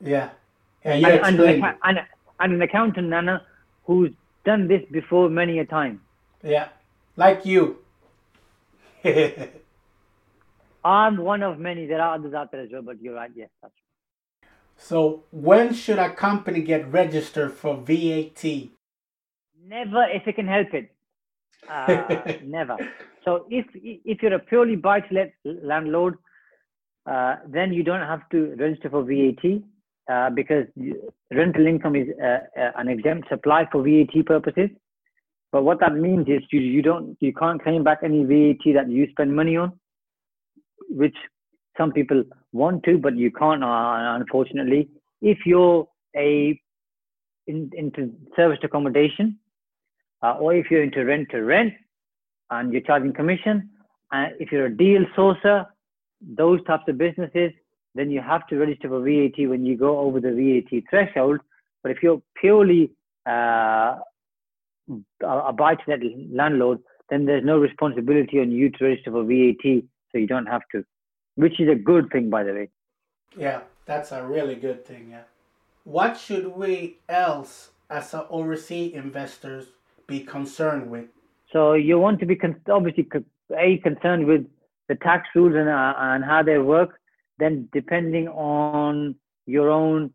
Yeah. 0.00 0.30
yeah 0.84 0.92
and, 0.92 1.40
and, 1.40 1.40
an, 1.40 1.76
and, 1.84 1.98
and, 2.40 2.52
an 2.52 2.62
accountant, 2.62 3.08
Nana, 3.08 3.42
who's 3.84 4.10
done 4.44 4.68
this 4.68 4.82
before 4.90 5.28
many 5.28 5.58
a 5.58 5.64
time. 5.64 6.00
Yeah, 6.42 6.68
like 7.16 7.44
you. 7.44 7.78
I'm 10.84 11.16
one 11.18 11.42
of 11.42 11.58
many. 11.58 11.86
There 11.86 12.00
are 12.00 12.14
others 12.14 12.34
out 12.34 12.52
there 12.52 12.62
as 12.62 12.70
well, 12.72 12.82
but 12.82 13.02
you're 13.02 13.14
right. 13.14 13.30
Yes, 13.34 13.50
that's 13.60 13.72
right. 13.72 14.50
So, 14.76 15.24
when 15.32 15.74
should 15.74 15.98
a 15.98 16.10
company 16.10 16.62
get 16.62 16.90
registered 16.92 17.52
for 17.52 17.76
VAT? 17.76 18.44
Never, 19.66 20.04
if 20.04 20.26
you 20.26 20.32
can 20.32 20.46
help 20.46 20.72
it. 20.72 20.92
Uh, 21.68 22.32
never. 22.44 22.76
So, 23.24 23.44
if 23.50 23.66
if 23.74 24.22
you're 24.22 24.32
a 24.32 24.38
purely 24.38 24.76
buy-to-let 24.76 25.32
landlord, 25.44 26.16
uh, 27.08 27.36
then 27.46 27.72
you 27.72 27.82
don't 27.82 28.06
have 28.06 28.28
to 28.30 28.54
register 28.58 28.90
for 28.90 29.02
VAT 29.02 29.62
uh, 30.12 30.30
because 30.30 30.66
rental 31.32 31.66
income 31.66 31.96
is 31.96 32.08
uh, 32.22 32.38
uh, 32.60 32.72
an 32.76 32.88
exempt 32.88 33.28
supply 33.28 33.66
for 33.70 33.82
VAT 33.82 34.26
purposes. 34.26 34.70
But 35.50 35.64
what 35.64 35.80
that 35.80 35.94
means 35.94 36.26
is 36.28 36.42
you, 36.50 36.60
you 36.60 36.82
don't 36.82 37.16
you 37.20 37.32
can't 37.32 37.62
claim 37.62 37.82
back 37.82 38.00
any 38.02 38.24
VAT 38.24 38.74
that 38.74 38.90
you 38.90 39.08
spend 39.10 39.34
money 39.34 39.56
on 39.56 39.72
which 40.88 41.16
some 41.76 41.92
people 41.92 42.24
want 42.52 42.82
to, 42.84 42.98
but 42.98 43.16
you 43.16 43.30
can't, 43.30 43.62
uh, 43.62 44.16
unfortunately. 44.20 44.88
If 45.20 45.38
you're 45.46 45.86
a 46.16 46.60
in, 47.46 47.70
into 47.76 48.12
serviced 48.36 48.64
accommodation, 48.64 49.38
uh, 50.22 50.32
or 50.32 50.54
if 50.54 50.70
you're 50.70 50.82
into 50.82 51.04
rent 51.04 51.28
to 51.30 51.42
rent, 51.42 51.72
and 52.50 52.72
you're 52.72 52.82
charging 52.82 53.12
commission, 53.12 53.70
and 54.10 54.32
if 54.40 54.50
you're 54.50 54.66
a 54.66 54.76
deal 54.76 55.04
sourcer, 55.16 55.66
those 56.20 56.64
types 56.64 56.84
of 56.88 56.98
businesses, 56.98 57.52
then 57.94 58.10
you 58.10 58.20
have 58.20 58.46
to 58.48 58.56
register 58.56 58.88
for 58.88 59.00
VAT 59.00 59.48
when 59.48 59.64
you 59.64 59.76
go 59.76 59.98
over 59.98 60.20
the 60.20 60.30
VAT 60.30 60.82
threshold. 60.90 61.40
But 61.82 61.92
if 61.92 62.02
you're 62.02 62.22
purely 62.40 62.92
uh, 63.26 63.96
a 65.22 65.52
buy-to-let 65.52 66.00
landlord, 66.32 66.78
then 67.10 67.24
there's 67.24 67.44
no 67.44 67.58
responsibility 67.58 68.40
on 68.40 68.50
you 68.50 68.70
to 68.70 68.84
register 68.84 69.10
for 69.10 69.24
VAT 69.24 69.82
so 70.10 70.18
you 70.18 70.26
don't 70.26 70.46
have 70.46 70.62
to, 70.72 70.84
which 71.36 71.60
is 71.60 71.68
a 71.68 71.74
good 71.74 72.10
thing, 72.10 72.30
by 72.30 72.42
the 72.42 72.52
way. 72.52 72.68
Yeah, 73.36 73.60
that's 73.86 74.12
a 74.12 74.26
really 74.26 74.54
good 74.54 74.84
thing. 74.84 75.08
Yeah. 75.10 75.22
What 75.84 76.18
should 76.18 76.48
we 76.48 76.98
else, 77.08 77.70
as 77.88 78.14
overseas 78.30 78.92
investors, 78.94 79.66
be 80.06 80.20
concerned 80.20 80.90
with? 80.90 81.06
So 81.52 81.72
you 81.72 81.98
want 81.98 82.20
to 82.20 82.26
be 82.26 82.36
con- 82.36 82.60
obviously 82.68 83.08
a 83.56 83.78
concerned 83.78 84.26
with 84.26 84.46
the 84.88 84.96
tax 84.96 85.28
rules 85.34 85.54
and 85.54 85.68
uh, 85.68 85.94
and 85.96 86.24
how 86.24 86.42
they 86.42 86.58
work. 86.58 86.98
Then 87.38 87.68
depending 87.72 88.28
on 88.28 89.14
your 89.46 89.70
own 89.70 90.12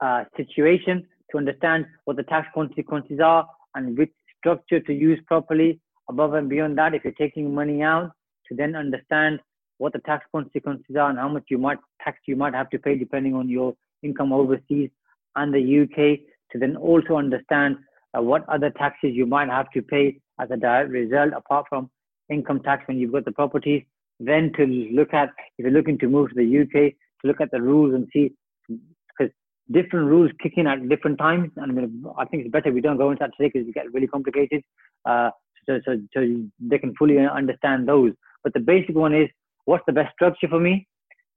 uh, 0.00 0.24
situation 0.36 1.06
to 1.30 1.38
understand 1.38 1.86
what 2.04 2.16
the 2.16 2.22
tax 2.22 2.46
consequences 2.54 3.20
are 3.20 3.46
and 3.74 3.98
which 3.98 4.12
structure 4.38 4.80
to 4.80 4.92
use 4.92 5.20
properly. 5.26 5.80
Above 6.08 6.34
and 6.34 6.48
beyond 6.48 6.78
that, 6.78 6.94
if 6.94 7.04
you're 7.04 7.12
taking 7.12 7.54
money 7.54 7.82
out, 7.82 8.12
to 8.48 8.54
then 8.54 8.74
understand 8.74 9.40
what 9.76 9.92
the 9.92 9.98
tax 10.00 10.24
consequences 10.32 10.96
are 10.96 11.10
and 11.10 11.18
how 11.18 11.28
much 11.28 11.44
you 11.48 11.58
might 11.58 11.78
tax 12.02 12.18
you 12.26 12.36
might 12.36 12.54
have 12.54 12.70
to 12.70 12.78
pay 12.78 12.96
depending 12.96 13.34
on 13.34 13.48
your 13.48 13.74
income 14.02 14.32
overseas 14.32 14.90
and 15.36 15.52
the 15.52 15.82
UK 15.82 16.20
to 16.50 16.58
then 16.58 16.76
also 16.76 17.16
understand 17.16 17.76
uh, 18.16 18.22
what 18.22 18.48
other 18.48 18.70
taxes 18.70 19.10
you 19.12 19.26
might 19.26 19.48
have 19.48 19.70
to 19.70 19.82
pay 19.82 20.18
as 20.40 20.50
a 20.50 20.56
direct 20.56 20.90
result 20.90 21.32
apart 21.36 21.66
from 21.68 21.90
income 22.30 22.60
tax 22.60 22.86
when 22.86 22.98
you've 22.98 23.12
got 23.12 23.24
the 23.24 23.32
properties 23.32 23.82
then 24.20 24.52
to 24.56 24.66
look 24.92 25.14
at 25.14 25.30
if 25.56 25.64
you're 25.64 25.70
looking 25.70 25.98
to 25.98 26.08
move 26.08 26.28
to 26.30 26.34
the 26.34 26.60
UK 26.62 26.92
to 27.20 27.26
look 27.26 27.40
at 27.40 27.50
the 27.50 27.60
rules 27.60 27.94
and 27.94 28.08
see 28.12 28.32
because 28.68 29.32
different 29.70 30.06
rules 30.06 30.30
kick 30.42 30.54
in 30.56 30.66
at 30.66 30.88
different 30.88 31.18
times. 31.18 31.50
And 31.56 31.70
I, 31.70 31.74
mean, 31.74 32.04
I 32.16 32.24
think 32.24 32.44
it's 32.44 32.52
better 32.52 32.72
we 32.72 32.80
don't 32.80 32.96
go 32.96 33.10
into 33.10 33.20
that 33.20 33.30
today 33.36 33.50
because 33.52 33.68
it 33.68 33.74
gets 33.74 33.88
really 33.92 34.06
complicated. 34.06 34.62
Uh, 35.04 35.30
so, 35.66 35.80
so, 35.84 36.00
so 36.14 36.26
they 36.60 36.78
can 36.78 36.94
fully 36.96 37.18
understand 37.18 37.88
those. 37.88 38.12
But 38.42 38.54
the 38.54 38.60
basic 38.60 38.94
one 38.94 39.14
is 39.14 39.28
what's 39.64 39.84
the 39.86 39.92
best 39.92 40.14
structure 40.14 40.48
for 40.48 40.60
me, 40.60 40.86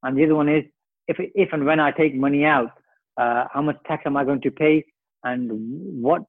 and 0.03 0.17
the 0.17 0.23
other 0.23 0.35
one 0.35 0.47
is 0.47 0.63
if 1.07 1.17
if 1.19 1.49
and 1.51 1.65
when 1.65 1.79
I 1.79 1.91
take 1.91 2.15
money 2.15 2.45
out, 2.45 2.69
uh, 3.17 3.45
how 3.51 3.61
much 3.61 3.77
tax 3.87 4.03
am 4.05 4.15
I 4.15 4.23
going 4.23 4.41
to 4.41 4.51
pay, 4.51 4.85
and 5.23 6.01
what 6.01 6.21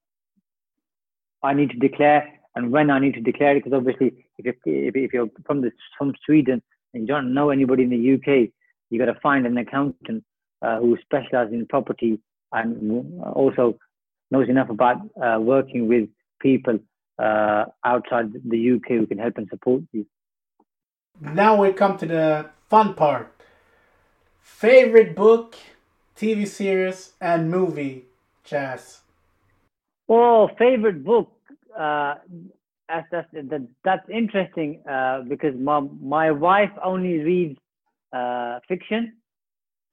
I 1.43 1.53
need 1.55 1.71
to 1.71 1.77
declare, 1.77 2.29
and 2.57 2.73
when 2.73 2.91
I 2.91 2.99
need 2.99 3.15
to 3.15 3.21
declare 3.21 3.57
it. 3.57 3.63
Because 3.63 3.77
obviously, 3.77 4.22
if 4.39 4.45
you're, 4.65 5.05
if 5.05 5.13
you're 5.13 5.29
from 5.47 5.61
the 5.61 5.73
from 5.97 6.15
Sweden 6.25 6.63
and 6.95 7.03
you 7.03 7.07
don't 7.07 7.33
know 7.35 7.51
anybody 7.51 7.85
in 7.85 7.91
the 7.91 8.15
UK, 8.15 8.51
you 8.91 8.99
got 8.99 9.07
to 9.07 9.21
find 9.21 9.47
an 9.47 9.57
accountant 9.57 10.25
uh, 10.63 10.79
who 10.81 10.97
specializes 11.03 11.55
in 11.55 11.67
property 11.67 12.21
and 12.53 13.21
also 13.23 13.79
knows 14.31 14.49
enough 14.49 14.71
about 14.71 14.97
uh, 15.23 15.39
working 15.41 15.89
with 15.89 16.09
people 16.41 16.79
uh, 17.19 17.65
outside 17.85 18.33
the 18.45 18.73
UK 18.73 18.89
who 18.89 19.07
can 19.07 19.19
help 19.19 19.39
and 19.39 19.49
support 19.49 19.83
you. 19.93 20.07
Now 21.21 21.63
we 21.63 21.73
come 21.73 21.99
to 21.99 22.07
the 22.07 22.51
fun 22.69 22.95
part. 22.95 23.33
Favorite 24.41 25.15
book, 25.15 25.57
TV 26.17 26.47
series, 26.47 27.13
and 27.21 27.51
movie, 27.51 28.07
Shaz. 28.47 29.01
Oh, 30.09 30.49
favorite 30.59 31.05
book. 31.05 31.31
Uh, 31.79 32.17
that's, 32.93 33.09
that's, 33.11 33.49
that, 33.51 33.69
that's 33.85 34.09
interesting 34.11 34.83
uh, 34.89 35.23
because 35.29 35.55
my, 35.59 35.81
my 36.01 36.31
wife 36.31 36.71
only 36.85 37.19
reads 37.19 37.59
uh, 38.13 38.59
fiction 38.69 39.15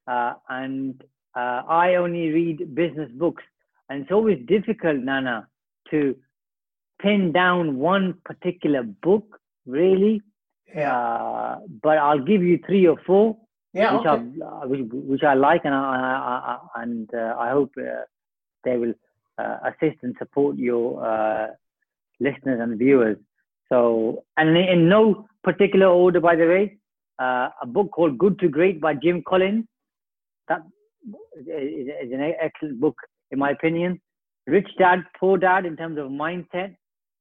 uh, 0.07 0.33
and 0.49 1.01
uh, 1.35 1.61
I 1.67 1.95
only 1.95 2.29
read 2.29 2.75
business 2.75 3.09
books. 3.13 3.43
And 3.89 4.01
it's 4.01 4.11
always 4.11 4.39
difficult, 4.47 4.97
Nana, 4.97 5.47
to 5.91 6.15
pin 7.01 7.31
down 7.31 7.77
one 7.77 8.15
particular 8.25 8.83
book, 8.83 9.39
really. 9.65 10.21
Yeah. 10.75 10.95
Uh, 10.95 11.59
but 11.81 11.97
I'll 11.97 12.23
give 12.23 12.43
you 12.43 12.59
three 12.65 12.85
or 12.87 12.97
four. 13.05 13.37
Yeah, 13.73 13.97
which 13.97 14.07
okay. 14.07 14.23
I 14.43 14.65
which, 14.65 14.81
which 14.91 15.23
I 15.23 15.35
like, 15.35 15.61
and 15.63 15.75
I, 15.75 15.77
I, 15.77 16.57
I 16.79 16.81
and 16.81 17.07
uh, 17.13 17.35
I 17.37 17.51
hope 17.51 17.71
uh, 17.77 18.01
they 18.63 18.77
will 18.77 18.93
uh, 19.37 19.57
assist 19.63 19.97
and 20.01 20.15
support 20.17 20.57
your 20.57 21.05
uh, 21.05 21.47
listeners 22.19 22.59
and 22.61 22.77
viewers. 22.77 23.17
So, 23.69 24.23
and 24.37 24.57
in, 24.57 24.89
no 24.89 25.27
particular 25.43 25.87
order, 25.87 26.19
by 26.19 26.35
the 26.35 26.47
way, 26.47 26.77
uh, 27.19 27.49
a 27.61 27.67
book 27.67 27.91
called 27.91 28.17
Good 28.17 28.39
to 28.39 28.49
Great 28.49 28.81
by 28.81 28.95
Jim 28.95 29.23
Collins. 29.27 29.65
That 30.47 30.61
is, 31.37 32.11
an 32.11 32.33
excellent 32.41 32.79
book, 32.79 32.95
in 33.31 33.39
my 33.39 33.51
opinion. 33.51 34.01
Rich 34.47 34.69
Dad, 34.79 35.03
Poor 35.19 35.37
Dad, 35.37 35.65
in 35.65 35.77
terms 35.77 35.99
of 35.99 36.07
mindset, 36.07 36.75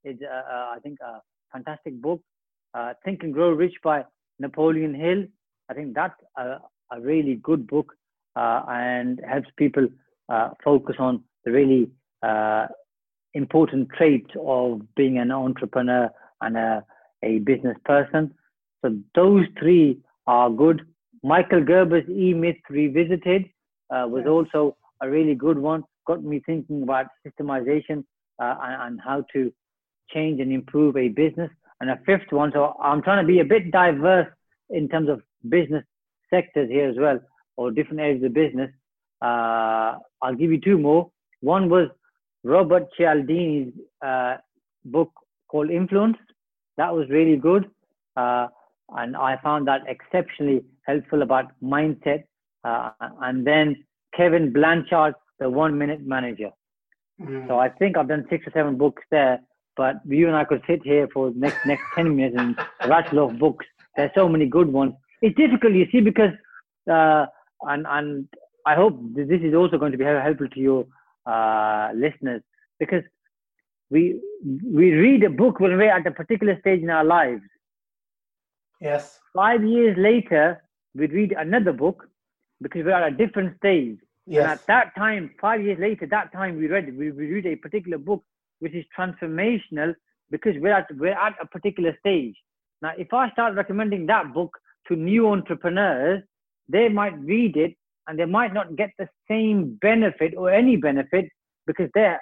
is 0.05 0.17
I 0.23 0.79
think 0.83 0.99
a 1.01 1.21
fantastic 1.53 2.01
book 2.01 2.23
uh, 2.75 2.95
Think 3.05 3.23
and 3.23 3.33
Grow 3.33 3.51
Rich 3.51 3.75
by 3.83 4.05
Napoleon 4.39 4.95
Hill. 4.95 5.25
I 5.69 5.75
think 5.75 5.95
that's 5.95 6.15
a, 6.37 6.59
a 6.93 7.01
really 7.01 7.37
good 7.37 7.67
book 7.67 7.93
uh, 8.37 8.63
and 8.69 9.21
helps 9.29 9.49
people 9.57 9.89
uh, 10.29 10.51
focus 10.63 10.97
on 10.99 11.25
the 11.45 11.53
really 11.53 11.91
uh, 12.23 12.67
important 13.35 13.89
trait 13.97 14.27
of 14.41 14.83
being 14.95 15.19
an 15.19 15.31
entrepreneur 15.31 16.11
and 16.41 16.57
a, 16.57 16.85
a 17.23 17.39
business 17.41 17.77
person. 17.85 18.35
So 18.83 18.97
those 19.15 19.45
three 19.59 19.99
are 20.27 20.51
good. 20.51 20.83
Michael 21.23 21.65
Gerber's 21.65 22.09
E 22.09 22.33
Myth 22.33 22.57
Revisited 22.71 23.47
uh, 23.91 24.07
was 24.09 24.25
also 24.27 24.77
a 25.03 25.09
really 25.09 25.35
good 25.35 25.59
one. 25.59 25.85
Got 26.07 26.23
me 26.23 26.41
thinking 26.45 26.83
about 26.83 27.07
systemization 27.27 28.05
uh, 28.41 28.55
and, 28.63 28.83
and 28.83 29.01
how 29.01 29.25
to 29.33 29.53
change 30.11 30.41
and 30.41 30.53
improve 30.53 30.97
a 30.97 31.09
business 31.09 31.51
and 31.81 31.91
a 31.91 31.99
fifth 32.07 32.31
one. 32.31 32.51
So 32.53 32.77
I'm 32.83 33.03
trying 33.03 33.23
to 33.23 33.27
be 33.27 33.41
a 33.41 33.45
bit 33.45 33.71
diverse 33.71 34.29
in 34.71 34.89
terms 34.89 35.09
of 35.09 35.23
business 35.49 35.85
sectors 36.31 36.69
here 36.71 36.89
as 36.89 36.97
well, 36.99 37.21
or 37.57 37.71
different 37.71 38.01
areas 38.01 38.23
of 38.23 38.33
business. 38.33 38.71
Uh, 39.21 39.99
I'll 40.23 40.35
give 40.37 40.51
you 40.51 40.61
two 40.61 40.79
more. 40.79 41.11
One 41.41 41.69
was 41.69 41.89
Robert 42.49 42.85
Cialdini's 42.99 43.73
uh, 44.05 44.37
book 44.85 45.13
called 45.49 45.71
Influence. 45.71 46.17
That 46.77 46.95
was 46.95 47.09
really 47.11 47.37
good. 47.37 47.71
Uh, 48.17 48.49
and 48.97 49.17
I 49.17 49.37
found 49.43 49.69
that 49.69 49.83
exceptionally 49.87 50.65
helpful 50.87 51.23
about 51.23 51.47
mindset. 51.63 52.25
Uh, 52.65 52.91
and 53.23 53.47
then 53.47 53.85
Kevin 54.17 54.53
Blanchard, 54.53 55.15
The 55.39 55.49
One 55.49 55.77
Minute 55.77 56.03
Manager. 56.05 56.51
Mm. 57.21 57.49
So 57.49 57.59
I 57.59 57.69
think 57.69 57.97
I've 57.97 58.09
done 58.09 58.27
six 58.31 58.47
or 58.47 58.53
seven 58.53 58.77
books 58.77 59.03
there 59.11 59.41
but 59.79 60.01
you 60.07 60.27
and 60.27 60.37
I 60.37 60.45
could 60.45 60.63
sit 60.67 60.83
here 60.83 61.09
for 61.15 61.31
the 61.31 61.39
next 61.39 61.65
next 61.65 61.85
ten 61.95 62.15
minutes 62.15 62.37
and 62.37 62.59
rattle 62.87 63.21
off 63.21 63.39
books. 63.39 63.65
There's 63.97 64.11
so 64.15 64.29
many 64.29 64.47
good 64.47 64.71
ones. 64.71 64.93
It's 65.23 65.37
difficult, 65.37 65.73
you 65.73 65.87
see, 65.91 66.01
because 66.01 66.35
uh, 66.91 67.27
and 67.63 67.87
and 67.89 68.29
I 68.67 68.75
hope 68.75 69.01
this 69.15 69.29
is 69.31 69.55
also 69.55 69.79
going 69.79 69.93
to 69.93 69.99
be 69.99 70.05
helpful 70.05 70.49
to 70.49 70.61
your 70.61 70.87
uh, 71.27 71.91
listeners 71.95 72.43
because 72.79 73.03
we 73.91 74.21
we 74.65 74.93
read 74.93 75.25
a 75.25 75.31
book 75.31 75.61
when 75.61 75.77
we're 75.77 75.91
at 75.91 76.07
a 76.07 76.11
particular 76.11 76.59
stage 76.61 76.83
in 76.83 76.91
our 76.91 77.05
lives. 77.05 77.43
Yes. 78.81 79.19
Five 79.35 79.65
years 79.65 79.97
later, 79.99 80.63
we 80.95 81.07
read 81.07 81.35
another 81.37 81.73
book 81.73 82.09
because 82.61 82.85
we're 82.85 82.93
at 82.93 83.13
a 83.13 83.17
different 83.17 83.57
stage. 83.57 83.99
Yes. 84.27 84.43
And 84.43 84.53
at 84.53 84.67
that 84.67 84.95
time, 84.97 85.31
five 85.41 85.63
years 85.63 85.79
later, 85.81 86.07
that 86.07 86.33
time 86.33 86.59
we 86.59 86.67
read 86.67 86.97
we, 86.97 87.11
we 87.11 87.27
read 87.27 87.47
a 87.47 87.57
particular 87.57 87.99
book 87.99 88.23
which 88.61 88.75
is 88.75 88.85
transformational 88.97 89.95
because 90.31 90.55
we're 90.59 90.73
at 90.73 90.87
we're 90.97 91.19
at 91.19 91.35
a 91.41 91.47
particular 91.47 91.97
stage. 92.01 92.35
Now, 92.83 92.93
if 92.97 93.13
I 93.13 93.31
start 93.31 93.55
recommending 93.55 94.07
that 94.07 94.33
book 94.35 94.57
to 94.89 94.97
new 94.97 95.29
entrepreneurs, 95.29 96.23
they 96.69 96.89
might 96.89 97.19
read 97.19 97.57
it 97.57 97.75
and 98.09 98.19
they 98.19 98.25
might 98.25 98.53
not 98.53 98.75
get 98.75 98.91
the 98.99 99.09
same 99.31 99.79
benefit 99.81 100.35
or 100.37 100.51
any 100.51 100.77
benefit 100.77 101.27
because 101.67 101.91
they 101.95 102.15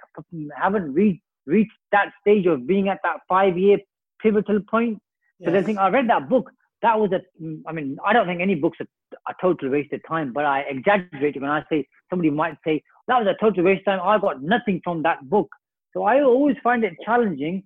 haven't 0.55 0.93
reached 0.93 1.23
reached 1.47 1.79
that 1.93 2.11
stage 2.21 2.47
of 2.47 2.67
being 2.67 2.89
at 2.89 2.99
that 3.05 3.19
five 3.29 3.57
year 3.57 3.79
pivotal 4.21 4.61
point. 4.69 4.99
Yes. 5.39 5.49
So 5.49 5.53
they 5.53 5.63
think 5.63 5.79
I 5.79 5.89
read 5.89 6.09
that 6.11 6.29
book. 6.29 6.51
That 6.83 6.99
was 6.99 7.11
a. 7.13 7.21
I 7.67 7.73
mean, 7.73 7.97
I 8.05 8.13
don't 8.13 8.27
think 8.27 8.41
any 8.41 8.55
book's 8.55 8.79
a, 8.81 8.87
a 9.29 9.35
total 9.41 9.71
waste 9.71 9.93
of 9.93 10.01
time, 10.07 10.33
but 10.33 10.45
I 10.45 10.61
exaggerate 10.69 11.41
when 11.41 11.51
I 11.51 11.65
say 11.71 11.87
somebody 12.11 12.31
might 12.31 12.57
say 12.67 12.83
that 13.09 13.19
was 13.23 13.29
a 13.29 13.43
total 13.43 13.65
waste 13.65 13.81
of 13.87 13.99
time. 13.99 14.01
I 14.03 14.19
got 14.19 14.43
nothing 14.43 14.81
from 14.85 15.03
that 15.05 15.29
book. 15.31 15.49
So 15.93 16.03
I 16.03 16.23
always 16.23 16.57
find 16.63 16.85
it 16.85 16.95
challenging 17.05 17.63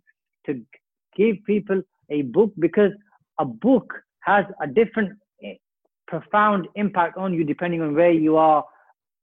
to 0.46 0.60
give 1.16 1.36
people 1.46 1.82
a 2.10 2.22
book 2.22 2.52
because 2.58 2.92
a 3.38 3.44
book 3.44 3.92
has 4.20 4.44
a 4.62 4.66
different 4.66 5.18
profound 6.10 6.68
impact 6.74 7.16
on 7.16 7.32
you 7.32 7.44
depending 7.44 7.80
on 7.80 7.94
where 7.94 8.12
you 8.12 8.36
are 8.36 8.64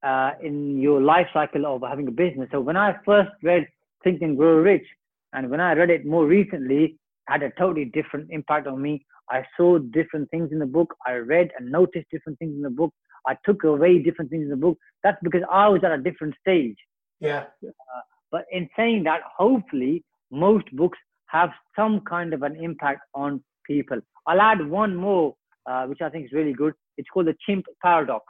uh, 0.03 0.31
in 0.41 0.79
your 0.79 1.01
life 1.01 1.27
cycle 1.33 1.65
of 1.65 1.81
having 1.87 2.07
a 2.07 2.11
business. 2.11 2.49
So 2.51 2.59
when 2.61 2.77
I 2.77 2.95
first 3.05 3.31
read 3.43 3.67
Think 4.03 4.21
and 4.21 4.37
Grow 4.37 4.55
Rich, 4.55 4.87
and 5.33 5.49
when 5.51 5.59
I 5.59 5.73
read 5.73 5.89
it 5.89 6.05
more 6.05 6.25
recently, 6.25 6.97
had 7.27 7.43
a 7.43 7.51
totally 7.59 7.85
different 7.85 8.27
impact 8.31 8.67
on 8.67 8.81
me. 8.81 9.05
I 9.29 9.43
saw 9.57 9.77
different 9.77 10.29
things 10.31 10.51
in 10.51 10.59
the 10.59 10.65
book. 10.65 10.93
I 11.05 11.13
read 11.15 11.49
and 11.57 11.69
noticed 11.69 12.07
different 12.11 12.39
things 12.39 12.55
in 12.55 12.61
the 12.61 12.69
book. 12.69 12.93
I 13.27 13.35
took 13.45 13.63
away 13.65 13.99
different 13.99 14.31
things 14.31 14.43
in 14.43 14.49
the 14.49 14.55
book. 14.55 14.77
That's 15.03 15.17
because 15.21 15.41
I 15.51 15.67
was 15.67 15.81
at 15.83 15.91
a 15.91 15.97
different 15.97 16.35
stage. 16.39 16.77
Yeah. 17.19 17.43
Uh, 17.63 18.01
but 18.31 18.45
in 18.51 18.69
saying 18.77 19.03
that, 19.03 19.21
hopefully, 19.37 20.03
most 20.31 20.65
books 20.73 20.97
have 21.27 21.49
some 21.75 22.01
kind 22.01 22.33
of 22.33 22.43
an 22.43 22.55
impact 22.55 23.01
on 23.13 23.43
people. 23.65 23.99
I'll 24.27 24.41
add 24.41 24.65
one 24.65 24.95
more, 24.95 25.35
uh, 25.67 25.83
which 25.85 26.01
I 26.01 26.09
think 26.09 26.25
is 26.25 26.31
really 26.31 26.53
good. 26.53 26.73
It's 26.97 27.09
called 27.09 27.27
the 27.27 27.35
Chimp 27.45 27.65
Paradox. 27.83 28.25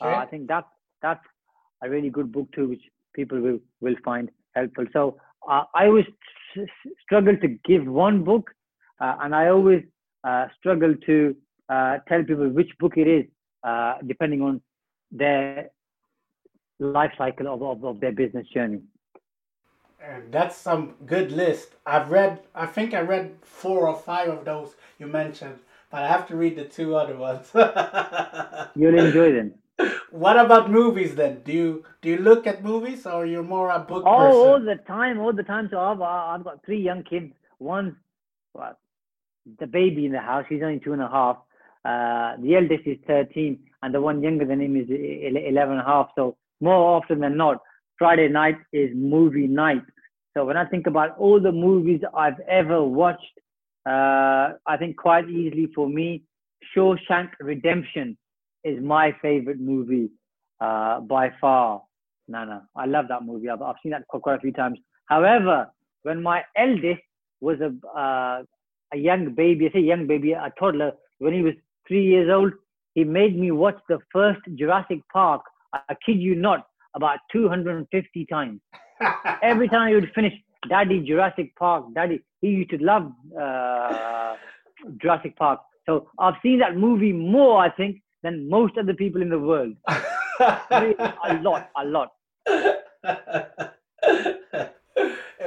Uh, 0.00 0.06
okay. 0.06 0.14
Uh, 0.14 0.18
I 0.18 0.26
think 0.26 0.48
that's 0.48 0.68
that's 1.02 1.24
a 1.82 1.88
really 1.88 2.10
good 2.10 2.32
book 2.32 2.48
too, 2.54 2.68
which 2.68 2.82
people 3.14 3.40
will 3.40 3.58
will 3.80 3.96
find 4.04 4.30
helpful. 4.54 4.86
So 4.92 5.18
uh, 5.48 5.64
I 5.74 5.86
always 5.86 6.06
struggle 7.02 7.36
to 7.36 7.48
give 7.64 7.86
one 7.86 8.24
book, 8.24 8.50
uh, 9.00 9.16
and 9.22 9.34
I 9.34 9.48
always 9.48 9.82
uh, 10.24 10.46
struggle 10.58 10.94
to 11.06 11.36
tell 12.08 12.22
people 12.24 12.48
which 12.48 12.70
book 12.78 12.94
it 12.96 13.08
is, 13.18 13.24
depending 14.06 14.42
on 14.42 14.60
their 15.10 15.70
life 16.78 17.12
cycle 17.16 17.46
of, 17.52 17.62
of, 17.62 17.84
of 17.84 18.00
their 18.00 18.12
business 18.12 18.46
journey. 18.48 18.80
And 20.00 20.30
that's 20.30 20.56
some 20.56 20.94
good 21.06 21.32
list. 21.32 21.68
I've 21.84 22.10
read, 22.10 22.40
I 22.54 22.66
think 22.66 22.94
I 22.94 23.00
read 23.00 23.34
four 23.42 23.88
or 23.88 23.96
five 23.96 24.28
of 24.28 24.44
those 24.44 24.74
you 24.98 25.06
mentioned, 25.06 25.58
but 25.90 26.02
I 26.02 26.08
have 26.08 26.26
to 26.28 26.36
read 26.36 26.56
the 26.56 26.64
two 26.64 26.96
other 26.96 27.16
ones. 27.16 27.50
You'll 28.74 28.98
enjoy 28.98 29.32
them. 29.32 29.54
What 30.10 30.38
about 30.38 30.70
movies 30.70 31.14
then? 31.14 31.42
Do 31.44 31.52
you 31.52 31.84
do 32.00 32.08
you 32.08 32.16
look 32.16 32.46
at 32.46 32.64
movies 32.64 33.04
or 33.04 33.26
you're 33.26 33.42
more 33.42 33.68
a 33.70 33.78
book 33.78 34.04
oh, 34.06 34.16
person? 34.16 34.40
all 34.40 34.60
the 34.60 34.76
time, 34.86 35.20
all 35.20 35.34
the 35.34 35.42
time. 35.42 35.68
So 35.70 35.78
I've 35.78 36.00
I've 36.00 36.44
got 36.44 36.64
three 36.64 36.80
young 36.80 37.02
kids. 37.02 37.34
One, 37.58 37.96
well, 38.54 38.78
the 39.60 39.66
baby 39.66 40.06
in 40.06 40.12
the 40.12 40.20
house. 40.20 40.46
He's 40.48 40.62
only 40.62 40.80
two 40.80 40.94
and 40.94 41.02
a 41.02 41.08
half. 41.08 41.36
Uh, 41.84 42.40
the 42.42 42.56
eldest 42.56 42.86
is 42.86 42.98
13, 43.06 43.58
and 43.82 43.94
the 43.94 44.00
one 44.00 44.22
younger 44.22 44.44
than 44.44 44.60
him 44.60 44.76
is 44.76 44.88
11 44.88 45.72
and 45.72 45.80
a 45.80 45.84
half. 45.84 46.08
So 46.16 46.36
more 46.60 46.96
often 46.96 47.20
than 47.20 47.36
not, 47.36 47.62
Friday 47.98 48.28
night 48.28 48.56
is 48.72 48.90
movie 48.94 49.46
night. 49.46 49.84
So 50.34 50.44
when 50.44 50.56
I 50.56 50.64
think 50.64 50.86
about 50.86 51.16
all 51.16 51.40
the 51.40 51.52
movies 51.52 52.00
I've 52.14 52.40
ever 52.48 52.82
watched, 52.82 53.38
uh, 53.86 54.54
I 54.66 54.76
think 54.78 54.96
quite 54.96 55.28
easily 55.28 55.68
for 55.74 55.88
me, 55.88 56.22
Shawshank 56.74 57.30
Redemption 57.40 58.16
is 58.64 58.82
my 58.82 59.14
favorite 59.22 59.60
movie 59.60 60.10
uh, 60.60 61.00
by 61.00 61.30
far. 61.40 61.82
Nana, 62.28 62.66
I 62.74 62.86
love 62.86 63.06
that 63.08 63.24
movie. 63.24 63.48
I've, 63.48 63.62
I've 63.62 63.76
seen 63.82 63.92
that 63.92 64.06
quite 64.08 64.36
a 64.36 64.40
few 64.40 64.52
times. 64.52 64.78
However, 65.06 65.70
when 66.02 66.22
my 66.22 66.42
eldest 66.56 67.02
was 67.40 67.58
a 67.60 67.72
uh, 67.96 68.42
a 68.92 68.96
young 68.96 69.34
baby, 69.34 69.66
I 69.66 69.72
say 69.72 69.80
young 69.80 70.06
baby, 70.06 70.32
a 70.32 70.52
toddler, 70.58 70.92
when 71.18 71.32
he 71.32 71.42
was 71.42 71.54
three 71.86 72.04
years 72.04 72.30
old, 72.30 72.52
he 72.94 73.04
made 73.04 73.38
me 73.38 73.50
watch 73.50 73.78
the 73.88 73.98
first 74.12 74.40
Jurassic 74.54 75.00
Park. 75.12 75.42
I 75.72 75.94
kid 76.04 76.18
you 76.20 76.34
not, 76.34 76.66
about 76.94 77.18
250 77.32 78.26
times. 78.26 78.60
Every 79.42 79.68
time 79.68 79.88
he 79.88 79.94
would 79.94 80.10
finish, 80.14 80.32
Daddy 80.68 81.00
Jurassic 81.00 81.54
Park, 81.56 81.86
Daddy, 81.94 82.22
he 82.40 82.48
used 82.48 82.70
to 82.70 82.78
love 82.78 83.12
uh, 83.38 84.36
Jurassic 85.02 85.36
Park. 85.36 85.60
So 85.86 86.08
I've 86.18 86.34
seen 86.42 86.58
that 86.58 86.76
movie 86.76 87.12
more, 87.12 87.58
I 87.58 87.70
think, 87.70 88.02
than 88.22 88.48
most 88.48 88.76
other 88.78 88.94
people 88.94 89.22
in 89.22 89.28
the 89.28 89.38
world. 89.38 89.74
a 89.88 91.38
lot, 91.40 91.70
a 91.76 91.84
lot. 91.84 92.12
and 92.46 92.74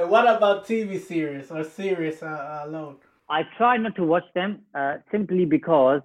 what 0.08 0.36
about 0.36 0.66
TV 0.66 1.00
series 1.00 1.50
or 1.50 1.64
series 1.64 2.22
uh, 2.22 2.62
alone? 2.64 2.96
I 3.28 3.42
try 3.56 3.76
not 3.76 3.94
to 3.96 4.04
watch 4.04 4.24
them 4.34 4.62
uh, 4.74 4.96
simply 5.12 5.44
because, 5.44 6.00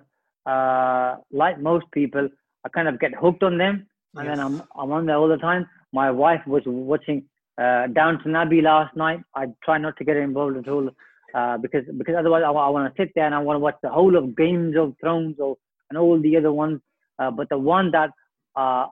uh, 0.46 1.16
like 1.32 1.60
most 1.60 1.86
people, 1.92 2.30
I 2.66 2.70
kind 2.70 2.88
of 2.88 3.00
get 3.00 3.14
hooked 3.16 3.44
on 3.44 3.58
them, 3.58 3.88
and 4.16 4.28
yes. 4.28 4.38
then 4.38 4.46
I'm 4.46 4.64
I'm 4.78 4.92
on 4.92 5.06
there 5.06 5.18
all 5.18 5.28
the 5.28 5.38
time. 5.38 5.68
My 5.92 6.12
wife 6.12 6.42
was 6.46 6.64
watching 6.66 7.26
uh, 7.58 7.88
Downton 7.88 8.36
Abbey 8.36 8.62
last 8.62 8.96
night. 8.96 9.22
I 9.36 9.48
try 9.64 9.78
not 9.78 9.98
to 9.98 10.04
get 10.04 10.18
involved 10.18 10.58
at 10.58 10.68
all 10.68 10.90
uh, 11.34 11.58
because 11.58 11.84
because 11.98 12.16
otherwise 12.18 12.44
I, 12.46 12.52
I 12.52 12.70
want 12.70 12.94
to 12.94 13.02
sit 13.02 13.12
there 13.16 13.26
and 13.26 13.36
I 13.36 13.40
want 13.40 13.56
to 13.56 13.60
watch 13.60 13.78
the 13.82 13.90
whole 13.90 14.16
of 14.16 14.36
Games 14.36 14.76
of 14.78 14.96
Thrones 15.00 15.38
or 15.40 15.58
and 15.90 15.98
all 15.98 16.20
the 16.20 16.38
other 16.38 16.52
ones. 16.52 16.82
Uh, 17.20 17.32
but 17.32 17.50
the 17.50 17.58
one 17.58 17.92
that 17.92 18.10
uh, 18.56 18.88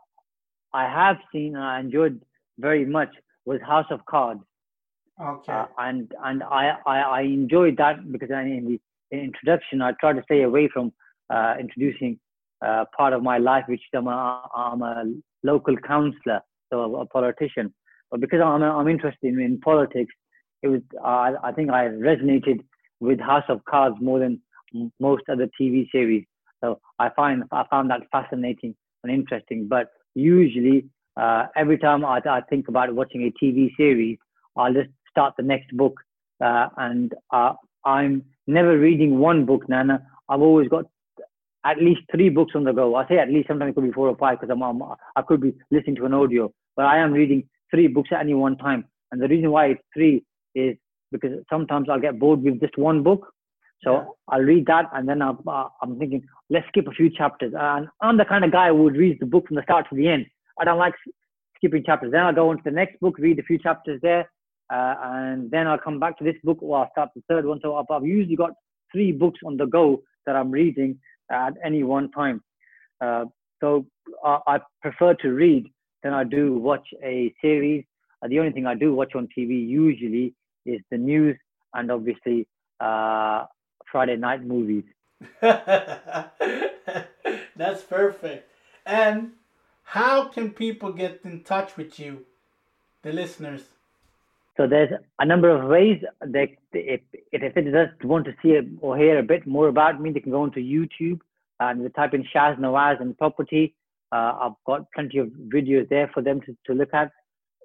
I 0.73 0.83
have 0.89 1.17
seen 1.31 1.55
and 1.55 1.63
I 1.63 1.79
enjoyed 1.79 2.21
very 2.59 2.85
much 2.85 3.09
was 3.45 3.59
House 3.61 3.87
of 3.89 4.05
Cards. 4.05 4.41
Okay. 5.21 5.51
Uh, 5.51 5.65
and 5.77 6.11
and 6.23 6.43
I, 6.43 6.77
I, 6.85 6.99
I 6.99 7.21
enjoyed 7.21 7.77
that 7.77 8.11
because 8.11 8.31
I, 8.31 8.41
in 8.41 8.79
the 9.11 9.17
introduction 9.17 9.81
I 9.81 9.91
tried 9.99 10.13
to 10.13 10.23
stay 10.23 10.43
away 10.43 10.69
from 10.73 10.91
uh, 11.29 11.55
introducing 11.59 12.19
uh, 12.65 12.85
part 12.95 13.13
of 13.13 13.21
my 13.21 13.37
life, 13.37 13.65
which 13.67 13.81
I'm 13.93 14.07
a, 14.07 14.43
I'm 14.55 14.81
a 14.81 15.03
local 15.43 15.75
councillor, 15.77 16.41
so 16.71 16.95
a 16.95 17.05
politician. 17.05 17.73
But 18.13 18.19
because 18.19 18.41
I'm 18.45 18.61
I'm 18.61 18.87
interested 18.87 19.33
in, 19.33 19.39
in 19.41 19.59
politics, 19.59 20.13
it 20.61 20.67
was 20.67 20.81
I 21.03 21.51
think 21.55 21.71
I 21.71 21.85
resonated 21.85 22.59
with 22.99 23.19
House 23.19 23.43
of 23.49 23.65
Cards 23.65 23.95
more 23.99 24.19
than 24.19 24.39
most 24.99 25.23
other 25.31 25.49
TV 25.59 25.89
series. 25.91 26.23
So 26.63 26.79
I 26.99 27.09
find 27.15 27.43
I 27.51 27.63
found 27.71 27.89
that 27.89 28.01
fascinating 28.11 28.75
and 29.03 29.11
interesting. 29.11 29.67
But 29.67 29.87
usually, 30.13 30.85
uh, 31.19 31.47
every 31.55 31.79
time 31.79 32.05
I, 32.05 32.21
I, 32.29 32.41
think 32.51 32.67
about 32.67 32.93
watching 32.93 33.23
a 33.23 33.43
TV 33.43 33.75
series, 33.77 34.19
I'll 34.55 34.73
just 34.73 34.89
start 35.09 35.33
the 35.35 35.43
next 35.43 35.75
book, 35.75 35.99
uh, 36.39 36.67
and 36.77 37.15
uh, 37.31 37.53
I'm 37.83 38.25
never 38.45 38.77
reading 38.77 39.17
one 39.17 39.47
book, 39.47 39.67
Nana. 39.67 40.05
I've 40.29 40.41
always 40.41 40.69
got 40.69 40.85
at 41.65 41.77
least 41.77 42.01
three 42.11 42.29
books 42.29 42.51
on 42.53 42.63
the 42.63 42.73
go. 42.73 42.93
I 42.93 43.07
say 43.07 43.17
at 43.17 43.29
least 43.29 43.47
sometimes 43.47 43.71
it 43.71 43.73
could 43.73 43.85
be 43.85 43.91
four 43.91 44.07
or 44.07 44.17
five 44.17 44.39
because 44.39 44.53
I'm, 44.53 44.61
I'm 44.61 44.83
I 45.15 45.23
could 45.23 45.41
be 45.41 45.55
listening 45.71 45.95
to 45.95 46.05
an 46.05 46.13
audio, 46.13 46.53
but 46.75 46.85
I 46.85 46.99
am 46.99 47.11
reading 47.11 47.49
three 47.73 47.87
books 47.87 48.09
at 48.11 48.21
any 48.21 48.33
one 48.33 48.57
time. 48.57 48.85
And 49.11 49.21
the 49.21 49.27
reason 49.27 49.51
why 49.51 49.67
it's 49.67 49.81
three 49.93 50.23
is 50.55 50.75
because 51.11 51.31
sometimes 51.49 51.87
I'll 51.89 51.99
get 51.99 52.19
bored 52.19 52.41
with 52.41 52.59
just 52.59 52.77
one 52.77 53.03
book 53.03 53.33
so 53.83 53.93
yeah. 53.93 54.05
I'll 54.29 54.41
read 54.41 54.65
that 54.67 54.89
and 54.93 55.07
then 55.07 55.21
I'm, 55.21 55.37
uh, 55.47 55.67
I'm 55.81 55.99
thinking, 55.99 56.23
let's 56.49 56.67
skip 56.69 56.87
a 56.87 56.91
few 56.91 57.09
chapters. 57.09 57.53
And 57.57 57.87
I'm 58.01 58.17
the 58.17 58.25
kind 58.25 58.45
of 58.45 58.51
guy 58.51 58.69
who 58.69 58.83
would 58.83 58.95
read 58.95 59.19
the 59.19 59.25
book 59.25 59.47
from 59.47 59.55
the 59.55 59.63
start 59.63 59.87
to 59.89 59.95
the 59.95 60.07
end. 60.07 60.25
I 60.59 60.65
don't 60.65 60.77
like 60.77 60.93
skipping 61.57 61.83
chapters. 61.83 62.11
Then 62.11 62.21
I'll 62.21 62.33
go 62.33 62.49
on 62.49 62.57
to 62.57 62.63
the 62.63 62.71
next 62.71 62.99
book, 62.99 63.17
read 63.17 63.39
a 63.39 63.43
few 63.43 63.57
chapters 63.57 63.99
there, 64.01 64.29
uh, 64.71 64.95
and 65.03 65.51
then 65.51 65.67
I'll 65.67 65.77
come 65.77 65.99
back 65.99 66.17
to 66.19 66.23
this 66.23 66.35
book 66.43 66.59
or 66.61 66.79
I'll 66.79 66.91
start 66.91 67.09
the 67.15 67.23
third 67.27 67.45
one. 67.45 67.59
So 67.61 67.75
I've, 67.75 67.85
I've 67.89 68.05
usually 68.05 68.35
got 68.35 68.51
three 68.91 69.11
books 69.11 69.39
on 69.45 69.57
the 69.57 69.65
go 69.65 70.01
that 70.25 70.35
I'm 70.35 70.51
reading 70.51 70.99
at 71.31 71.53
any 71.63 71.83
one 71.83 72.09
time. 72.11 72.41
Uh, 73.01 73.25
so 73.59 73.85
uh, 74.25 74.39
I 74.47 74.59
prefer 74.81 75.13
to 75.15 75.29
read 75.29 75.65
than 76.03 76.13
I 76.13 76.23
do 76.23 76.57
watch 76.57 76.87
a 77.03 77.33
series. 77.41 77.83
Uh, 78.21 78.27
the 78.27 78.39
only 78.39 78.51
thing 78.51 78.65
I 78.65 78.75
do 78.75 78.93
watch 78.93 79.15
on 79.15 79.27
TV 79.35 79.67
usually 79.67 80.33
is 80.65 80.81
the 80.91 80.97
news 80.97 81.37
and 81.73 81.91
obviously 81.91 82.47
uh, 82.79 83.45
Friday 83.91 84.17
night 84.17 84.43
movies. 84.43 84.83
That's 85.41 86.29
perfect. 87.89 88.49
And 88.85 89.31
how 89.83 90.25
can 90.25 90.51
people 90.51 90.91
get 90.91 91.21
in 91.23 91.43
touch 91.43 91.77
with 91.77 91.99
you, 91.99 92.25
the 93.01 93.13
listeners? 93.13 93.63
So 94.57 94.67
there's 94.67 94.91
a 95.19 95.25
number 95.25 95.49
of 95.49 95.69
ways. 95.69 96.01
They, 96.25 96.57
if, 96.73 97.01
if 97.31 97.53
they 97.53 97.61
just 97.61 98.03
want 98.03 98.25
to 98.25 98.35
see 98.41 98.59
or 98.81 98.97
hear 98.97 99.19
a 99.19 99.23
bit 99.23 99.47
more 99.47 99.67
about 99.67 99.99
me, 99.99 100.11
they 100.11 100.19
can 100.19 100.31
go 100.31 100.43
onto 100.43 100.59
YouTube 100.59 101.19
and 101.59 101.83
they 101.83 101.89
type 101.89 102.13
in 102.13 102.23
Shaz 102.23 102.59
Nawaz 102.59 103.01
and 103.01 103.17
property. 103.17 103.73
Uh, 104.13 104.33
I've 104.41 104.59
got 104.67 104.91
plenty 104.95 105.17
of 105.17 105.27
videos 105.55 105.89
there 105.89 106.09
for 106.13 106.21
them 106.21 106.39
to, 106.41 106.55
to 106.67 106.73
look 106.73 106.93
at. 106.93 107.09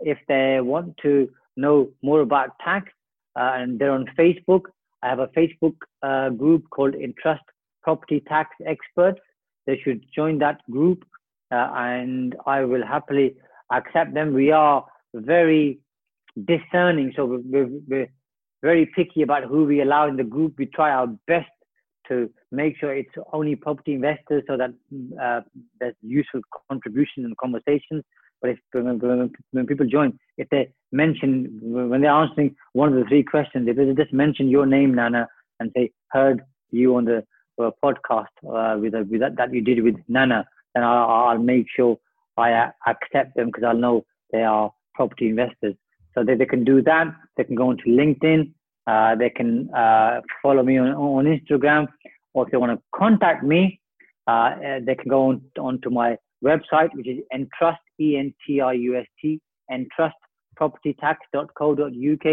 If 0.01 0.19
they 0.29 0.61
want 0.61 0.97
to 1.03 1.29
know 1.57 1.91
more 2.03 2.21
about 2.21 2.51
tax, 2.65 2.91
uh, 3.39 3.53
and 3.55 3.79
they're 3.79 3.93
on 3.93 4.07
Facebook. 4.19 4.63
I 5.03 5.09
have 5.09 5.21
a 5.21 5.29
Facebook 5.29 5.77
uh, 6.03 6.31
group 6.31 6.65
called 6.71 6.95
Entrust 6.95 7.43
Property 7.83 8.23
Tax 8.27 8.51
Experts. 8.67 9.21
They 9.67 9.79
should 9.85 10.05
join 10.15 10.39
that 10.39 10.61
group, 10.71 11.05
uh, 11.53 11.69
and 11.75 12.35
I 12.47 12.65
will 12.65 12.85
happily 12.85 13.37
accept 13.73 14.15
them. 14.15 14.35
We 14.35 14.51
are 14.51 14.85
very 15.15 15.79
discerning, 16.47 17.13
so 17.15 17.27
we're, 17.27 17.43
we're, 17.45 17.81
we're 17.87 18.09
very 18.63 18.87
picky 18.97 19.23
about 19.23 19.45
who 19.45 19.65
we 19.65 19.83
allow 19.83 20.09
in 20.09 20.17
the 20.17 20.25
group. 20.25 20.55
We 20.59 20.67
try 20.67 20.91
our 20.91 21.07
best 21.27 21.51
to 22.09 22.31
make 22.51 22.77
sure 22.79 22.95
it's 22.95 23.15
only 23.33 23.57
property 23.57 23.95
investors 23.95 24.43
so 24.47 24.57
that 24.57 24.71
uh, 25.23 25.41
there's 25.81 25.95
useful 26.03 26.41
contribution 26.69 27.25
and 27.25 27.37
conversations. 27.37 28.05
But 28.41 28.51
if 28.51 28.59
when, 28.73 29.31
when, 29.51 29.67
people 29.67 29.87
join, 29.87 30.19
if 30.37 30.49
they 30.51 30.73
mention 30.93 31.59
when 31.61 32.01
they're 32.01 32.11
answering 32.11 32.55
one 32.73 32.93
of 32.93 32.95
the 32.95 33.05
three 33.09 33.25
questions, 33.25 33.69
if 33.69 33.77
they 33.77 33.93
just 34.01 34.13
mention 34.13 34.49
your 34.49 34.67
name, 34.67 34.95
Nana, 34.95 35.29
and 35.59 35.73
say 35.77 35.91
heard 36.11 36.43
you 36.71 36.97
on 36.97 37.05
the 37.05 37.25
uh, 37.61 37.71
podcast 37.83 38.27
uh, 38.49 38.79
with, 38.79 38.95
with 39.11 39.21
that, 39.21 39.37
that 39.37 39.53
you 39.53 39.61
did 39.61 39.83
with 39.83 39.97
Nana, 40.07 40.47
then 40.75 40.85
I'll, 40.85 41.11
I'll 41.11 41.39
make 41.39 41.67
sure 41.75 41.99
I 42.37 42.53
uh, 42.53 42.71
accept 42.87 43.35
them 43.35 43.47
because 43.47 43.65
I'll 43.65 43.77
know 43.77 44.05
they 44.33 44.43
are 44.43 44.73
property 44.95 45.29
investors. 45.29 45.75
So 46.15 46.25
they, 46.25 46.35
they 46.35 46.47
can 46.47 46.65
do 46.65 46.83
that. 46.83 47.07
They 47.37 47.45
can 47.45 47.55
go 47.57 47.69
onto 47.69 47.85
LinkedIn. 47.85 48.53
Uh, 48.89 49.15
they 49.15 49.29
can 49.29 49.69
uh, 49.75 50.23
follow 50.43 50.63
me 50.63 50.79
on, 50.79 50.89
on 50.89 51.27
Instagram, 51.27 51.87
or 52.33 52.47
if 52.47 52.51
they 52.51 52.57
want 52.57 52.73
to 52.73 52.81
contact 52.95 53.45
me, 53.45 53.79
uh, 54.27 54.55
they 54.87 54.95
can 54.95 55.11
go 55.11 55.39
on 55.59 55.79
to 55.83 55.91
my 55.91 56.17
website, 56.43 56.89
which 56.95 57.07
is 57.07 57.19
entrust 57.35 57.83
e 57.99 58.17
n 58.17 58.33
t 58.43 58.61
r 58.61 58.75
u 58.75 58.97
s 58.97 59.07
t 59.21 59.39
entrustpropertytax.co.uk, 59.77 62.27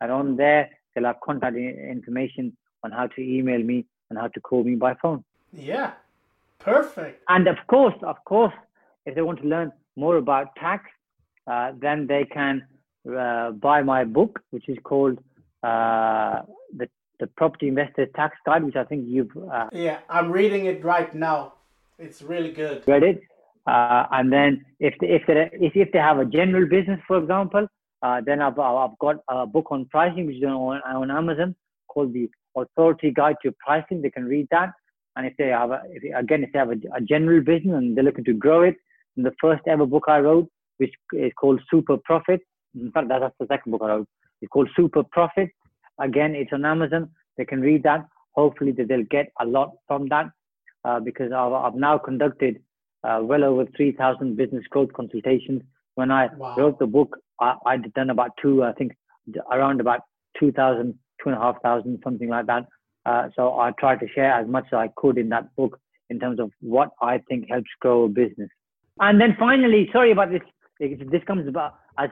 and 0.00 0.12
on 0.20 0.36
there 0.36 0.68
they'll 0.92 1.04
have 1.04 1.20
contact 1.24 1.56
information 1.56 2.56
on 2.84 2.90
how 2.90 3.06
to 3.06 3.20
email 3.20 3.62
me 3.62 3.86
and 4.10 4.18
how 4.18 4.26
to 4.28 4.40
call 4.40 4.64
me 4.64 4.74
by 4.74 4.94
phone. 5.02 5.22
Yeah, 5.52 5.92
perfect. 6.58 7.22
And 7.28 7.46
of 7.46 7.58
course, 7.68 7.94
of 8.02 8.16
course, 8.24 8.54
if 9.06 9.14
they 9.14 9.22
want 9.22 9.40
to 9.42 9.46
learn 9.46 9.70
more 9.96 10.16
about 10.16 10.56
tax, 10.56 10.90
uh, 11.46 11.70
then 11.80 12.08
they 12.08 12.24
can 12.24 12.66
uh, 13.16 13.52
buy 13.52 13.82
my 13.82 14.02
book, 14.04 14.40
which 14.50 14.68
is 14.68 14.78
called 14.82 15.18
uh, 15.62 16.42
the 16.76 16.88
the 17.20 17.26
Property 17.36 17.68
Investor 17.68 18.06
Tax 18.16 18.36
Guide, 18.44 18.64
which 18.64 18.76
I 18.76 18.84
think 18.84 19.06
you've. 19.06 19.30
Uh, 19.36 19.68
yeah, 19.72 19.98
I'm 20.08 20.30
reading 20.30 20.66
it 20.66 20.84
right 20.84 21.14
now. 21.14 21.54
It's 21.98 22.20
really 22.22 22.52
good. 22.52 22.82
Read 22.86 23.02
it, 23.02 23.22
uh, 23.66 24.06
and 24.10 24.32
then 24.32 24.64
if 24.80 24.94
they, 25.00 25.08
if 25.08 25.22
they 25.26 25.50
if, 25.52 25.72
if 25.76 25.92
they 25.92 25.98
have 25.98 26.18
a 26.18 26.24
general 26.24 26.68
business, 26.68 27.00
for 27.06 27.18
example, 27.18 27.66
uh, 28.02 28.20
then 28.24 28.40
I've 28.40 28.58
I've 28.58 28.98
got 28.98 29.16
a 29.28 29.46
book 29.46 29.66
on 29.70 29.86
pricing, 29.86 30.26
which 30.26 30.36
is 30.36 30.44
on 30.44 30.80
on 30.84 31.10
Amazon 31.10 31.54
called 31.88 32.12
the 32.12 32.28
Authority 32.56 33.10
Guide 33.10 33.36
to 33.44 33.52
Pricing. 33.64 34.02
They 34.02 34.10
can 34.10 34.24
read 34.24 34.48
that. 34.50 34.70
And 35.16 35.26
if 35.26 35.36
they 35.36 35.48
have 35.48 35.70
a, 35.70 35.82
if, 35.90 36.02
again, 36.16 36.42
if 36.42 36.52
they 36.52 36.58
have 36.58 36.70
a, 36.70 36.76
a 36.96 37.00
general 37.00 37.42
business 37.42 37.76
and 37.76 37.96
they're 37.96 38.04
looking 38.04 38.24
to 38.24 38.32
grow 38.32 38.62
it, 38.62 38.76
the 39.16 39.32
first 39.40 39.62
ever 39.66 39.86
book 39.86 40.04
I 40.08 40.18
wrote, 40.18 40.48
which 40.78 40.92
is 41.12 41.32
called 41.38 41.60
Super 41.70 41.98
Profit. 41.98 42.40
In 42.74 42.90
fact, 42.92 43.08
that's 43.08 43.34
the 43.38 43.46
second 43.46 43.72
book 43.72 43.82
I 43.84 43.88
wrote. 43.88 44.08
It's 44.42 44.50
called 44.50 44.68
Super 44.76 45.04
Profit. 45.04 45.50
Again, 46.00 46.34
it's 46.34 46.52
on 46.52 46.64
Amazon. 46.64 47.10
They 47.36 47.44
can 47.44 47.60
read 47.60 47.84
that. 47.84 48.04
Hopefully, 48.32 48.72
that 48.72 48.88
they'll 48.88 49.04
get 49.04 49.32
a 49.40 49.46
lot 49.46 49.72
from 49.86 50.08
that 50.08 50.30
uh, 50.84 51.00
because 51.00 51.32
I've, 51.32 51.52
I've, 51.52 51.74
now 51.74 51.96
conducted 51.98 52.60
uh, 53.04 53.20
well 53.22 53.44
over 53.44 53.66
3,000 53.76 54.36
business 54.36 54.64
growth 54.68 54.92
consultations. 54.94 55.62
When 55.94 56.10
I 56.10 56.28
wow. 56.36 56.56
wrote 56.56 56.78
the 56.78 56.86
book, 56.86 57.18
I, 57.40 57.54
I'd 57.66 57.92
done 57.94 58.10
about 58.10 58.30
two, 58.40 58.64
I 58.64 58.72
think, 58.72 58.92
around 59.50 59.80
about 59.80 60.00
2,000, 60.40 60.98
2,500, 61.22 62.00
something 62.02 62.28
like 62.28 62.46
that. 62.46 62.66
Uh, 63.06 63.28
so 63.36 63.58
I 63.58 63.72
tried 63.78 64.00
to 64.00 64.08
share 64.08 64.32
as 64.32 64.48
much 64.48 64.64
as 64.68 64.74
I 64.74 64.90
could 64.96 65.18
in 65.18 65.28
that 65.28 65.54
book 65.56 65.78
in 66.10 66.18
terms 66.18 66.40
of 66.40 66.50
what 66.60 66.90
I 67.00 67.18
think 67.28 67.48
helps 67.48 67.70
grow 67.80 68.04
a 68.04 68.08
business. 68.08 68.48
And 68.98 69.20
then 69.20 69.36
finally, 69.38 69.88
sorry 69.92 70.10
about 70.12 70.30
this. 70.30 70.42
This 70.80 71.22
comes 71.26 71.46
about 71.46 71.76
as 71.98 72.10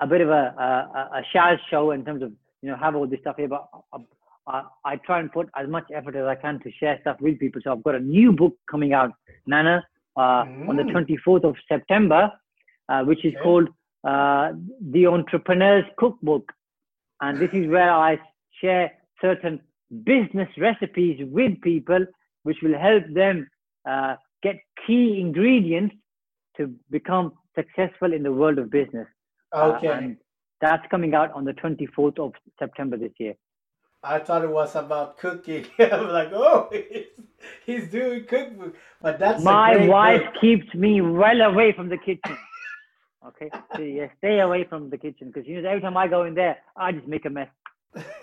a 0.00 0.06
bit 0.06 0.20
of 0.20 0.28
a, 0.28 0.32
a, 0.32 1.18
a 1.18 1.22
Shaz 1.34 1.58
show 1.70 1.90
in 1.90 2.04
terms 2.04 2.22
of 2.22 2.32
you 2.62 2.70
know 2.70 2.76
have 2.76 2.94
all 2.94 3.06
this 3.06 3.20
stuff 3.20 3.36
here, 3.36 3.48
but 3.48 3.68
I, 4.46 4.62
I 4.84 4.96
try 4.96 5.20
and 5.20 5.30
put 5.30 5.48
as 5.56 5.68
much 5.68 5.84
effort 5.94 6.16
as 6.16 6.24
I 6.26 6.34
can 6.34 6.60
to 6.60 6.70
share 6.72 6.98
stuff 7.00 7.18
with 7.20 7.38
people. 7.38 7.60
So 7.62 7.72
I've 7.72 7.82
got 7.82 7.94
a 7.94 8.00
new 8.00 8.32
book 8.32 8.56
coming 8.70 8.92
out, 8.92 9.12
Nana, 9.46 9.86
uh, 10.16 10.20
mm. 10.20 10.68
on 10.68 10.76
the 10.76 10.84
24th 10.84 11.44
of 11.44 11.56
September, 11.68 12.32
uh, 12.88 13.02
which 13.04 13.24
is 13.24 13.34
okay. 13.34 13.42
called 13.42 13.68
uh, 14.04 14.52
The 14.90 15.06
Entrepreneur's 15.06 15.84
Cookbook, 15.98 16.52
and 17.20 17.38
this 17.38 17.50
is 17.52 17.68
where 17.68 17.92
I 17.92 18.18
share 18.60 18.92
certain 19.20 19.60
business 20.04 20.48
recipes 20.56 21.20
with 21.30 21.60
people, 21.60 22.06
which 22.44 22.58
will 22.62 22.78
help 22.78 23.04
them 23.12 23.48
uh, 23.88 24.16
get 24.42 24.56
key 24.86 25.20
ingredients 25.20 25.94
to 26.56 26.74
become 26.90 27.32
successful 27.54 28.12
in 28.12 28.22
the 28.22 28.32
world 28.32 28.58
of 28.58 28.70
business. 28.70 29.06
Uh, 29.52 29.72
okay. 29.76 29.88
Uh, 29.88 30.00
that's 30.60 30.86
coming 30.90 31.14
out 31.14 31.32
on 31.32 31.44
the 31.44 31.52
24th 31.52 32.18
of 32.18 32.32
September 32.58 32.96
this 32.96 33.12
year. 33.18 33.34
I 34.02 34.20
thought 34.20 34.44
it 34.44 34.50
was 34.50 34.76
about 34.76 35.18
cooking. 35.18 35.66
I'm 35.78 36.08
like, 36.08 36.32
oh, 36.32 36.68
he's, 36.70 37.06
he's 37.66 37.90
doing 37.90 38.26
cookbook, 38.26 38.76
but 39.02 39.18
that's 39.18 39.42
my 39.42 39.86
wife 39.86 40.22
book. 40.22 40.40
keeps 40.40 40.74
me 40.74 41.00
well 41.00 41.40
away 41.40 41.72
from 41.72 41.88
the 41.88 41.98
kitchen. 41.98 42.36
Okay, 43.26 43.50
so 43.76 43.82
yeah, 43.82 44.06
stay 44.18 44.40
away 44.40 44.64
from 44.64 44.90
the 44.90 44.98
kitchen 44.98 45.28
because 45.32 45.48
you 45.48 45.60
know 45.60 45.68
every 45.68 45.80
time 45.80 45.96
I 45.96 46.06
go 46.06 46.24
in 46.24 46.34
there, 46.34 46.58
I 46.76 46.92
just 46.92 47.08
make 47.08 47.24
a 47.24 47.30
mess. 47.30 47.48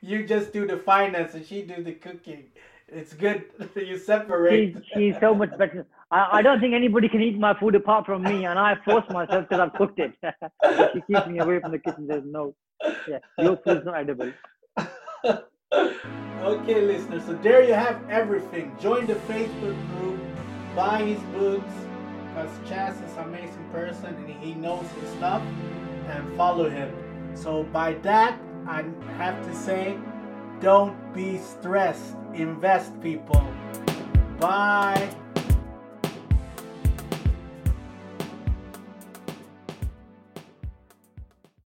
you 0.00 0.26
just 0.26 0.52
do 0.52 0.66
the 0.66 0.76
finance 0.76 1.34
and 1.34 1.44
she 1.44 1.62
do 1.62 1.82
the 1.82 1.92
cooking. 1.92 2.44
It's 2.88 3.14
good 3.14 3.44
you 3.76 3.96
separate. 3.96 4.74
She's, 4.74 4.82
she's 4.94 5.14
so 5.20 5.34
much 5.34 5.56
better. 5.56 5.86
I, 6.14 6.38
I 6.38 6.42
don't 6.42 6.60
think 6.60 6.74
anybody 6.74 7.08
can 7.08 7.20
eat 7.20 7.36
my 7.36 7.58
food 7.58 7.74
apart 7.74 8.06
from 8.06 8.22
me, 8.22 8.46
and 8.46 8.56
I 8.56 8.76
force 8.84 9.04
myself 9.10 9.48
because 9.48 9.58
I've 9.58 9.72
cooked 9.74 9.98
it. 9.98 10.12
she 10.92 11.00
keeps 11.12 11.26
me 11.26 11.40
away 11.40 11.58
from 11.58 11.72
the 11.72 11.78
kitchen. 11.78 12.06
There's 12.06 12.24
no, 12.24 12.54
yeah, 13.08 13.18
your 13.36 13.56
food's 13.56 13.84
not 13.84 13.98
edible. 13.98 14.32
okay, 15.74 16.80
listeners. 16.80 17.24
So 17.24 17.32
there 17.42 17.64
you 17.64 17.74
have 17.74 17.98
everything. 18.08 18.76
Join 18.80 19.06
the 19.06 19.14
Facebook 19.14 19.98
group, 19.98 20.20
buy 20.76 21.02
his 21.02 21.20
books, 21.36 21.74
because 22.28 22.50
Shaz 22.68 23.04
is 23.04 23.16
an 23.16 23.24
amazing 23.24 23.68
person 23.72 24.14
and 24.14 24.28
he 24.28 24.54
knows 24.54 24.86
his 25.00 25.10
stuff, 25.14 25.42
and 26.06 26.36
follow 26.36 26.70
him. 26.70 26.94
So 27.34 27.64
by 27.64 27.94
that, 28.02 28.38
I 28.68 28.84
have 29.16 29.44
to 29.46 29.52
say, 29.52 29.98
don't 30.60 30.96
be 31.12 31.38
stressed. 31.38 32.14
Invest, 32.34 33.00
people. 33.00 33.44
Bye. 34.38 35.12